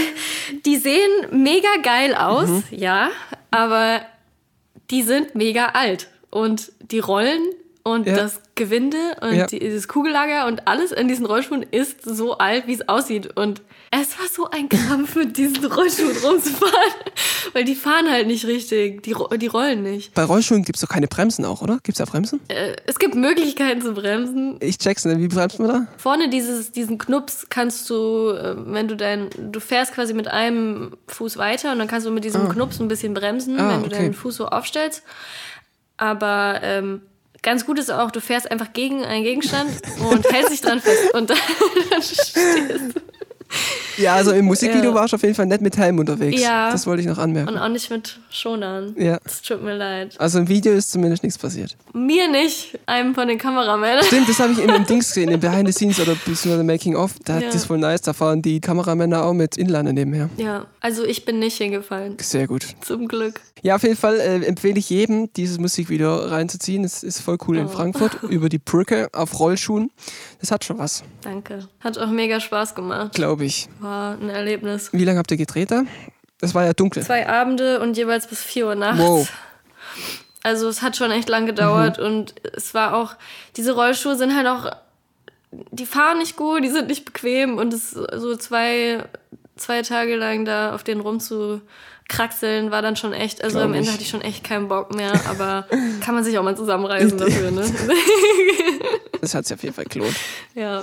die 0.66 0.76
sehen 0.76 1.10
mega 1.30 1.76
geil 1.82 2.14
aus, 2.14 2.62
ja, 2.70 3.08
aber 3.50 4.02
die 4.90 5.02
sind 5.02 5.34
mega 5.34 5.68
alt. 5.68 6.08
Und 6.28 6.72
die 6.90 6.98
rollen 6.98 7.40
und 7.86 8.06
Ja. 8.06 8.16
das 8.16 8.40
Gewinde 8.56 8.96
und 9.20 9.34
Ja. 9.34 9.46
die, 9.46 9.58
dieses 9.58 9.86
Kugellager 9.86 10.46
und 10.46 10.66
alles 10.66 10.90
in 10.92 11.08
diesen 11.08 11.24
Rollschuhen 11.26 11.62
ist 11.62 12.02
so 12.04 12.38
alt, 12.38 12.66
wie 12.66 12.74
es 12.74 12.88
aussieht. 12.88 13.36
Und 13.36 13.62
es 13.90 14.18
war 14.18 14.26
so 14.28 14.48
ein 14.50 14.68
Krampf, 14.68 15.14
mit 15.14 15.36
diesen 15.36 15.64
Rollschuhen 15.64 16.16
rumzufahren, 16.16 16.92
weil 17.52 17.64
die 17.64 17.74
fahren 17.74 18.10
halt 18.10 18.26
nicht 18.26 18.46
richtig, 18.46 19.02
die, 19.02 19.14
die 19.38 19.46
rollen 19.46 19.82
nicht. 19.82 20.14
Bei 20.14 20.24
Rollschuhen 20.24 20.64
gibt 20.64 20.76
es 20.76 20.80
doch 20.82 20.88
keine 20.88 21.06
Bremsen 21.06 21.44
auch, 21.44 21.62
oder? 21.62 21.74
Gibt 21.82 21.98
es 22.00 22.04
da 22.04 22.10
Bremsen? 22.10 22.40
Äh, 22.48 22.74
es 22.86 22.98
gibt 22.98 23.14
Möglichkeiten 23.14 23.80
zu 23.82 23.92
bremsen. 23.92 24.56
Ich 24.60 24.78
check's 24.78 25.04
nicht. 25.04 25.20
Wie 25.20 25.28
bremst 25.28 25.58
man 25.60 25.68
da? 25.68 25.86
Vorne 25.98 26.28
dieses, 26.28 26.72
diesen 26.72 26.98
Knups 26.98 27.46
kannst 27.50 27.88
du, 27.90 28.30
äh, 28.30 28.54
wenn 28.56 28.88
du 28.88 28.96
dein, 28.96 29.28
du 29.52 29.60
fährst 29.60 29.92
quasi 29.94 30.12
mit 30.14 30.28
einem 30.28 30.96
Fuß 31.08 31.36
weiter 31.36 31.72
und 31.72 31.78
dann 31.78 31.88
kannst 31.88 32.06
du 32.06 32.10
mit 32.10 32.24
diesem 32.24 32.48
Knups 32.48 32.80
ein 32.80 32.88
bisschen 32.88 33.14
bremsen, 33.14 33.60
Ah, 33.60 33.68
wenn 33.70 33.80
du 33.82 33.86
okay. 33.86 33.96
deinen 33.96 34.14
Fuß 34.14 34.36
so 34.36 34.46
aufstellst. 34.46 35.02
Aber 35.98 36.60
ähm, 36.62 37.02
ganz 37.46 37.64
gut 37.64 37.78
ist 37.78 37.90
auch, 37.90 38.10
du 38.10 38.20
fährst 38.20 38.50
einfach 38.50 38.72
gegen 38.72 39.04
einen 39.04 39.22
Gegenstand 39.22 39.70
und 40.10 40.28
hältst 40.30 40.52
dich 40.52 40.60
dran 40.60 40.80
fest 40.80 41.14
und 41.14 41.30
dann, 41.30 41.38
dann 41.90 42.02
stehst 42.02 42.36
du. 42.36 43.15
Ja, 43.98 44.14
also 44.14 44.32
im 44.32 44.44
Musikvideo 44.44 44.90
Ja. 44.90 44.94
warst 44.94 45.12
du 45.12 45.16
auf 45.16 45.22
jeden 45.22 45.34
Fall 45.34 45.46
nicht 45.46 45.62
mit 45.62 45.76
Helm 45.78 45.98
unterwegs. 45.98 46.42
Ja. 46.42 46.70
Das 46.70 46.86
wollte 46.86 47.00
ich 47.00 47.08
noch 47.08 47.16
anmerken. 47.16 47.48
Und 47.48 47.58
auch 47.58 47.68
nicht 47.68 47.90
mit 47.90 48.18
Schonern. 48.30 48.94
Ja. 48.98 49.18
Es 49.24 49.40
tut 49.40 49.62
mir 49.62 49.74
leid. 49.74 50.14
Also 50.20 50.38
im 50.38 50.48
Video 50.48 50.72
ist 50.74 50.90
zumindest 50.90 51.22
nichts 51.22 51.38
passiert. 51.38 51.76
Mir 51.94 52.30
nicht, 52.30 52.78
einem 52.84 53.14
von 53.14 53.26
den 53.26 53.38
Kameramännern. 53.38 54.04
Stimmt, 54.04 54.28
das 54.28 54.38
habe 54.38 54.52
ich 54.52 54.58
im, 54.58 54.68
im 54.68 54.84
Dings 54.86 55.08
gesehen, 55.08 55.30
im 55.30 55.40
Behind 55.40 55.66
the 55.66 55.72
Scenes 55.72 55.98
oder 55.98 56.12
beziehungsweise 56.14 56.62
Making 56.62 56.94
of. 56.96 57.12
Da 57.24 57.38
Ja. 57.38 57.46
das 57.46 57.54
ist 57.54 57.64
voll 57.64 57.78
nice. 57.78 58.02
Da 58.02 58.12
fahren 58.12 58.42
die 58.42 58.60
Kameramänner 58.60 59.24
auch 59.24 59.32
mit 59.32 59.56
Inliner 59.56 59.92
nebenher. 59.94 60.28
Ja, 60.36 60.66
also 60.80 61.02
ich 61.04 61.24
bin 61.24 61.38
nicht 61.38 61.56
hingefallen. 61.56 62.16
Sehr 62.20 62.46
gut. 62.46 62.66
Zum 62.82 63.08
Glück. 63.08 63.40
Ja, 63.62 63.76
auf 63.76 63.82
jeden 63.82 63.96
Fall 63.96 64.20
äh, 64.20 64.44
empfehle 64.44 64.78
ich 64.78 64.90
jedem, 64.90 65.32
dieses 65.32 65.58
Musikvideo 65.58 66.14
reinzuziehen. 66.16 66.84
Es 66.84 67.02
ist 67.02 67.20
voll 67.20 67.38
cool 67.48 67.56
in 67.56 67.64
Oh. 67.66 67.68
Frankfurt 67.68 68.22
über 68.28 68.50
die 68.50 68.58
Brücke 68.58 69.08
auf 69.14 69.40
Rollschuhen. 69.40 69.90
Das 70.40 70.50
hat 70.50 70.64
schon 70.64 70.78
was, 70.78 71.02
Danke. 71.22 71.66
Hat 71.80 71.96
auch 71.98 72.10
mega 72.10 72.38
Spaß 72.38 72.74
gemacht. 72.74 73.14
glaube 73.14 73.35
ich. 73.44 73.68
War 73.80 74.14
ein 74.18 74.28
Erlebnis. 74.30 74.90
Wie 74.92 75.04
lange 75.04 75.18
habt 75.18 75.30
ihr 75.30 75.36
gedreht 75.36 75.70
da? 75.70 75.82
Es 76.40 76.54
war 76.54 76.64
ja 76.64 76.72
dunkel. 76.72 77.02
Zwei 77.02 77.28
Abende 77.28 77.80
und 77.80 77.96
jeweils 77.96 78.26
bis 78.26 78.42
4 78.42 78.66
Uhr 78.66 78.74
nachts. 78.74 79.00
Wow. 79.00 79.28
Also 80.42 80.68
es 80.68 80.82
hat 80.82 80.96
schon 80.96 81.10
echt 81.10 81.28
lang 81.28 81.46
gedauert 81.46 81.98
und 81.98 82.34
es 82.54 82.72
war 82.72 82.94
auch, 82.94 83.14
diese 83.56 83.72
Rollschuhe 83.72 84.16
sind 84.16 84.36
halt 84.36 84.46
auch, 84.46 84.70
die 85.50 85.86
fahren 85.86 86.18
nicht 86.18 86.36
gut, 86.36 86.62
die 86.62 86.68
sind 86.68 86.86
nicht 86.88 87.04
bequem 87.04 87.58
und 87.58 87.72
es 87.74 87.90
so 87.90 88.36
zwei, 88.36 89.04
zwei 89.56 89.82
Tage 89.82 90.14
lang 90.14 90.44
da 90.44 90.72
auf 90.74 90.84
denen 90.84 91.00
rumzukraxeln 91.00 92.70
war 92.70 92.80
dann 92.82 92.94
schon 92.94 93.12
echt, 93.12 93.42
also 93.42 93.56
Glaub 93.58 93.70
am 93.70 93.74
Ende 93.74 93.86
ich. 93.88 93.92
hatte 93.92 94.02
ich 94.02 94.08
schon 94.10 94.20
echt 94.20 94.44
keinen 94.44 94.68
Bock 94.68 94.94
mehr, 94.94 95.12
aber 95.28 95.66
kann 96.00 96.14
man 96.14 96.22
sich 96.22 96.38
auch 96.38 96.44
mal 96.44 96.56
zusammenreißen 96.56 97.18
dafür, 97.18 97.50
ne? 97.50 97.64
Das 99.20 99.34
hat 99.34 99.46
sich 99.46 99.54
auf 99.56 99.62
jeden 99.64 99.74
Fall 99.74 99.86
gelohnt. 99.86 100.16
ja. 100.54 100.82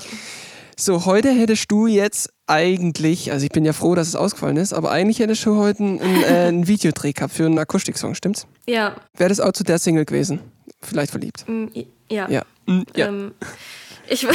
So, 0.76 1.06
heute 1.06 1.30
hättest 1.30 1.70
du 1.72 1.86
jetzt 1.86 2.33
eigentlich, 2.48 3.32
also 3.32 3.46
ich 3.46 3.52
bin 3.52 3.64
ja 3.66 3.74
froh, 3.74 3.96
dass 3.96 4.08
es 4.08 4.16
ausgefallen 4.16 4.58
ist, 4.58 4.74
aber 4.74 4.92
eigentlich 4.92 5.20
hättest 5.20 5.46
du 5.46 5.56
heute 5.58 5.80
einen, 5.84 6.00
äh, 6.24 6.26
einen 6.48 6.68
Videodreh 6.68 7.14
gehabt 7.14 7.34
für 7.34 7.46
einen 7.46 7.58
Akustiksong, 7.58 8.16
stimmt's? 8.16 8.48
Ja. 8.68 8.96
Wäre 9.18 9.30
das 9.30 9.40
auch 9.40 9.54
zu 9.54 9.64
der 9.64 9.80
Single 9.80 10.06
gewesen? 10.06 10.40
Vielleicht 10.82 11.12
verliebt. 11.12 11.46
mm, 11.48 11.68
Ja. 12.10 12.30
Ja. 12.30 12.44
Mm, 12.66 12.82
ja. 12.96 13.08
Ähm, 13.08 13.32
ich, 14.08 14.28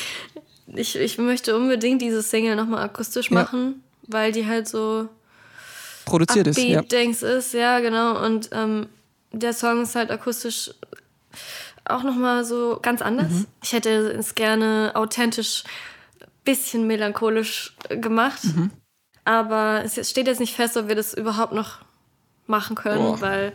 ich, 0.74 0.96
ich 0.96 1.18
möchte 1.18 1.56
unbedingt 1.56 2.00
diese 2.02 2.22
Single 2.22 2.56
nochmal 2.56 2.82
akustisch 2.84 3.30
Ja. 3.30 3.42
machen, 3.42 3.82
weil 4.06 4.32
die 4.32 4.46
halt 4.46 4.68
so 4.68 5.08
Produziert 6.06 6.46
ist, 6.46 6.58
ja. 6.58 6.78
Upbeat-Dings 6.80 7.22
ist, 7.22 7.52
ja, 7.52 7.80
genau. 7.80 8.24
Und 8.24 8.48
ähm, 8.52 8.86
der 9.32 9.52
Song 9.52 9.82
ist 9.82 9.94
halt 9.94 10.10
akustisch 10.10 10.70
auch 11.84 12.02
nochmal 12.02 12.44
so 12.44 12.78
ganz 12.80 13.02
anders. 13.02 13.30
Mhm. 13.30 13.46
Ich 13.62 13.72
hätte 13.72 13.90
es 14.12 14.34
gerne 14.34 14.92
authentisch, 14.94 15.64
bisschen 16.46 16.86
melancholisch 16.86 17.76
äh, 17.90 17.98
gemacht. 17.98 18.42
Mhm. 18.44 18.70
Aber 19.26 19.82
es 19.84 20.08
steht 20.10 20.26
jetzt 20.28 20.40
nicht 20.40 20.54
fest, 20.56 20.76
ob 20.78 20.88
wir 20.88 20.94
das 20.94 21.12
überhaupt 21.12 21.52
noch 21.52 21.80
machen 22.46 22.76
können, 22.76 23.02
Boah. 23.02 23.20
weil 23.20 23.52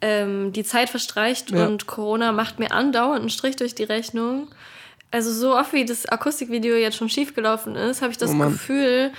ähm, 0.00 0.52
die 0.52 0.64
Zeit 0.64 0.88
verstreicht 0.90 1.50
Ja. 1.50 1.66
und 1.66 1.86
Corona 1.86 2.32
macht 2.32 2.58
mir 2.58 2.72
andauernd 2.72 3.20
einen 3.20 3.30
Strich 3.30 3.54
durch 3.56 3.74
die 3.76 3.84
Rechnung. 3.84 4.48
Also 5.12 5.30
so 5.32 5.56
oft 5.56 5.72
wie 5.74 5.84
das 5.84 6.06
Akustikvideo 6.06 6.74
jetzt 6.76 6.96
schon 6.96 7.08
schiefgelaufen 7.10 7.76
ist, 7.76 8.00
habe 8.00 8.12
ich 8.12 8.18
das 8.18 8.30
Oh. 8.30 8.38
Gefühl, 8.38 9.12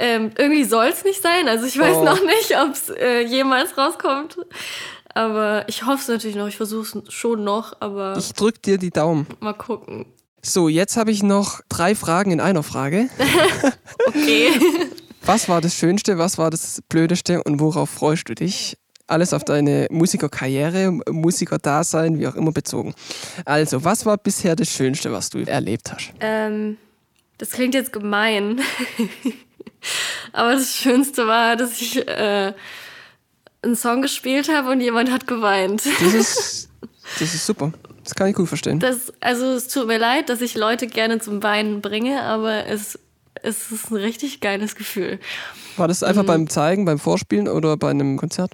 ähm, 0.00 0.32
irgendwie 0.36 0.64
soll 0.64 0.86
es 0.86 1.04
nicht 1.04 1.22
sein. 1.22 1.46
Also 1.48 1.66
ich 1.66 1.78
weiß 1.78 1.98
Oh. 1.98 2.04
noch 2.04 2.20
nicht, 2.24 2.56
ob 2.58 2.72
es 2.72 2.90
äh, 2.90 3.20
jemals 3.20 3.78
rauskommt. 3.78 4.38
Aber 5.16 5.64
ich 5.68 5.84
hoffe 5.86 6.00
es 6.02 6.08
natürlich 6.08 6.34
noch. 6.34 6.48
Ich 6.48 6.56
versuche 6.56 6.98
es 7.06 7.12
schon 7.12 7.44
noch, 7.44 7.76
aber 7.78 8.16
Ich 8.18 8.32
drück 8.32 8.60
dir 8.60 8.78
die 8.78 8.90
Daumen. 8.90 9.26
mal 9.38 9.52
gucken. 9.52 10.06
So, 10.46 10.68
jetzt 10.68 10.98
habe 10.98 11.10
ich 11.10 11.22
noch 11.22 11.62
drei 11.70 11.94
Fragen 11.94 12.30
in 12.30 12.40
einer 12.40 12.62
Frage. 12.62 13.08
Okay. 14.06 14.50
Was 15.24 15.48
war 15.48 15.60
das 15.62 15.74
Schönste, 15.74 16.18
was 16.18 16.36
war 16.36 16.50
das 16.50 16.82
Blödeste 16.88 17.42
und 17.42 17.58
worauf 17.58 17.88
freust 17.88 18.28
du 18.28 18.34
dich? 18.34 18.76
Alles 19.06 19.32
auf 19.32 19.44
deine 19.44 19.86
Musikerkarriere, 19.90 20.90
Musikerdasein, 21.10 22.18
wie 22.18 22.26
auch 22.26 22.34
immer 22.34 22.52
bezogen. 22.52 22.94
Also, 23.46 23.82
was 23.84 24.04
war 24.04 24.18
bisher 24.18 24.56
das 24.56 24.68
Schönste, 24.68 25.10
was 25.12 25.30
du 25.30 25.38
erlebt 25.38 25.90
hast? 25.90 26.12
ähm, 26.20 26.76
das 27.38 27.50
klingt 27.52 27.74
jetzt 27.74 27.92
gemein. 27.92 28.60
aber 30.32 30.52
das 30.52 30.76
Schönste 30.76 31.26
war, 31.26 31.56
dass 31.56 31.80
ich 31.80 32.06
äh, 32.06 32.52
einen 33.62 33.76
Song 33.76 34.02
gespielt 34.02 34.48
habe 34.54 34.70
und 34.70 34.80
jemand 34.80 35.10
hat 35.10 35.26
geweint. 35.26 35.86
Das 35.86 36.14
ist, 36.14 36.68
das 37.18 37.34
ist 37.34 37.46
super. 37.46 37.72
Das 38.04 38.14
kann 38.14 38.28
ich 38.28 38.36
gut 38.36 38.48
verstehen. 38.48 38.78
Das, 38.80 39.12
also 39.20 39.46
es 39.46 39.68
tut 39.68 39.86
mir 39.86 39.98
leid, 39.98 40.28
dass 40.28 40.40
ich 40.40 40.54
Leute 40.54 40.86
gerne 40.86 41.18
zum 41.20 41.42
Weinen 41.42 41.80
bringe, 41.80 42.22
aber 42.22 42.66
es, 42.66 42.98
es 43.42 43.72
ist 43.72 43.90
ein 43.90 43.96
richtig 43.96 44.40
geiles 44.40 44.76
Gefühl. 44.76 45.18
War 45.76 45.88
das 45.88 46.02
Mhm. 46.02 46.08
einfach 46.08 46.24
beim 46.24 46.48
Zeigen, 46.48 46.84
beim 46.84 46.98
Vorspielen 46.98 47.48
oder 47.48 47.76
bei 47.76 47.90
einem 47.90 48.16
Konzert? 48.16 48.52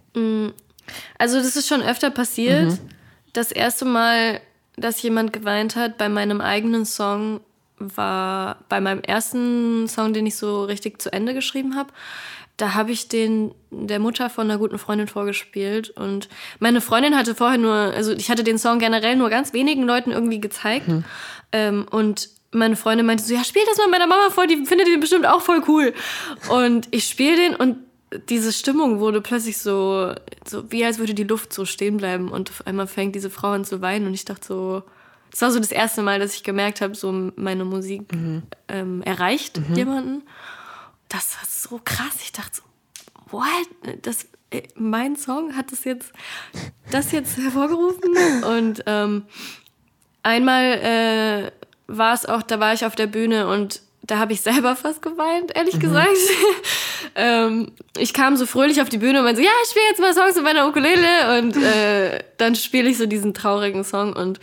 Also 1.18 1.38
das 1.38 1.56
ist 1.56 1.68
schon 1.68 1.82
öfter 1.82 2.10
passiert. 2.10 2.78
Das 3.32 3.52
erste 3.52 3.84
Mal, 3.84 4.40
dass 4.76 5.02
jemand 5.02 5.32
geweint 5.32 5.76
hat 5.76 5.98
bei 5.98 6.08
meinem 6.08 6.40
eigenen 6.40 6.84
Song, 6.86 7.40
war 7.78 8.58
bei 8.68 8.80
meinem 8.80 9.00
ersten 9.00 9.88
Song, 9.88 10.12
den 10.12 10.26
ich 10.26 10.36
so 10.36 10.64
richtig 10.64 11.00
zu 11.00 11.12
Ende 11.12 11.34
geschrieben 11.34 11.76
habe. 11.76 11.90
Da 12.60 12.74
habe 12.74 12.92
ich 12.92 13.08
den 13.08 13.54
der 13.70 14.00
Mutter 14.00 14.28
von 14.28 14.50
einer 14.50 14.58
guten 14.58 14.78
Freundin 14.78 15.06
vorgespielt 15.06 15.90
und 15.90 16.28
meine 16.58 16.80
Freundin 16.80 17.16
hatte 17.16 17.34
vorher 17.34 17.56
nur, 17.56 17.74
also 17.74 18.12
ich 18.12 18.30
hatte 18.30 18.44
den 18.44 18.58
Song 18.58 18.78
generell 18.78 19.16
nur 19.16 19.30
ganz 19.30 19.52
wenigen 19.52 19.84
Leuten 19.84 20.10
irgendwie 20.10 20.40
gezeigt 20.40 20.86
ähm, 21.52 21.86
und 21.90 22.28
meine 22.52 22.76
Freundin 22.76 23.06
meinte 23.06 23.22
so, 23.22 23.32
ja, 23.32 23.44
spiel 23.44 23.62
das 23.66 23.78
mal 23.78 23.88
meiner 23.88 24.08
Mama 24.08 24.30
vor, 24.30 24.46
die 24.46 24.66
findet 24.66 24.88
den 24.88 25.00
bestimmt 25.00 25.24
auch 25.24 25.40
voll 25.40 25.62
cool. 25.68 25.94
Und 26.50 26.88
ich 26.90 27.04
spiele 27.04 27.36
den 27.36 27.54
und 27.54 27.76
diese 28.28 28.52
Stimmung 28.52 28.98
wurde 28.98 29.20
plötzlich 29.20 29.58
so, 29.58 30.12
so, 30.44 30.70
wie 30.70 30.84
als 30.84 30.98
würde 30.98 31.14
die 31.14 31.24
Luft 31.24 31.52
so 31.52 31.64
stehen 31.64 31.96
bleiben 31.96 32.28
und 32.28 32.50
auf 32.50 32.66
einmal 32.66 32.88
fängt 32.88 33.14
diese 33.14 33.30
Frau 33.30 33.50
an 33.50 33.64
zu 33.64 33.80
weinen 33.80 34.06
und 34.06 34.14
ich 34.14 34.24
dachte 34.24 34.46
so, 34.46 34.82
das 35.30 35.42
war 35.42 35.52
so 35.52 35.60
das 35.60 35.70
erste 35.70 36.02
Mal, 36.02 36.18
dass 36.18 36.34
ich 36.34 36.42
gemerkt 36.42 36.80
habe, 36.80 36.96
so 36.96 37.30
meine 37.36 37.64
Musik 37.64 38.02
ähm, 38.68 39.02
erreicht 39.02 39.60
jemanden. 39.76 40.22
Das 41.10 41.36
war 41.36 41.44
so 41.46 41.80
krass. 41.84 42.16
Ich 42.22 42.32
dachte 42.32 42.56
so, 42.56 42.62
what? 43.32 44.02
Das, 44.02 44.26
äh, 44.50 44.62
mein 44.76 45.16
Song 45.16 45.54
hat 45.56 45.72
das 45.72 45.84
jetzt, 45.84 46.12
das 46.90 47.12
jetzt 47.12 47.36
hervorgerufen 47.36 48.44
und 48.44 48.82
ähm, 48.86 49.24
einmal 50.22 50.64
äh, 50.64 51.50
war 51.86 52.14
es 52.14 52.24
auch, 52.24 52.42
da 52.42 52.60
war 52.60 52.72
ich 52.72 52.86
auf 52.86 52.94
der 52.94 53.06
Bühne 53.06 53.48
und 53.48 53.82
da 54.02 54.18
habe 54.18 54.32
ich 54.32 54.40
selber 54.40 54.76
fast 54.76 55.02
geweint, 55.02 55.54
ehrlich 55.54 55.78
gesagt. 55.78 56.08
ähm, 57.14 57.72
ich 57.98 58.12
kam 58.12 58.36
so 58.36 58.46
fröhlich 58.46 58.80
auf 58.80 58.88
die 58.88 58.98
Bühne 58.98 59.18
und 59.18 59.24
meinte 59.24 59.40
so, 59.40 59.46
ja, 59.46 59.52
ich 59.62 59.70
spiele 59.70 59.86
jetzt 59.88 60.00
mal 60.00 60.14
Songs 60.14 60.36
mit 60.36 60.44
meiner 60.44 60.68
Ukulele 60.68 61.38
und 61.38 61.56
äh, 61.56 62.20
dann 62.38 62.54
spiele 62.54 62.88
ich 62.88 62.98
so 62.98 63.06
diesen 63.06 63.34
traurigen 63.34 63.84
Song 63.84 64.14
und 64.14 64.40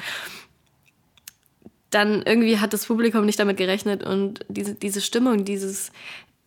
dann 1.90 2.22
irgendwie 2.24 2.60
hat 2.60 2.74
das 2.74 2.86
Publikum 2.86 3.26
nicht 3.26 3.40
damit 3.40 3.58
gerechnet 3.58 4.04
und 4.04 4.46
diese, 4.50 4.76
diese 4.76 5.02
Stimmung, 5.02 5.46
dieses, 5.46 5.92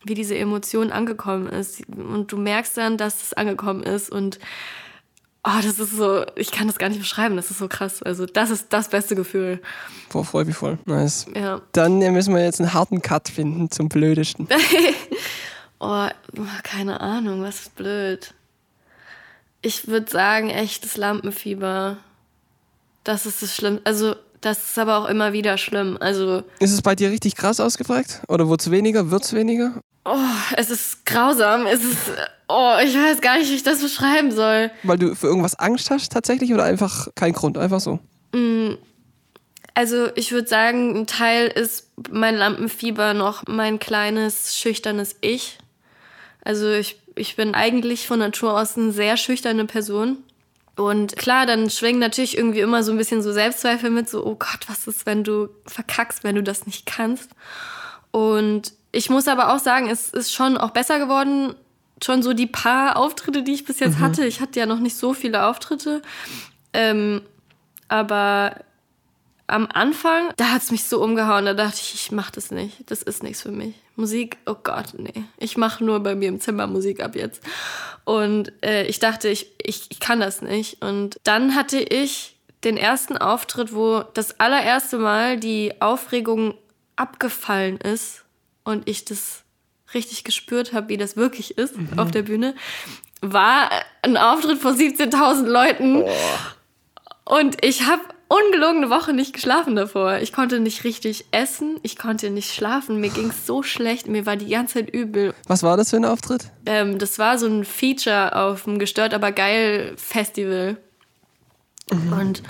wie 0.04 0.14
diese 0.14 0.36
Emotion 0.36 0.92
angekommen 0.92 1.46
ist. 1.46 1.82
Und 1.88 2.32
du 2.32 2.36
merkst 2.36 2.76
dann, 2.76 2.96
dass 2.96 3.22
es 3.22 3.32
angekommen 3.32 3.82
ist 3.82 4.10
und 4.10 4.38
oh, 5.44 5.60
das 5.62 5.78
ist 5.78 5.96
so, 5.96 6.24
ich 6.36 6.52
kann 6.52 6.66
das 6.66 6.78
gar 6.78 6.88
nicht 6.88 7.00
beschreiben, 7.00 7.36
das 7.36 7.50
ist 7.50 7.58
so 7.58 7.68
krass. 7.68 8.02
Also 8.02 8.26
das 8.26 8.50
ist 8.50 8.72
das 8.72 8.88
beste 8.88 9.14
Gefühl. 9.16 9.60
Boah, 10.10 10.24
freue 10.24 10.44
mich 10.44 10.56
voll. 10.56 10.78
Nice. 10.84 11.26
Ja. 11.34 11.60
Dann 11.72 12.00
äh, 12.02 12.10
müssen 12.10 12.34
wir 12.34 12.42
jetzt 12.44 12.60
einen 12.60 12.74
harten 12.74 13.02
Cut 13.02 13.28
finden 13.28 13.70
zum 13.70 13.88
Blödesten. 13.88 14.48
Oh, 15.82 16.08
keine 16.62 17.00
Ahnung, 17.00 17.42
was 17.42 17.62
ist 17.62 17.74
blöd. 17.74 18.34
Ich 19.62 19.88
würde 19.88 20.10
sagen, 20.10 20.50
echtes 20.50 20.98
Lampenfieber. 20.98 21.96
Das 23.02 23.24
ist 23.24 23.40
das 23.40 23.56
Schlimmste. 23.56 23.86
Also, 23.86 24.14
das 24.40 24.58
ist 24.58 24.78
aber 24.78 24.98
auch 24.98 25.08
immer 25.08 25.32
wieder 25.32 25.58
schlimm. 25.58 25.96
Also, 26.00 26.42
Ist 26.58 26.72
es 26.72 26.82
bei 26.82 26.94
dir 26.94 27.10
richtig 27.10 27.36
krass 27.36 27.60
ausgeprägt? 27.60 28.22
Oder 28.28 28.48
wurde 28.48 28.62
es 28.62 28.70
weniger? 28.70 29.10
Wird 29.10 29.24
es 29.24 29.32
weniger? 29.32 29.74
oh, 30.04 30.16
es 30.56 30.70
ist 30.70 31.04
grausam. 31.06 31.66
Es 31.66 31.84
ist, 31.84 31.98
oh, 32.48 32.74
ich 32.82 32.94
weiß 32.94 33.20
gar 33.20 33.38
nicht, 33.38 33.50
wie 33.50 33.54
ich 33.54 33.62
das 33.62 33.80
beschreiben 33.80 34.32
soll. 34.32 34.70
Weil 34.82 34.98
du 34.98 35.14
für 35.14 35.26
irgendwas 35.26 35.58
Angst 35.58 35.90
hast 35.90 36.12
tatsächlich 36.12 36.52
oder 36.52 36.64
einfach 36.64 37.08
kein 37.14 37.32
Grund? 37.32 37.58
Einfach 37.58 37.80
so. 37.80 37.98
Also 39.74 40.08
ich 40.14 40.32
würde 40.32 40.48
sagen, 40.48 40.96
ein 40.96 41.06
Teil 41.06 41.46
ist 41.48 41.90
mein 42.10 42.36
Lampenfieber 42.36 43.14
noch 43.14 43.44
mein 43.46 43.78
kleines, 43.78 44.56
schüchternes 44.56 45.16
Ich. 45.20 45.58
Also 46.42 46.70
ich, 46.70 47.00
ich 47.16 47.36
bin 47.36 47.54
eigentlich 47.54 48.06
von 48.06 48.18
Natur 48.18 48.58
aus 48.58 48.76
eine 48.76 48.92
sehr 48.92 49.16
schüchterne 49.16 49.66
Person. 49.66 50.18
Und 50.80 51.18
klar, 51.18 51.44
dann 51.44 51.68
schwingen 51.68 52.00
natürlich 52.00 52.38
irgendwie 52.38 52.60
immer 52.60 52.82
so 52.82 52.90
ein 52.90 52.96
bisschen 52.96 53.20
so 53.20 53.32
Selbstzweifel 53.32 53.90
mit, 53.90 54.08
so, 54.08 54.24
oh 54.24 54.34
Gott, 54.34 54.60
was 54.66 54.86
ist, 54.86 55.04
wenn 55.04 55.24
du 55.24 55.50
verkackst, 55.66 56.24
wenn 56.24 56.36
du 56.36 56.42
das 56.42 56.64
nicht 56.64 56.86
kannst. 56.86 57.32
Und 58.12 58.72
ich 58.90 59.10
muss 59.10 59.28
aber 59.28 59.52
auch 59.52 59.58
sagen, 59.58 59.90
es 59.90 60.08
ist 60.08 60.32
schon 60.32 60.56
auch 60.56 60.70
besser 60.70 60.98
geworden. 60.98 61.54
Schon 62.02 62.22
so 62.22 62.32
die 62.32 62.46
paar 62.46 62.96
Auftritte, 62.96 63.42
die 63.42 63.52
ich 63.52 63.66
bis 63.66 63.78
jetzt 63.78 63.98
hatte. 63.98 64.24
Ich 64.24 64.40
hatte 64.40 64.58
ja 64.58 64.64
noch 64.64 64.78
nicht 64.78 64.96
so 64.96 65.12
viele 65.12 65.44
Auftritte. 65.44 66.00
Ähm, 66.72 67.20
aber 67.88 68.56
am 69.48 69.68
Anfang, 69.70 70.32
da 70.38 70.46
hat 70.46 70.62
es 70.62 70.70
mich 70.70 70.84
so 70.84 71.04
umgehauen. 71.04 71.44
Da 71.44 71.52
dachte 71.52 71.76
ich, 71.82 71.92
ich 71.92 72.10
mach 72.10 72.30
das 72.30 72.50
nicht. 72.50 72.90
Das 72.90 73.02
ist 73.02 73.22
nichts 73.22 73.42
für 73.42 73.52
mich. 73.52 73.74
Musik, 74.00 74.38
oh 74.46 74.56
Gott, 74.62 74.94
nee. 74.96 75.24
Ich 75.38 75.56
mache 75.56 75.84
nur 75.84 76.00
bei 76.00 76.14
mir 76.14 76.28
im 76.28 76.40
Zimmer 76.40 76.66
Musik 76.66 77.00
ab 77.00 77.14
jetzt. 77.14 77.42
Und 78.04 78.52
äh, 78.64 78.86
ich 78.86 78.98
dachte, 78.98 79.28
ich, 79.28 79.52
ich, 79.62 79.86
ich 79.90 80.00
kann 80.00 80.20
das 80.20 80.42
nicht. 80.42 80.82
Und 80.82 81.18
dann 81.22 81.54
hatte 81.54 81.78
ich 81.78 82.36
den 82.64 82.76
ersten 82.76 83.16
Auftritt, 83.16 83.74
wo 83.74 84.02
das 84.14 84.40
allererste 84.40 84.98
Mal 84.98 85.38
die 85.38 85.80
Aufregung 85.80 86.54
abgefallen 86.96 87.78
ist 87.78 88.24
und 88.64 88.88
ich 88.88 89.04
das 89.04 89.44
richtig 89.94 90.24
gespürt 90.24 90.72
habe, 90.72 90.88
wie 90.88 90.96
das 90.96 91.16
wirklich 91.16 91.58
ist 91.58 91.74
auf 91.96 92.10
der 92.10 92.22
Bühne, 92.22 92.54
war 93.20 93.70
ein 94.02 94.16
Auftritt 94.16 94.58
vor 94.58 94.72
17.000 94.72 95.46
Leuten. 95.46 96.04
Und 97.24 97.64
ich 97.64 97.86
habe 97.86 98.02
ungelogen 98.30 98.78
eine 98.84 98.90
Woche 98.90 99.12
nicht 99.12 99.32
geschlafen 99.32 99.74
davor. 99.76 100.18
Ich 100.18 100.32
konnte 100.32 100.60
nicht 100.60 100.84
richtig 100.84 101.24
essen, 101.32 101.78
ich 101.82 101.98
konnte 101.98 102.30
nicht 102.30 102.54
schlafen, 102.54 103.00
mir 103.00 103.10
ging 103.10 103.30
es 103.30 103.44
so 103.46 103.62
schlecht, 103.62 104.06
mir 104.06 104.24
war 104.24 104.36
die 104.36 104.48
ganze 104.48 104.74
Zeit 104.74 104.90
übel. 104.94 105.34
Was 105.48 105.62
war 105.62 105.76
das 105.76 105.90
für 105.90 105.96
ein 105.96 106.04
Auftritt? 106.04 106.44
Ähm, 106.64 106.98
das 106.98 107.18
war 107.18 107.38
so 107.38 107.46
ein 107.46 107.64
Feature 107.64 108.36
auf 108.36 108.64
dem 108.64 108.78
Gestört 108.78 109.14
aber 109.14 109.32
geil 109.32 109.94
Festival. 109.96 110.76
Und 111.90 112.42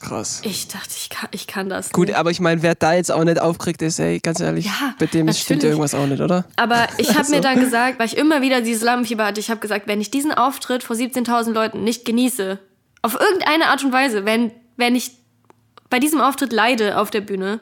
Krass. 0.00 0.40
ich 0.44 0.68
dachte, 0.68 0.88
ich 0.96 1.10
kann, 1.10 1.28
ich 1.32 1.46
kann 1.46 1.68
das 1.68 1.90
Gut, 1.92 2.08
nicht. 2.08 2.16
aber 2.16 2.30
ich 2.30 2.40
meine, 2.40 2.62
wer 2.62 2.74
da 2.74 2.94
jetzt 2.94 3.12
auch 3.12 3.22
nicht 3.22 3.38
aufgeregt 3.38 3.82
ist, 3.82 3.98
ey, 3.98 4.18
ganz 4.20 4.40
ehrlich, 4.40 4.64
Ja, 4.64 4.94
mit 4.98 5.12
dem 5.12 5.30
stimmt 5.32 5.58
natürlich. 5.58 5.64
irgendwas 5.64 5.94
auch 5.94 6.06
nicht, 6.06 6.22
oder? 6.22 6.46
Aber 6.56 6.86
ich 6.96 7.10
habe 7.14 7.24
So. 7.26 7.34
mir 7.34 7.42
dann 7.42 7.60
gesagt, 7.60 7.98
weil 7.98 8.06
ich 8.06 8.16
immer 8.16 8.40
wieder 8.40 8.62
dieses 8.62 8.82
Lampenfieber 8.82 9.26
hatte, 9.26 9.40
ich 9.40 9.50
habe 9.50 9.60
gesagt, 9.60 9.86
wenn 9.86 10.00
ich 10.00 10.10
diesen 10.10 10.32
Auftritt 10.32 10.82
vor 10.82 10.96
17.000 10.96 11.52
Leuten 11.52 11.84
nicht 11.84 12.06
genieße, 12.06 12.58
auf 13.02 13.20
irgendeine 13.20 13.66
Art 13.66 13.84
und 13.84 13.92
Weise, 13.92 14.24
wenn, 14.24 14.50
wenn 14.80 14.96
ich 14.96 15.12
bei 15.88 15.98
diesem 15.98 16.20
Auftritt 16.20 16.52
leide 16.52 16.98
auf 16.98 17.10
der 17.10 17.20
Bühne, 17.20 17.60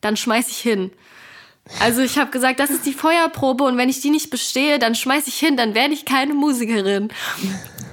dann 0.00 0.16
schmeiß 0.16 0.48
ich 0.48 0.58
hin. 0.58 0.90
Also 1.80 2.02
ich 2.02 2.18
habe 2.18 2.30
gesagt, 2.30 2.60
das 2.60 2.70
ist 2.70 2.84
die 2.84 2.92
Feuerprobe 2.92 3.64
und 3.64 3.76
wenn 3.78 3.88
ich 3.88 4.00
die 4.00 4.10
nicht 4.10 4.30
bestehe, 4.30 4.78
dann 4.78 4.94
schmeiß 4.94 5.26
ich 5.28 5.36
hin, 5.36 5.56
dann 5.56 5.74
werde 5.74 5.94
ich 5.94 6.04
keine 6.04 6.34
Musikerin. 6.34 7.08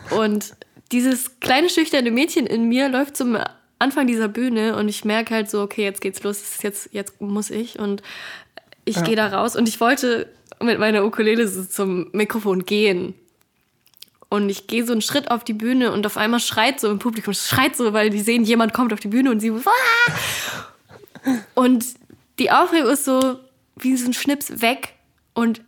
Und 0.10 0.54
dieses 0.92 1.40
kleine 1.40 1.70
schüchterne 1.70 2.12
Mädchen 2.12 2.46
in 2.48 2.68
mir 2.68 2.90
läuft 2.90 3.16
zum 3.16 3.38
Anfang 3.80 4.08
dieser 4.08 4.28
Bühne 4.28 4.76
und 4.76 4.90
ich 4.90 5.06
merke 5.06 5.34
halt 5.34 5.50
so, 5.50 5.62
okay, 5.62 5.84
jetzt 5.84 6.02
geht's 6.02 6.22
los, 6.22 6.44
jetzt, 6.62 6.90
jetzt 6.92 7.22
muss 7.22 7.50
ich 7.50 7.80
und 7.80 8.04
ich 8.84 8.98
Ja. 8.98 9.02
gehe 9.04 9.16
da 9.16 9.28
raus 9.28 9.56
und 9.56 9.70
ich 9.70 9.80
wollte 9.80 10.30
mit 10.62 10.78
meiner 10.78 11.06
Ukulele 11.06 11.48
so 11.48 11.64
zum 11.64 12.10
Mikrofon 12.12 12.66
gehen. 12.66 13.16
Und 14.32 14.48
ich 14.48 14.66
gehe 14.66 14.86
so 14.86 14.94
einen 14.94 15.02
Schritt 15.02 15.30
auf 15.30 15.44
die 15.44 15.52
Bühne 15.52 15.92
und 15.92 16.06
auf 16.06 16.16
einmal 16.16 16.40
schreit 16.40 16.80
so 16.80 16.90
im 16.90 17.00
Publikum, 17.00 17.34
schreit 17.34 17.76
so, 17.76 17.92
weil 17.92 18.10
die 18.10 18.22
sehen, 18.22 18.46
jemand 18.46 18.74
kommt 18.74 18.94
auf 18.94 19.02
die 19.02 19.10
Bühne 19.10 19.30
und 19.30 19.42
sie 19.42 19.54
Wah! 19.54 21.36
und 21.54 21.84
die 22.40 22.50
Aufregung 22.50 22.92
ist 22.92 23.04
so 23.04 23.40
wie 23.76 23.98
so 23.98 24.06
ein 24.06 24.14
Schnips 24.14 24.62
weg 24.62 24.94
und 25.34 25.60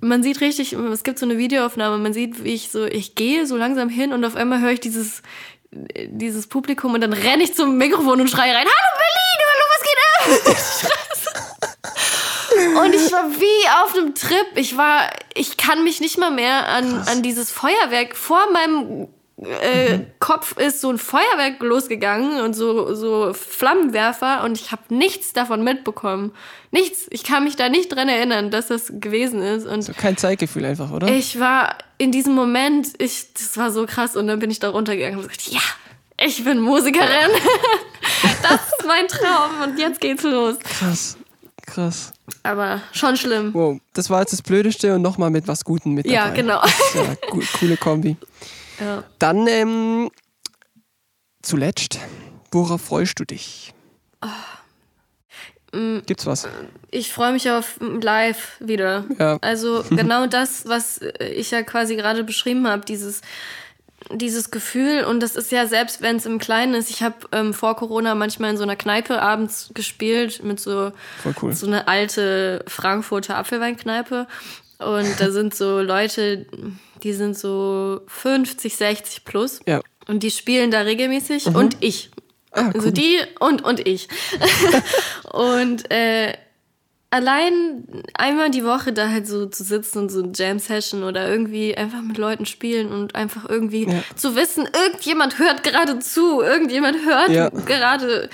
man 0.00 0.24
sieht 0.24 0.40
richtig, 0.40 0.72
es 0.72 1.04
gibt 1.04 1.20
so 1.20 1.26
eine 1.26 1.38
Videoaufnahme, 1.38 1.98
man 1.98 2.12
sieht, 2.12 2.42
wie 2.42 2.54
ich 2.54 2.70
so, 2.70 2.86
ich 2.86 3.14
gehe 3.14 3.46
so 3.46 3.56
langsam 3.56 3.88
hin 3.88 4.12
und 4.12 4.24
auf 4.24 4.34
einmal 4.34 4.60
höre 4.60 4.72
ich 4.72 4.80
dieses, 4.80 5.22
dieses 5.70 6.48
Publikum 6.48 6.94
und 6.94 7.02
dann 7.02 7.12
renne 7.12 7.44
ich 7.44 7.54
zum 7.54 7.78
Mikrofon 7.78 8.20
und 8.20 8.28
schreie 8.28 8.52
rein, 8.52 8.66
Hallo 8.66 8.98
Berlin, 8.98 9.38
hallo, 9.52 9.64
was 9.70 10.50
geht 10.50 10.90
ab? 10.90 10.98
Und 12.76 12.94
ich 12.94 13.12
war 13.12 13.30
wie 13.30 13.84
auf 13.84 13.94
einem 13.94 14.14
Trip. 14.14 14.46
Ich 14.56 14.76
war, 14.76 15.10
ich 15.34 15.56
kann 15.56 15.84
mich 15.84 16.00
nicht 16.00 16.18
mal 16.18 16.30
mehr 16.30 16.68
an, 16.68 17.02
an 17.06 17.22
dieses 17.22 17.50
Feuerwerk 17.50 18.16
vor 18.16 18.40
meinem 18.52 19.08
äh, 19.44 20.00
Kopf 20.18 20.56
ist 20.56 20.80
so 20.80 20.90
ein 20.90 20.98
Feuerwerk 20.98 21.60
losgegangen 21.60 22.40
und 22.42 22.54
so, 22.54 22.94
so 22.94 23.32
Flammenwerfer 23.32 24.44
und 24.44 24.60
ich 24.60 24.72
habe 24.72 24.82
nichts 24.94 25.32
davon 25.32 25.64
mitbekommen. 25.64 26.32
Nichts. 26.70 27.06
Ich 27.10 27.24
kann 27.24 27.44
mich 27.44 27.56
da 27.56 27.68
nicht 27.68 27.94
dran 27.94 28.08
erinnern, 28.08 28.50
dass 28.50 28.68
das 28.68 28.92
gewesen 28.94 29.42
ist. 29.42 29.66
Und 29.66 29.82
So 29.82 29.92
kein 29.94 30.16
Zeitgefühl 30.16 30.64
einfach, 30.64 30.90
oder? 30.90 31.08
ich 31.08 31.38
war 31.40 31.76
in 31.98 32.12
diesem 32.12 32.34
Moment, 32.34 32.88
ich, 32.98 33.32
das 33.34 33.56
war 33.56 33.70
so 33.70 33.86
krass 33.86 34.16
und 34.16 34.26
dann 34.26 34.38
bin 34.38 34.50
ich 34.50 34.60
da 34.60 34.70
runtergegangen 34.70 35.18
und 35.18 35.28
gesagt, 35.28 35.48
ja, 35.48 35.60
ich 36.24 36.44
bin 36.44 36.60
Musikerin. 36.60 37.08
das 38.42 38.54
ist 38.54 38.86
mein 38.86 39.08
Traum 39.08 39.50
und 39.64 39.78
jetzt 39.78 40.00
geht's 40.00 40.22
los. 40.22 40.58
Krass. 40.60 41.16
Krass. 41.72 42.12
Aber 42.42 42.82
schon 42.92 43.16
schlimm. 43.16 43.54
Wow, 43.54 43.80
das 43.94 44.10
war 44.10 44.20
jetzt 44.20 44.32
das 44.34 44.42
Blödeste 44.42 44.94
und 44.94 45.00
nochmal 45.00 45.30
mit 45.30 45.48
was 45.48 45.64
Gutem 45.64 45.94
mit 45.94 46.04
dabei. 46.04 46.14
Ja, 46.14 46.28
genau. 46.30 46.62
Ja, 46.94 47.16
coole 47.58 47.76
Kombi. 47.76 48.16
Ja. 48.80 49.04
Dann 49.20 49.46
ähm, 49.46 50.10
zuletzt, 51.42 52.00
worauf 52.50 52.80
freust 52.80 53.20
du 53.20 53.24
dich? 53.24 53.72
Gibt's 56.06 56.26
was? 56.26 56.48
Ich 56.90 57.12
freue 57.12 57.32
mich 57.32 57.48
auf 57.50 57.76
live 57.80 58.56
wieder. 58.58 59.04
Ja. 59.18 59.38
Also 59.40 59.84
genau 59.88 60.26
das, 60.30 60.66
was 60.66 61.00
ich 61.20 61.50
ja 61.52 61.62
quasi 61.62 61.94
gerade 61.94 62.24
beschrieben 62.24 62.66
habe, 62.66 62.84
dieses 62.84 63.20
dieses 64.10 64.50
Gefühl 64.50 65.04
und 65.04 65.20
das 65.20 65.36
ist 65.36 65.52
ja 65.52 65.66
selbst 65.66 66.02
wenn 66.02 66.16
es 66.16 66.26
im 66.26 66.38
Kleinen 66.38 66.74
ist. 66.74 66.90
Ich 66.90 67.02
habe 67.02 67.16
ähm, 67.32 67.54
vor 67.54 67.76
Corona 67.76 68.14
manchmal 68.14 68.50
in 68.50 68.56
so 68.56 68.62
einer 68.62 68.76
Kneipe 68.76 69.20
abends 69.22 69.70
gespielt 69.74 70.42
mit 70.42 70.60
so 70.60 70.92
cool. 71.40 71.52
so 71.52 71.66
eine 71.66 71.88
alte 71.88 72.64
Frankfurter 72.66 73.36
Apfelweinkneipe 73.36 74.26
und 74.78 75.20
da 75.20 75.30
sind 75.30 75.54
so 75.54 75.80
Leute, 75.80 76.46
die 77.02 77.12
sind 77.12 77.38
so 77.38 78.00
50, 78.08 78.76
60 78.76 79.24
plus 79.24 79.60
Ja. 79.66 79.80
und 80.08 80.22
die 80.22 80.30
spielen 80.30 80.70
da 80.70 80.80
regelmäßig 80.80 81.46
und 81.46 81.76
ich. 81.80 82.10
Ah, 82.54 82.70
Also 82.74 82.88
cool. 82.88 82.92
die 82.92 83.18
und, 83.40 83.64
und 83.64 83.86
ich. 83.86 84.08
und 85.32 85.90
äh, 85.90 86.34
allein 87.12 87.84
einmal 88.14 88.50
die 88.50 88.64
Woche 88.64 88.92
da 88.92 89.08
halt 89.10 89.28
so 89.28 89.46
zu 89.46 89.62
sitzen 89.62 89.98
und 89.98 90.10
so 90.10 90.22
eine 90.22 90.32
Jam-Session 90.34 91.04
oder 91.04 91.28
irgendwie 91.28 91.76
einfach 91.76 92.00
mit 92.02 92.16
Leuten 92.18 92.46
spielen 92.46 92.90
und 92.90 93.14
einfach 93.14 93.48
irgendwie 93.48 93.84
Ja. 93.88 94.02
zu 94.16 94.34
wissen, 94.34 94.66
irgendjemand 94.72 95.38
hört 95.38 95.62
gerade 95.62 95.98
zu, 96.00 96.40
irgendjemand 96.40 97.04
hört 97.04 97.28
Ja. 97.28 97.50
gerade 97.50 98.30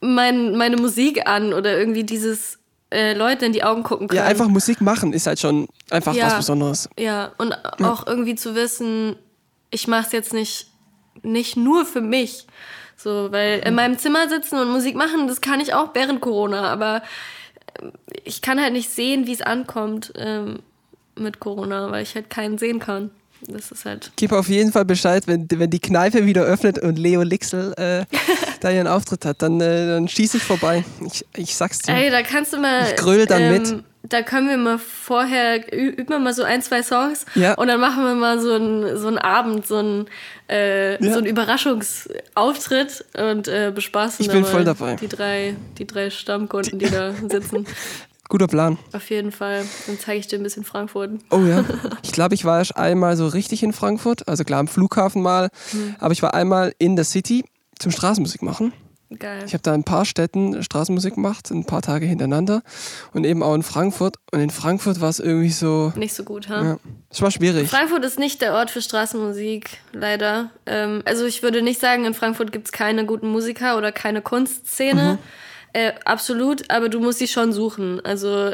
mein, 0.00 0.56
meine 0.56 0.76
Musik 0.76 1.26
an 1.28 1.52
oder 1.52 1.78
irgendwie 1.78 2.04
dieses 2.04 2.58
äh, 2.90 3.14
Leute 3.14 3.44
in 3.46 3.52
die 3.52 3.62
Augen 3.64 3.82
gucken 3.82 4.08
können. 4.08 4.18
Ja, 4.18 4.24
einfach 4.24 4.48
Musik 4.48 4.80
machen 4.80 5.12
ist 5.12 5.26
halt 5.26 5.40
schon 5.40 5.68
einfach 5.90 6.14
Ja. 6.14 6.26
was 6.26 6.36
Besonderes. 6.36 6.88
Ja, 6.98 7.32
und 7.38 7.52
auch 7.84 8.06
irgendwie 8.06 8.36
zu 8.36 8.54
wissen, 8.54 9.16
ich 9.70 9.86
mache 9.88 10.06
es 10.06 10.12
jetzt 10.12 10.32
nicht, 10.32 10.68
nicht 11.22 11.56
nur 11.56 11.84
für 11.84 12.00
mich. 12.00 12.46
So, 12.96 13.30
weil 13.32 13.58
in 13.66 13.74
meinem 13.74 13.98
Zimmer 13.98 14.28
sitzen 14.28 14.58
und 14.58 14.70
Musik 14.70 14.94
machen, 14.94 15.28
das 15.28 15.42
kann 15.42 15.60
ich 15.60 15.74
auch 15.74 15.90
während 15.94 16.22
Corona, 16.22 16.72
aber 16.72 17.02
ich 18.24 18.42
kann 18.42 18.60
halt 18.60 18.72
nicht 18.72 18.90
sehen, 18.90 19.26
wie 19.26 19.32
es 19.32 19.42
ankommt 19.42 20.12
ähm, 20.16 20.60
mit 21.16 21.40
Corona, 21.40 21.90
weil 21.90 22.02
ich 22.02 22.14
halt 22.14 22.30
keinen 22.30 22.58
sehen 22.58 22.78
kann. 22.78 23.10
Das 23.48 23.70
ist 23.70 23.84
halt. 23.84 24.10
Gib 24.16 24.32
auf 24.32 24.48
jeden 24.48 24.72
Fall 24.72 24.84
Bescheid, 24.84 25.24
wenn, 25.26 25.46
wenn 25.50 25.70
die 25.70 25.78
Kneipe 25.80 26.26
wieder 26.26 26.42
öffnet 26.42 26.78
und 26.80 26.98
Leo 26.98 27.22
Lixel 27.22 27.72
äh, 27.76 28.04
da 28.60 28.70
ihren 28.70 28.86
Auftritt 28.88 29.24
hat, 29.24 29.40
dann, 29.42 29.60
äh, 29.60 29.86
dann 29.86 30.08
schieße 30.08 30.38
ich 30.38 30.42
vorbei. 30.42 30.84
Ich, 31.06 31.24
ich 31.36 31.54
sag's 31.56 31.78
dir. 31.78 31.94
Ey, 31.94 32.10
da 32.10 32.22
kannst 32.22 32.52
du 32.52 32.58
mal. 32.58 32.80
ähm, 32.80 32.86
Ich 32.90 32.96
gröl 32.96 33.26
dann 33.26 33.52
mit. 33.52 33.82
Da 34.08 34.22
können 34.22 34.48
wir 34.48 34.56
mal 34.56 34.78
vorher, 34.78 35.72
üben 35.72 36.08
wir 36.08 36.20
mal 36.20 36.32
so 36.32 36.44
ein, 36.44 36.62
zwei 36.62 36.80
Songs 36.84 37.26
Ja. 37.34 37.54
und 37.54 37.66
dann 37.66 37.80
machen 37.80 38.04
wir 38.04 38.14
mal 38.14 38.38
so 38.40 38.52
einen 38.54 38.96
so 38.96 39.08
einen 39.08 39.18
Abend, 39.18 39.66
so 39.66 39.78
einen, 39.78 40.06
äh, 40.48 40.92
Ja. 41.04 41.10
so 41.12 41.18
einen 41.18 41.26
Überraschungsauftritt 41.26 43.04
und 43.18 43.48
äh, 43.48 43.72
bespaßen 43.74 44.24
Ich 44.24 44.30
bin 44.30 44.44
voll 44.44 44.62
dabei. 44.64 44.94
Die 44.96 45.08
drei, 45.08 45.56
die 45.78 45.86
drei 45.86 46.10
Stammkunden, 46.10 46.78
die 46.78 46.88
da 46.88 47.12
sitzen. 47.28 47.66
Guter 48.28 48.46
Plan. 48.48 48.78
Auf 48.92 49.08
jeden 49.10 49.30
Fall. 49.32 49.64
Dann 49.86 49.98
zeige 49.98 50.18
ich 50.18 50.26
dir 50.26 50.38
ein 50.38 50.42
bisschen 50.42 50.64
Frankfurt. 50.64 51.10
Oh 51.30 51.38
ja. 51.40 51.64
Ich 52.02 52.12
glaube, 52.12 52.34
ich 52.34 52.44
war 52.44 52.58
erst 52.58 52.76
einmal 52.76 53.16
so 53.16 53.26
richtig 53.26 53.62
in 53.62 53.72
Frankfurt, 53.72 54.26
also 54.28 54.42
klar 54.44 54.60
am 54.60 54.68
Flughafen 54.68 55.22
mal, 55.22 55.48
Mhm. 55.72 55.96
aber 55.98 56.12
ich 56.12 56.22
war 56.22 56.34
einmal 56.34 56.72
in 56.78 56.96
der 56.96 57.04
City 57.04 57.44
zum 57.78 57.92
Straßenmusik 57.92 58.42
machen. 58.42 58.72
Geil. 59.18 59.44
Ich 59.46 59.52
habe 59.52 59.62
da 59.62 59.72
in 59.74 59.82
ein 59.82 59.84
paar 59.84 60.04
Städten 60.04 60.62
Straßenmusik 60.64 61.14
gemacht, 61.14 61.50
ein 61.52 61.64
paar 61.64 61.80
Tage 61.82 62.06
hintereinander 62.06 62.62
und 63.12 63.24
eben 63.24 63.40
auch 63.42 63.54
in 63.54 63.62
Frankfurt. 63.62 64.16
Und 64.32 64.40
in 64.40 64.50
Frankfurt 64.50 65.00
war 65.00 65.10
es 65.10 65.20
irgendwie 65.20 65.50
so, 65.50 65.92
Nicht 65.94 66.14
so 66.14 66.24
gut, 66.24 66.48
ha? 66.48 66.62
ja, 66.64 66.76
es 67.10 67.22
war 67.22 67.30
schwierig. 67.30 67.68
Frankfurt 67.68 68.04
ist 68.04 68.18
nicht 68.18 68.40
der 68.42 68.54
Ort 68.54 68.70
für 68.72 68.82
Straßenmusik, 68.82 69.78
leider. 69.92 70.50
Ähm, 70.66 71.02
also 71.04 71.24
ich 71.24 71.42
würde 71.44 71.62
nicht 71.62 71.80
sagen, 71.80 72.04
in 72.04 72.14
Frankfurt 72.14 72.50
gibt 72.50 72.66
es 72.66 72.72
keine 72.72 73.06
guten 73.06 73.28
Musiker 73.28 73.76
oder 73.78 73.92
keine 73.92 74.22
Kunstszene. 74.22 75.18
Äh, 75.72 75.92
absolut, 76.04 76.70
aber 76.70 76.88
du 76.88 77.00
musst 77.00 77.18
sie 77.18 77.28
schon 77.28 77.52
suchen. 77.52 78.00
Also 78.04 78.52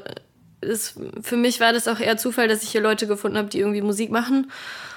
es, 0.60 0.94
für 1.22 1.36
mich 1.36 1.60
war 1.60 1.72
das 1.72 1.88
auch 1.88 2.00
eher 2.00 2.16
Zufall, 2.16 2.48
dass 2.48 2.62
ich 2.62 2.70
hier 2.70 2.80
Leute 2.80 3.06
gefunden 3.06 3.36
habe, 3.38 3.48
die 3.48 3.58
irgendwie 3.60 3.82
Musik 3.82 4.10
machen. 4.10 4.50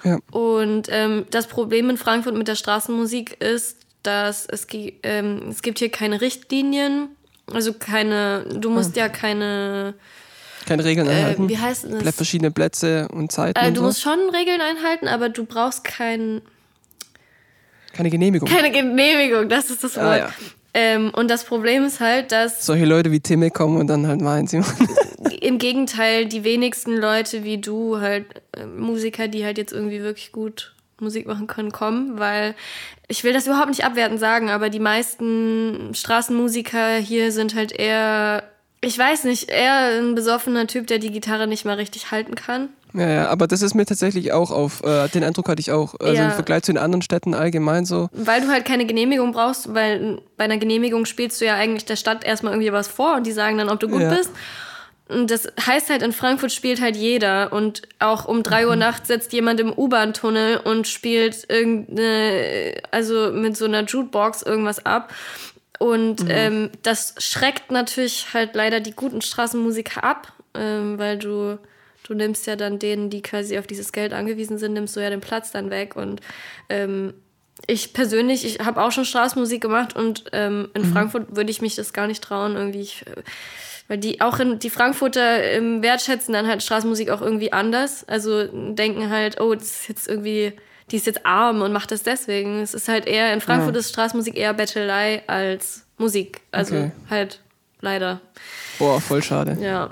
Ja. 0.04 0.20
Und 0.32 0.88
ähm, 0.90 1.26
das 1.32 1.48
Problem 1.48 1.90
in 1.90 1.98
Frankfurt 1.98 2.36
mit 2.36 2.48
der 2.48 2.56
Straßenmusik 2.56 3.42
ist, 3.44 3.78
dass 4.04 4.46
es, 4.48 4.68
ähm, 5.04 5.48
es 5.50 5.62
gibt 5.64 5.80
hier 5.80 5.90
keine 5.90 6.22
Richtlinien. 6.22 7.10
Also 7.52 7.74
keine, 7.74 8.44
du 8.56 8.70
musst 8.72 8.96
ja 8.96 9.08
keine, 9.10 9.94
Keine 10.68 10.84
Regeln 10.84 11.08
äh, 11.08 11.12
einhalten. 11.12 11.50
wie 11.50 11.58
heißt 11.60 11.86
das? 11.92 12.16
Verschiedene 12.16 12.50
Plätze 12.52 13.08
und 13.12 13.32
Zeiten 13.32 13.60
Äh, 13.60 13.68
und 13.68 13.74
du 13.76 13.82
so. 13.82 13.86
musst 13.88 14.02
schon 14.02 14.18
Regeln 14.32 14.62
einhalten, 14.62 15.08
aber 15.08 15.30
du 15.30 15.46
brauchst 15.46 15.84
kein, 15.84 16.42
Keine 17.94 18.10
Genehmigung. 18.10 18.48
keine 18.50 18.72
Genehmigung, 18.72 19.48
das 19.50 19.70
ist 19.70 19.84
das 19.84 19.96
Wort. 19.96 20.06
Ah, 20.06 20.18
ja. 20.18 20.30
Ähm, 20.78 21.12
und 21.16 21.32
das 21.32 21.46
Problem 21.46 21.86
ist 21.86 22.02
halt, 22.02 22.34
dass 22.34 22.66
Solche 22.66 22.84
Leute 22.84 23.10
wie 23.14 23.22
Timme 23.22 23.50
kommen 23.50 23.78
und 23.78 23.88
dann 23.88 24.08
halt 24.08 24.20
meinen 24.20 24.46
sie. 24.46 24.62
im 25.42 25.58
Gegenteil 25.58 26.26
die 26.26 26.44
wenigsten 26.44 26.98
Leute 26.98 27.46
wie 27.46 27.60
du, 27.60 28.02
halt 28.02 28.26
äh, 28.52 28.66
Musiker, 28.66 29.30
die 29.30 29.46
halt 29.46 29.58
jetzt 29.58 29.72
irgendwie 29.72 30.02
wirklich 30.02 30.34
gut 30.34 30.74
Musik 31.00 31.28
machen 31.28 31.48
können, 31.48 31.72
kommen, 31.72 32.20
weil 32.20 32.56
ich 33.08 33.24
will 33.24 33.32
das 33.32 33.48
überhaupt 33.48 33.70
nicht 33.70 33.86
abwertend 33.86 34.20
sagen, 34.20 34.50
aber 34.50 34.70
die 34.70 34.80
meisten 34.80 35.92
Straßenmusiker 35.94 36.98
hier 36.98 37.32
sind 37.32 37.56
halt 37.56 37.72
eher, 37.72 38.44
ich 38.82 38.98
weiß 38.98 39.24
nicht, 39.24 39.50
eher 39.50 40.02
ein 40.02 40.14
besoffener 40.14 40.68
Typ, 40.68 40.88
der 40.88 41.00
die 41.00 41.12
Gitarre 41.12 41.48
nicht 41.48 41.64
mal 41.64 41.76
richtig 41.76 42.12
halten 42.12 42.36
kann. 42.36 42.70
Ja, 42.96 43.10
ja, 43.10 43.28
aber 43.30 43.48
das 43.48 43.62
ist 43.62 43.74
mir 43.76 43.86
tatsächlich 43.86 44.32
auch 44.32 44.52
auf, 44.52 44.84
äh, 44.84 45.08
den 45.10 45.24
Eindruck 45.24 45.50
hatte 45.50 45.60
ich 45.60 45.72
auch, 45.72 45.96
also 46.00 46.22
Ja. 46.22 46.26
im 46.26 46.32
Vergleich 46.32 46.64
zu 46.64 46.72
den 46.74 46.78
anderen 46.82 47.02
Städten 47.02 47.34
allgemein 47.34 47.86
so. 47.86 48.10
Weil 48.14 48.42
du 48.42 48.48
halt 48.48 48.66
keine 48.66 48.86
Genehmigung 48.86 49.32
brauchst, 49.34 49.74
weil 49.74 50.22
bei 50.38 50.46
einer 50.46 50.58
Genehmigung 50.58 51.06
spielst 51.06 51.40
du 51.42 51.46
ja 51.46 51.56
eigentlich 51.56 51.86
der 51.86 51.96
Stadt 51.98 52.24
erstmal 52.24 52.54
irgendwie 52.54 52.72
was 52.72 52.88
vor 52.88 53.16
und 53.16 53.26
die 53.28 53.32
sagen 53.32 53.58
dann, 53.58 53.70
ob 53.70 53.80
du 53.80 53.88
gut 53.90 54.02
Ja. 54.02 54.10
bist. 54.16 54.32
Und 55.08 55.30
das 55.30 55.48
heißt 55.64 55.92
halt, 55.92 56.02
in 56.02 56.14
Frankfurt 56.14 56.52
spielt 56.52 56.82
halt 56.82 56.96
jeder. 56.96 57.54
Und 57.54 57.84
auch 58.00 58.26
um 58.26 58.42
drei 58.42 58.64
Mhm. 58.64 58.70
Uhr 58.70 58.76
nachts 58.76 59.08
sitzt 59.08 59.34
jemand 59.34 59.60
im 59.60 59.72
U-Bahn-Tunnel 59.72 60.58
und 60.64 60.88
spielt 60.88 61.46
irgendeine, 61.48 62.74
also 62.92 63.32
mit 63.32 63.56
so 63.58 63.66
einer 63.66 63.84
Jukebox 63.84 64.42
irgendwas 64.42 64.84
ab. 64.86 65.14
Und 65.78 66.24
Mhm. 66.24 66.30
ähm, 66.32 66.70
das 66.84 67.14
schreckt 67.20 67.70
natürlich 67.72 68.28
halt 68.34 68.56
leider 68.56 68.80
die 68.80 68.94
guten 68.94 69.22
Straßenmusiker 69.22 70.04
ab, 70.04 70.34
ähm, 70.56 70.98
weil 70.98 71.18
du, 71.20 71.60
du 72.08 72.14
nimmst 72.14 72.48
ja 72.48 72.56
dann 72.56 72.80
denen, 72.80 73.10
die 73.10 73.22
quasi 73.22 73.58
auf 73.58 73.68
dieses 73.68 73.92
Geld 73.92 74.14
angewiesen 74.14 74.58
sind, 74.58 74.74
nimmst 74.74 74.96
du 74.96 75.00
ja 75.02 75.10
den 75.10 75.22
Platz 75.22 75.52
dann 75.52 75.70
weg. 75.70 75.96
Und 75.96 76.22
ähm, 76.70 77.14
ich 77.68 77.94
persönlich, 77.94 78.46
ich 78.46 78.60
habe 78.66 78.82
auch 78.82 78.92
schon 78.92 79.06
Straßenmusik 79.06 79.62
gemacht 79.62 79.96
und 79.96 80.26
ähm, 80.34 80.70
in 80.74 80.86
Frankfurt 80.86 81.36
würde 81.36 81.50
ich 81.52 81.62
mich 81.62 81.76
das 81.76 81.94
gar 81.94 82.08
nicht 82.08 82.24
trauen, 82.24 82.56
irgendwie. 82.56 82.82
Ich, 82.82 83.06
äh, 83.08 83.24
weil 83.88 83.98
die 83.98 84.20
auch 84.22 84.40
in, 84.40 84.60
die 84.60 84.70
Frankfurter 84.70 85.44
ähm, 85.44 85.82
wertschätzen 85.84 86.34
dann 86.34 86.48
halt 86.48 86.64
Straßenmusik 86.64 87.10
auch 87.12 87.22
irgendwie 87.22 87.54
anders. 87.54 88.04
Also 88.08 88.46
denken 88.74 89.10
halt, 89.10 89.40
oh, 89.40 89.54
das 89.54 89.64
ist 89.82 89.90
jetzt 89.90 90.08
irgendwie, 90.08 90.54
die 90.92 90.98
ist 90.98 91.06
jetzt 91.06 91.26
arm 91.26 91.62
und 91.62 91.72
macht 91.72 91.92
das 91.92 92.04
deswegen. 92.04 92.62
Es 92.62 92.74
ist 92.74 92.88
halt 92.88 93.08
ehr, 93.08 93.34
in 93.34 93.42
Frankfurt 93.42 93.76
Ja. 93.76 93.80
ist 93.80 93.90
Straßenmusik 93.90 94.36
eher 94.38 94.54
Bettelei 94.54 95.24
als 95.28 95.86
Musik. 95.98 96.42
Also 96.52 96.76
Okay. 96.76 96.92
halt 97.10 97.42
leider. 97.82 98.22
Boah, 98.80 99.00
voll 99.00 99.22
schade. 99.24 99.56
Ja. 99.62 99.90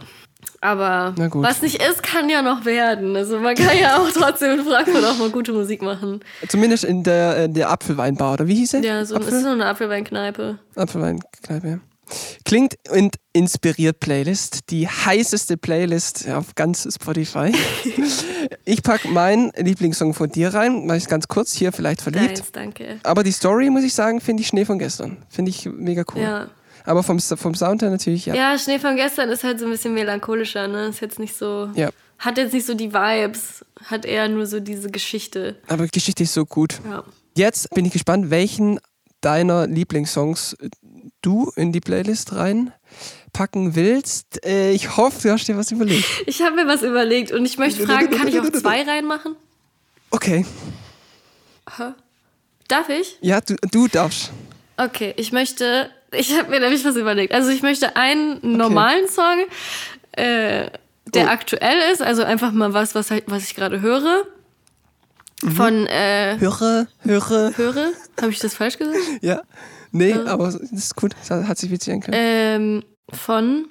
Aber 0.63 1.13
was 1.17 1.61
nicht 1.61 1.83
ist, 1.83 2.01
kann 2.01 2.29
ja 2.29 2.41
noch 2.41 2.63
werden. 2.63 3.17
Also 3.17 3.37
man 3.37 3.53
kann 3.55 3.77
ja 3.77 3.97
auch 3.97 4.09
trotzdem 4.13 4.59
in 4.59 4.65
Frankfurt 4.65 5.03
auch 5.03 5.17
mal 5.17 5.29
gute 5.29 5.51
Musik 5.51 5.81
machen. 5.81 6.21
Zumindest 6.47 6.85
in 6.85 7.03
der, 7.03 7.37
äh, 7.37 7.49
der 7.49 7.69
Apfelweinbar, 7.69 8.33
oder 8.33 8.47
wie 8.47 8.55
hieß 8.55 8.71
sie? 8.71 8.77
Ja, 8.79 9.03
so, 9.03 9.15
es 9.15 9.21
Apfel? 9.21 9.33
ist 9.33 9.43
so 9.43 9.49
eine 9.49 9.65
Apfelweinkneipe. 9.65 10.59
Apfelweinkneipe, 10.75 11.67
ja. 11.67 11.79
Klingt 12.45 12.75
und 12.91 13.15
inspiriert 13.33 13.99
Playlist, 13.99 14.69
die 14.69 14.87
heißeste 14.87 15.57
Playlist 15.57 16.29
auf 16.29 16.55
ganz 16.55 16.87
Spotify. 16.93 17.51
ich 18.65 18.83
packe 18.83 19.09
meinen 19.09 19.51
Lieblingssong 19.57 20.13
von 20.13 20.29
dir 20.29 20.53
rein, 20.53 20.85
mach 20.85 20.95
ich 20.95 21.07
ganz 21.07 21.27
kurz 21.27 21.51
hier 21.51 21.73
vielleicht 21.73 22.01
verliebt. 22.01 22.37
Nice, 22.37 22.51
danke. 22.53 22.99
Aber 23.03 23.23
die 23.23 23.31
Story, 23.31 23.69
muss 23.69 23.83
ich 23.83 23.93
sagen, 23.93 24.21
finde 24.21 24.41
ich 24.41 24.47
Schnee 24.47 24.63
von 24.63 24.79
gestern. 24.79 25.17
Finde 25.27 25.49
ich 25.49 25.65
mega 25.65 26.03
cool. 26.13 26.21
Ja. 26.21 26.47
Aber 26.85 27.03
vom, 27.03 27.19
vom 27.19 27.55
Sound 27.55 27.81
her 27.81 27.89
natürlich, 27.89 28.25
ja. 28.25 28.35
ja, 28.35 28.57
Schnee 28.57 28.79
von 28.79 28.95
gestern 28.95 29.29
ist 29.29 29.43
halt 29.43 29.59
so 29.59 29.65
ein 29.65 29.71
bisschen 29.71 29.93
melancholischer, 29.93 30.67
ne? 30.67 30.87
Ist 30.87 31.01
jetzt 31.01 31.19
nicht 31.19 31.35
so. 31.35 31.69
Ja. 31.75 31.89
Hat 32.19 32.37
jetzt 32.37 32.53
nicht 32.53 32.65
so 32.65 32.73
die 32.73 32.93
Vibes, 32.93 33.65
hat 33.85 34.05
eher 34.05 34.27
nur 34.29 34.45
so 34.45 34.59
diese 34.59 34.89
Geschichte. 34.89 35.57
Aber 35.67 35.87
Geschichte 35.87 36.23
ist 36.23 36.33
so 36.33 36.45
gut. 36.45 36.79
Ja. 36.89 37.03
Jetzt 37.35 37.69
bin 37.71 37.85
ich 37.85 37.93
gespannt, 37.93 38.29
welchen 38.29 38.79
deiner 39.21 39.67
Lieblingssongs 39.67 40.55
du 41.21 41.51
in 41.55 41.71
die 41.71 41.79
Playlist 41.79 42.33
reinpacken 42.33 43.75
willst. 43.75 44.45
Äh, 44.45 44.71
ich 44.71 44.97
hoffe, 44.97 45.27
du 45.27 45.33
hast 45.33 45.47
dir 45.47 45.57
was 45.57 45.71
überlegt. 45.71 46.05
Ich 46.25 46.41
habe 46.41 46.55
mir 46.55 46.67
was 46.67 46.81
überlegt 46.83 47.31
und 47.31 47.45
ich 47.45 47.57
möchte 47.57 47.85
fragen, 47.85 48.09
kann 48.11 48.27
ich 48.27 48.39
auch 48.39 48.49
zwei 48.51 48.83
reinmachen? 48.83 49.35
Okay. 50.11 50.45
Darf 52.67 52.89
ich? 52.89 53.17
Ja, 53.21 53.41
du, 53.41 53.55
du 53.71 53.87
darfst. 53.87 54.31
Okay, 54.77 55.13
ich 55.17 55.31
möchte, 55.31 55.89
ich 56.17 56.37
habe 56.37 56.49
mir 56.49 56.59
nämlich 56.59 56.83
was 56.85 56.95
überlegt. 56.95 57.33
Also 57.33 57.49
ich 57.49 57.61
möchte 57.61 57.95
einen 57.95 58.39
normalen 58.57 59.07
Song, 59.07 59.45
äh, 60.13 60.69
der 61.13 61.25
Oh. 61.25 61.29
aktuell 61.29 61.91
ist, 61.91 62.01
also 62.01 62.23
einfach 62.23 62.51
mal 62.51 62.73
was, 62.73 62.95
was, 62.95 63.11
was 63.27 63.43
ich 63.43 63.55
gerade 63.55 63.81
höre. 63.81 64.23
Mhm. 65.41 65.51
Von 65.51 65.87
äh, 65.87 66.37
Höre, 66.39 66.87
höre. 67.01 67.51
höre, 67.57 67.91
habe 68.21 68.31
ich 68.31 68.39
das 68.39 68.55
falsch 68.55 68.77
gesagt? 68.77 68.97
Ja. 69.21 69.41
Nee, 69.91 70.13
aber 70.13 70.45
das 70.45 70.55
ist 70.55 70.95
gut. 70.95 71.13
Das 71.27 71.47
hat 71.47 71.57
sich 71.57 71.69
witzig 71.69 71.93
angehört. 71.93 72.15
Ähm, 72.19 72.83
von, 73.11 73.67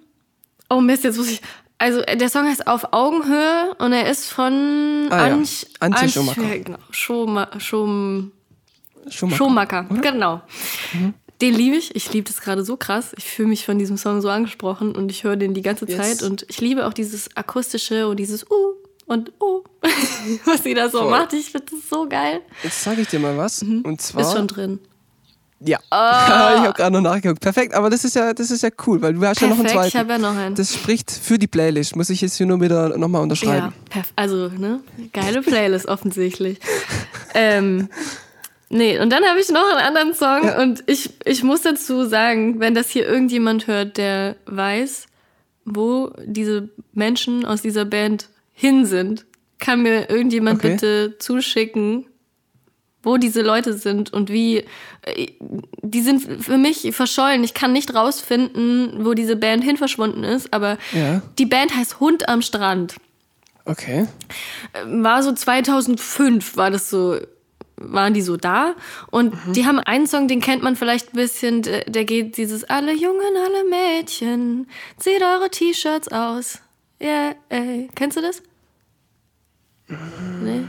oh 0.71 0.81
Mist, 0.81 1.03
jetzt 1.03 1.17
muss 1.17 1.29
ich, 1.29 1.41
also 1.79 2.01
der 2.03 2.29
Song 2.29 2.47
heißt 2.47 2.69
Auf 2.69 2.93
Augenhöhe 2.93 3.75
und 3.79 3.93
er 3.93 4.09
ist 4.09 4.29
von 4.31 5.09
Ah 5.11 5.27
ja, 5.27 5.35
Anch, 5.35 5.67
Antje 5.81 6.05
Anch- 6.05 6.13
Schumacher. 6.13 6.43
ja, 6.43 6.63
Genau, 6.63 6.79
Schoma, 6.93 7.49
Schom, 7.59 8.31
Schumacher. 9.09 9.37
Schumacher, 9.37 9.87
genau. 10.01 10.43
Den 11.43 11.55
liebe 11.55 11.77
ich. 11.77 11.95
Ich 11.97 12.13
liebe 12.13 12.29
das 12.29 12.41
gerade 12.41 12.65
so 12.65 12.77
krass. 12.77 13.13
Ich 13.19 13.25
fühle 13.25 13.49
mich 13.49 13.67
von 13.67 13.77
diesem 13.79 13.97
Song 13.97 14.21
so 14.23 14.29
angesprochen 14.29 14.95
und 14.95 15.11
ich 15.11 15.25
höre 15.25 15.37
den 15.37 15.55
die 15.55 15.63
ganze 15.63 15.87
Yes. 15.89 15.97
Zeit. 15.97 16.23
Und 16.23 16.47
ich 16.49 16.61
liebe 16.61 16.87
auch 16.87 16.93
dieses 16.93 17.37
akustische 17.37 18.07
und 18.09 18.19
dieses 18.19 18.49
Uh 18.49 18.75
und 19.07 19.33
Uh, 19.41 19.63
was 20.45 20.63
sie 20.63 20.73
da 20.75 20.89
so 20.89 21.01
Voll. 21.01 21.11
macht. 21.11 21.33
Ich 21.33 21.51
finde 21.51 21.67
das 21.73 21.89
so 21.91 22.09
geil. 22.09 22.41
Jetzt 22.63 22.83
sage 22.83 23.03
ich 23.03 23.09
dir 23.09 23.19
mal 23.19 23.37
was. 23.37 23.61
Und 23.63 24.01
zwar. 24.01 24.23
Mhm. 24.23 24.29
Ist 24.29 24.37
schon 24.37 24.47
drin. 24.47 24.79
Ja. 25.59 25.79
Ah. 25.91 26.55
ich 26.55 26.61
habe 26.63 26.73
gerade 26.75 26.93
noch 26.93 27.01
nachgeguckt. 27.01 27.41
Perfekt, 27.41 27.75
aber 27.75 27.91
das 27.91 28.05
ist 28.05 28.15
ja, 28.15 28.33
das 28.33 28.51
ist 28.53 28.63
ja 28.63 28.71
cool, 28.87 29.03
weil 29.03 29.15
du 29.15 29.27
hast 29.27 29.41
ja 29.41 29.49
noch 29.49 29.57
einen 29.57 29.67
Perfekt, 29.67 29.87
ich 29.87 29.93
zweiten. 29.93 30.11
habe 30.11 30.23
ja 30.23 30.31
noch 30.31 30.39
einen. 30.39 30.55
Das 30.55 30.73
spricht 30.73 31.11
für 31.11 31.39
die 31.39 31.49
Playlist. 31.49 31.97
Muss 31.97 32.09
ich 32.11 32.21
jetzt 32.21 32.37
hier 32.37 32.47
nur 32.47 32.61
wieder 32.61 32.97
nochmal 32.97 33.23
unterschreiben. 33.23 33.73
Ja, 33.95 34.03
also, 34.15 34.49
ne? 34.49 34.81
Geile 35.13 35.43
Playlist 35.43 35.87
offensichtlich. 35.87 36.61
ähm, 37.35 37.89
nee, 38.73 38.99
und 38.99 39.11
dann 39.11 39.25
habe 39.25 39.39
ich 39.41 39.49
noch 39.51 39.65
einen 39.69 39.79
anderen 39.87 40.15
Song 40.15 40.45
Ja. 40.45 40.61
und 40.61 40.83
ich, 40.87 41.11
ich 41.25 41.43
muss 41.45 41.63
dazu 41.63 42.05
sagen, 42.05 42.59
wenn 42.61 42.75
das 42.75 42.91
hier 42.91 43.07
irgendjemand 43.07 43.67
hört, 43.69 43.97
der 43.97 44.37
weiß, 44.47 45.07
wo 45.65 46.11
diese 46.25 46.69
Menschen 46.93 47.45
aus 47.45 47.63
dieser 47.63 47.85
Band 47.85 48.29
hin 48.53 48.85
sind, 48.85 49.25
kann 49.61 49.83
mir 49.83 50.11
irgendjemand 50.11 50.59
Okay. 50.59 50.73
bitte 50.73 51.17
zuschicken, 51.19 52.07
wo 53.05 53.17
diese 53.17 53.43
Leute 53.43 53.73
sind 53.75 54.13
und 54.13 54.31
wie. 54.31 54.65
äh, 55.03 55.27
Die 55.83 56.03
sind 56.03 56.21
für 56.43 56.57
mich 56.59 56.89
verschollen. 56.95 57.43
Ich 57.45 57.53
kann 57.55 57.73
nicht 57.73 57.95
rausfinden, 57.95 59.05
wo 59.05 59.15
diese 59.15 59.35
Band 59.37 59.63
hin 59.65 59.77
verschwunden 59.77 60.23
ist, 60.25 60.53
aber 60.53 60.79
Ja. 60.93 61.23
die 61.39 61.47
Band 61.47 61.75
heißt 61.77 62.01
Hund 62.01 62.29
am 62.29 62.43
Strand 62.43 62.97
Okay. 63.65 64.07
war 64.85 65.23
so 65.23 65.33
2005 65.33 66.57
war 66.57 66.71
das 66.73 66.91
so 66.91 67.19
waren 67.93 68.15
die 68.15 68.23
so 68.23 68.37
da 68.37 68.75
und 69.11 69.35
die 69.55 69.67
haben 69.67 69.79
einen 69.79 70.07
Song, 70.07 70.29
den 70.29 70.41
kennt 70.41 70.63
man 70.63 70.77
vielleicht 70.77 71.15
ein 71.15 71.17
bisschen, 71.17 71.63
der, 71.63 71.85
der 71.85 72.05
geht 72.05 72.37
dieses 72.37 72.65
alle 72.65 72.93
Jungen, 72.93 73.37
alle 73.37 73.65
Mädchen, 73.69 74.69
zieht 74.99 75.23
eure 75.23 75.51
T-Shirts 75.51 76.09
aus. 76.09 76.61
Yeah, 77.01 77.35
ey. 77.49 77.89
Kennst 77.95 78.17
du 78.17 78.21
das? 78.23 78.43
Nee? 79.89 80.65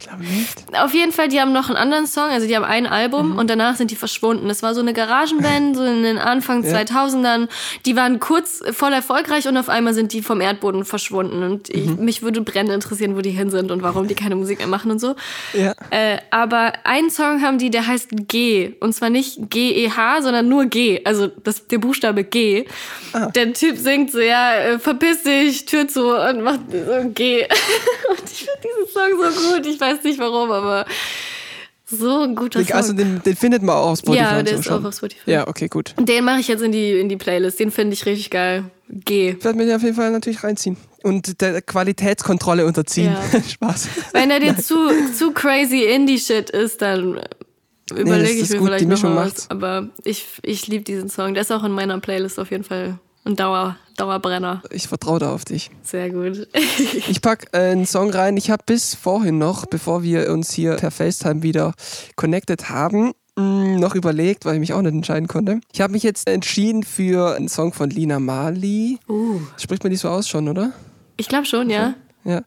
Ich 0.00 0.08
glaube 0.08 0.24
nicht. 0.24 0.56
Auf 0.82 0.94
jeden 0.94 1.12
Fall, 1.12 1.28
die 1.28 1.40
haben 1.42 1.52
noch 1.52 1.68
einen 1.68 1.76
anderen 1.76 2.06
Song, 2.06 2.24
also 2.30 2.46
die 2.46 2.56
haben 2.56 2.64
ein 2.64 2.86
Album 2.86 3.32
Mhm. 3.32 3.38
und 3.38 3.50
danach 3.50 3.76
sind 3.76 3.90
die 3.90 3.96
verschwunden. 3.96 4.48
Das 4.48 4.62
war 4.62 4.74
so 4.74 4.80
eine 4.80 4.94
Garagenband, 4.94 5.76
so 5.76 5.84
in 5.84 6.02
den 6.02 6.16
Anfang 6.16 6.64
Ja. 6.64 6.70
2000ern. 6.78 7.48
Die 7.84 7.96
waren 7.96 8.18
kurz 8.18 8.62
voll 8.72 8.94
erfolgreich 8.94 9.46
und 9.46 9.58
auf 9.58 9.68
einmal 9.68 9.92
sind 9.92 10.14
die 10.14 10.22
vom 10.22 10.40
Erdboden 10.40 10.86
verschwunden. 10.86 11.42
Und 11.42 11.68
ich, 11.68 11.84
Mhm. 11.84 12.02
mich 12.04 12.22
würde 12.22 12.40
brennend 12.40 12.72
interessieren, 12.72 13.14
wo 13.14 13.20
die 13.20 13.30
hin 13.30 13.50
sind 13.50 13.70
und 13.70 13.82
warum 13.82 14.08
die 14.08 14.14
keine 14.14 14.36
Musik 14.36 14.58
mehr 14.60 14.68
machen 14.68 14.90
und 14.90 15.00
so. 15.00 15.16
Ja. 15.52 15.74
Äh, 15.90 16.16
aber 16.30 16.72
einen 16.84 17.10
Song 17.10 17.42
haben 17.42 17.58
die, 17.58 17.68
der 17.70 17.86
heißt 17.86 18.08
G. 18.26 18.72
Und 18.80 18.94
zwar 18.94 19.10
nicht 19.10 19.50
G-E-H, 19.50 20.22
sondern 20.22 20.48
nur 20.48 20.64
G. 20.64 21.02
Also 21.04 21.26
das, 21.26 21.66
der 21.66 21.76
Buchstabe 21.78 22.24
G. 22.24 22.64
Ah. 23.12 23.26
Der 23.26 23.52
Typ 23.52 23.76
singt 23.76 24.12
so, 24.12 24.20
ja, 24.20 24.54
äh, 24.54 24.78
verpiss 24.78 25.24
dich, 25.24 25.66
Tür 25.66 25.86
zu 25.88 26.06
und 26.16 26.40
macht 26.42 26.60
so 26.70 27.10
G. 27.10 27.42
und 28.10 28.30
ich 28.32 28.46
finde 28.46 28.60
diesen 28.64 28.92
Song 28.94 29.32
so 29.34 29.52
gut. 29.52 29.66
Ich 29.66 29.78
weiß 29.80 29.89
nicht 30.04 30.18
warum, 30.18 30.50
aber 30.50 30.86
so 31.86 32.20
ein 32.20 32.36
guter 32.36 32.64
Song. 32.64 32.76
Also 32.76 32.92
den, 32.92 33.20
den 33.22 33.36
findet 33.36 33.62
man 33.62 33.76
auch 33.76 33.90
auf 33.90 33.98
Spotify. 33.98 34.22
ja, 34.22 34.42
der 34.42 34.54
so 34.54 34.60
ist 34.60 34.66
schon. 34.66 34.84
auch 34.84 34.88
auf 34.88 34.94
Spotify. 34.94 35.30
Ja, 35.30 35.48
okay, 35.48 35.68
gut. 35.68 35.94
Den 35.98 36.24
mache 36.24 36.40
ich 36.40 36.48
jetzt 36.48 36.62
in 36.62 36.72
die, 36.72 36.98
in 36.98 37.08
die 37.08 37.16
Playlist. 37.16 37.58
Den 37.58 37.70
finde 37.70 37.94
ich 37.94 38.06
richtig 38.06 38.30
geil. 38.30 38.64
G. 38.88 39.30
Ich 39.30 39.44
werde 39.44 39.58
mir 39.58 39.66
den 39.66 39.76
auf 39.76 39.82
jeden 39.82 39.96
Fall 39.96 40.10
natürlich 40.10 40.42
reinziehen. 40.44 40.76
Und 41.02 41.40
der 41.40 41.62
Qualitätskontrolle 41.62 42.66
unterziehen. 42.66 43.16
Ja. 43.32 43.42
Spaß. 43.48 43.88
Wenn 44.12 44.28
der 44.28 44.40
dir 44.40 44.56
zu, 44.56 44.76
zu 45.16 45.32
crazy 45.32 45.82
Indie-Shit 45.84 46.50
ist, 46.50 46.82
dann 46.82 47.20
überlege 47.92 48.40
das 48.40 48.50
ich 48.50 48.50
mir 48.50 48.58
gut, 48.58 48.68
vielleicht 48.68 48.88
noch 48.88 49.02
mal 49.02 49.14
macht's. 49.14 49.46
was. 49.48 49.50
Aber 49.50 49.88
ich, 50.04 50.26
ich 50.42 50.66
liebe 50.68 50.84
diesen 50.84 51.08
Song. 51.08 51.34
Der 51.34 51.42
ist 51.42 51.50
auch 51.50 51.64
in 51.64 51.72
meiner 51.72 51.98
Playlist 51.98 52.38
auf 52.38 52.50
jeden 52.50 52.64
Fall 52.64 52.98
ein 53.24 53.36
Dauer, 53.36 53.76
Dauerbrenner. 53.96 54.62
Ich 54.70 54.88
vertraue 54.88 55.18
da 55.18 55.32
auf 55.32 55.44
dich. 55.44 55.70
Sehr 55.82 56.10
gut. 56.10 56.48
Ich 57.08 57.20
pack 57.20 57.48
äh, 57.52 57.70
einen 57.72 57.86
Song 57.86 58.10
rein. 58.10 58.36
Ich 58.36 58.50
habe 58.50 58.62
bis 58.64 58.94
vorhin 58.94 59.38
noch, 59.38 59.66
bevor 59.66 60.02
wir 60.02 60.30
uns 60.30 60.50
hier 60.52 60.76
per 60.76 60.90
FaceTime 60.90 61.42
wieder 61.42 61.74
connected 62.16 62.70
haben, 62.70 63.12
mh, 63.36 63.78
noch 63.78 63.94
überlegt, 63.94 64.44
weil 64.44 64.54
ich 64.54 64.60
mich 64.60 64.72
auch 64.72 64.82
nicht 64.82 64.94
entscheiden 64.94 65.28
konnte. 65.28 65.60
Ich 65.72 65.80
habe 65.80 65.92
mich 65.92 66.02
jetzt 66.02 66.28
entschieden 66.28 66.82
für 66.82 67.36
einen 67.36 67.48
Song 67.48 67.72
von 67.72 67.90
Lina 67.90 68.18
Mali. 68.20 68.98
Uh. 69.08 69.40
Spricht 69.56 69.82
man 69.84 69.90
die 69.90 69.96
so 69.96 70.08
aus 70.08 70.28
schon, 70.28 70.48
oder? 70.48 70.72
Ich 71.16 71.28
glaube 71.28 71.44
schon, 71.46 71.68
ja. 71.68 71.94
Ja. 72.24 72.42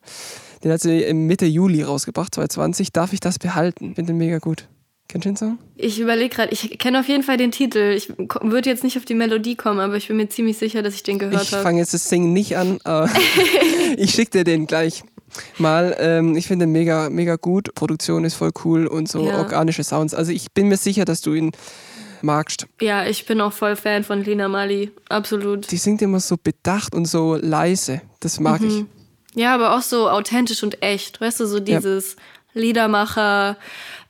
Den 0.63 0.71
hat 0.71 0.81
sie 0.81 1.01
im 1.03 1.27
Mitte 1.27 1.45
Juli 1.45 1.83
rausgebracht, 1.83 2.33
2020. 2.33 2.91
Darf 2.93 3.13
ich 3.13 3.19
das 3.19 3.37
behalten? 3.37 3.95
Finde 3.95 4.13
den 4.13 4.17
mega 4.17 4.39
gut. 4.39 4.67
Kennst 5.07 5.25
du 5.25 5.29
den 5.29 5.35
Song? 5.37 5.57
Ich 5.75 5.99
überlege 5.99 6.33
gerade, 6.35 6.51
ich 6.53 6.77
kenne 6.79 6.99
auf 6.99 7.07
jeden 7.07 7.23
Fall 7.23 7.37
den 7.37 7.51
Titel. 7.51 7.93
Ich 7.95 8.09
würde 8.17 8.69
jetzt 8.69 8.83
nicht 8.83 8.97
auf 8.97 9.05
die 9.05 9.13
Melodie 9.13 9.55
kommen, 9.55 9.79
aber 9.79 9.95
ich 9.97 10.07
bin 10.07 10.17
mir 10.17 10.27
ziemlich 10.29 10.57
sicher, 10.57 10.81
dass 10.81 10.95
ich 10.95 11.03
den 11.03 11.19
gehört 11.19 11.43
Ich 11.43 11.51
habe. 11.51 11.61
fange 11.61 11.79
jetzt 11.79 11.93
das 11.93 12.09
Singen 12.09 12.33
nicht 12.33 12.57
an, 12.57 12.79
aber 12.83 13.09
ich 13.97 14.11
schicke 14.11 14.31
dir 14.39 14.43
den 14.43 14.65
gleich 14.65 15.03
mal. 15.59 15.95
Ähm, 15.99 16.35
ich 16.35 16.47
finde 16.47 16.65
den 16.65 16.71
mega, 16.71 17.09
mega 17.09 17.35
gut. 17.35 17.75
Produktion 17.75 18.23
ist 18.23 18.35
voll 18.35 18.51
cool 18.65 18.87
und 18.87 19.07
so 19.09 19.27
Ja. 19.27 19.37
organische 19.37 19.83
Sounds. 19.83 20.13
Also 20.15 20.31
ich 20.31 20.51
bin 20.51 20.67
mir 20.67 20.77
sicher, 20.77 21.05
dass 21.05 21.21
du 21.21 21.33
ihn 21.33 21.51
magst. 22.23 22.65
Ja, 22.81 23.05
ich 23.05 23.25
bin 23.25 23.41
auch 23.41 23.53
voll 23.53 23.75
Fan 23.75 24.03
von 24.03 24.23
Lina 24.23 24.47
Mali. 24.47 24.91
Absolut. 25.09 25.69
Die 25.71 25.77
singt 25.77 26.01
immer 26.01 26.21
so 26.21 26.37
bedacht 26.41 26.95
und 26.95 27.05
so 27.05 27.35
leise. 27.35 28.01
Das 28.21 28.39
mag 28.39 28.61
Mhm. 28.61 28.67
ich. 28.67 28.85
Ja, 29.41 29.53
aber 29.53 29.75
auch 29.75 29.81
so 29.81 30.09
authentisch 30.09 30.63
und 30.63 30.81
echt. 30.81 31.19
Weißt 31.19 31.39
du, 31.39 31.45
so 31.45 31.59
dieses 31.59 32.15
Liedermacher, 32.53 33.57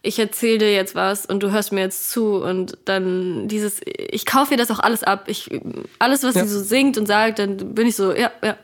ich 0.05 0.19
erzähle 0.19 0.57
dir 0.59 0.73
jetzt 0.73 0.95
was 0.95 1.25
und 1.25 1.41
du 1.41 1.51
hörst 1.51 1.71
mir 1.71 1.79
jetzt 1.81 2.11
zu 2.11 2.35
und 2.35 2.77
dann 2.85 3.47
dieses, 3.47 3.79
ich 3.85 4.25
kaufe 4.25 4.51
ihr 4.51 4.57
das 4.57 4.69
auch 4.69 4.79
alles 4.79 5.01
ab. 5.01 5.23
Ich, 5.27 5.49
alles, 5.97 6.23
was 6.23 6.35
Ja. 6.35 6.43
sie 6.45 6.49
so 6.49 6.61
singt 6.61 6.97
und 6.97 7.07
sagt, 7.07 7.39
dann 7.39 7.73
bin 7.73 7.87
ich 7.87 7.95
so, 7.95 8.13
ja, 8.13 8.29
ja, 8.43 8.57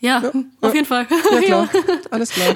ja, 0.00 0.20
mm, 0.20 0.46
auf 0.60 0.74
jeden 0.74 0.86
Fall. 0.86 1.06
Ja 1.32 1.40
klar, 1.40 1.68
alles 2.10 2.30
klar. 2.30 2.54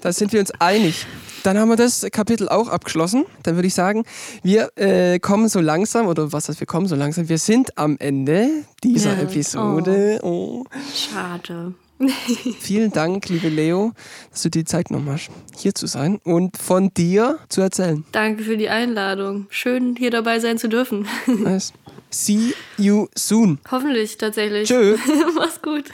Da 0.00 0.12
sind 0.12 0.32
wir 0.32 0.38
uns 0.40 0.52
einig. 0.60 1.04
Dann 1.42 1.58
haben 1.58 1.68
wir 1.68 1.76
das 1.76 2.06
Kapitel 2.12 2.48
auch 2.48 2.68
abgeschlossen. 2.68 3.24
Dann 3.42 3.56
würde 3.56 3.66
ich 3.68 3.74
sagen, 3.74 4.04
wir 4.42 4.70
äh, 4.76 5.18
kommen 5.18 5.48
so 5.48 5.60
langsam, 5.60 6.06
oder 6.06 6.32
was 6.32 6.48
heißt 6.48 6.60
wir 6.60 6.66
kommen 6.66 6.86
so 6.86 6.94
langsam? 6.96 7.28
Wir 7.28 7.38
sind 7.38 7.76
am 7.76 7.96
Ende 7.98 8.48
dieser 8.84 9.14
Ja. 9.16 9.22
Episode. 9.22 10.20
Oh. 10.22 10.64
Schade. 10.94 11.74
Vielen 12.60 12.92
Dank, 12.92 13.28
liebe 13.28 13.48
Leo, 13.48 13.92
dass 14.30 14.42
du 14.42 14.50
dir 14.50 14.60
die 14.60 14.64
Zeit 14.64 14.88
genommen 14.88 15.10
hast, 15.10 15.30
hier 15.56 15.74
zu 15.74 15.86
sein 15.86 16.20
und 16.24 16.56
von 16.56 16.92
dir 16.94 17.38
zu 17.48 17.60
erzählen. 17.60 18.04
Danke 18.12 18.44
für 18.44 18.56
die 18.56 18.68
Einladung. 18.68 19.46
Schön, 19.50 19.96
hier 19.96 20.10
dabei 20.10 20.38
sein 20.40 20.58
zu 20.58 20.68
dürfen. 20.68 21.06
Nice. 21.26 21.72
See 22.10 22.54
you 22.78 23.06
soon. 23.14 23.58
Hoffentlich 23.70 24.16
tatsächlich. 24.16 24.66
Tschö. 24.66 24.96
Mach's 25.34 25.60
gut. 25.60 25.84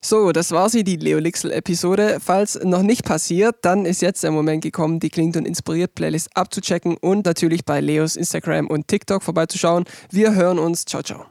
So, 0.00 0.32
das 0.32 0.52
war 0.52 0.70
sie, 0.70 0.84
die 0.84 0.96
Leo 0.96 1.18
Lixel-Episode. 1.18 2.18
Falls 2.20 2.58
noch 2.62 2.82
nicht 2.82 3.04
passiert, 3.04 3.56
dann 3.62 3.84
ist 3.84 4.00
jetzt 4.00 4.22
der 4.22 4.30
Moment 4.30 4.62
gekommen, 4.62 4.98
die 5.00 5.10
Klingt 5.10 5.36
und 5.36 5.46
Inspiriert 5.46 5.94
Playlist 5.94 6.34
abzuchecken 6.34 6.96
und 6.96 7.26
natürlich 7.26 7.64
bei 7.64 7.80
Leos 7.80 8.16
Instagram 8.16 8.68
und 8.68 8.88
TikTok 8.88 9.22
vorbeizuschauen. 9.22 9.84
Wir 10.10 10.34
hören 10.34 10.58
uns. 10.58 10.84
Ciao, 10.84 11.02
ciao. 11.02 11.26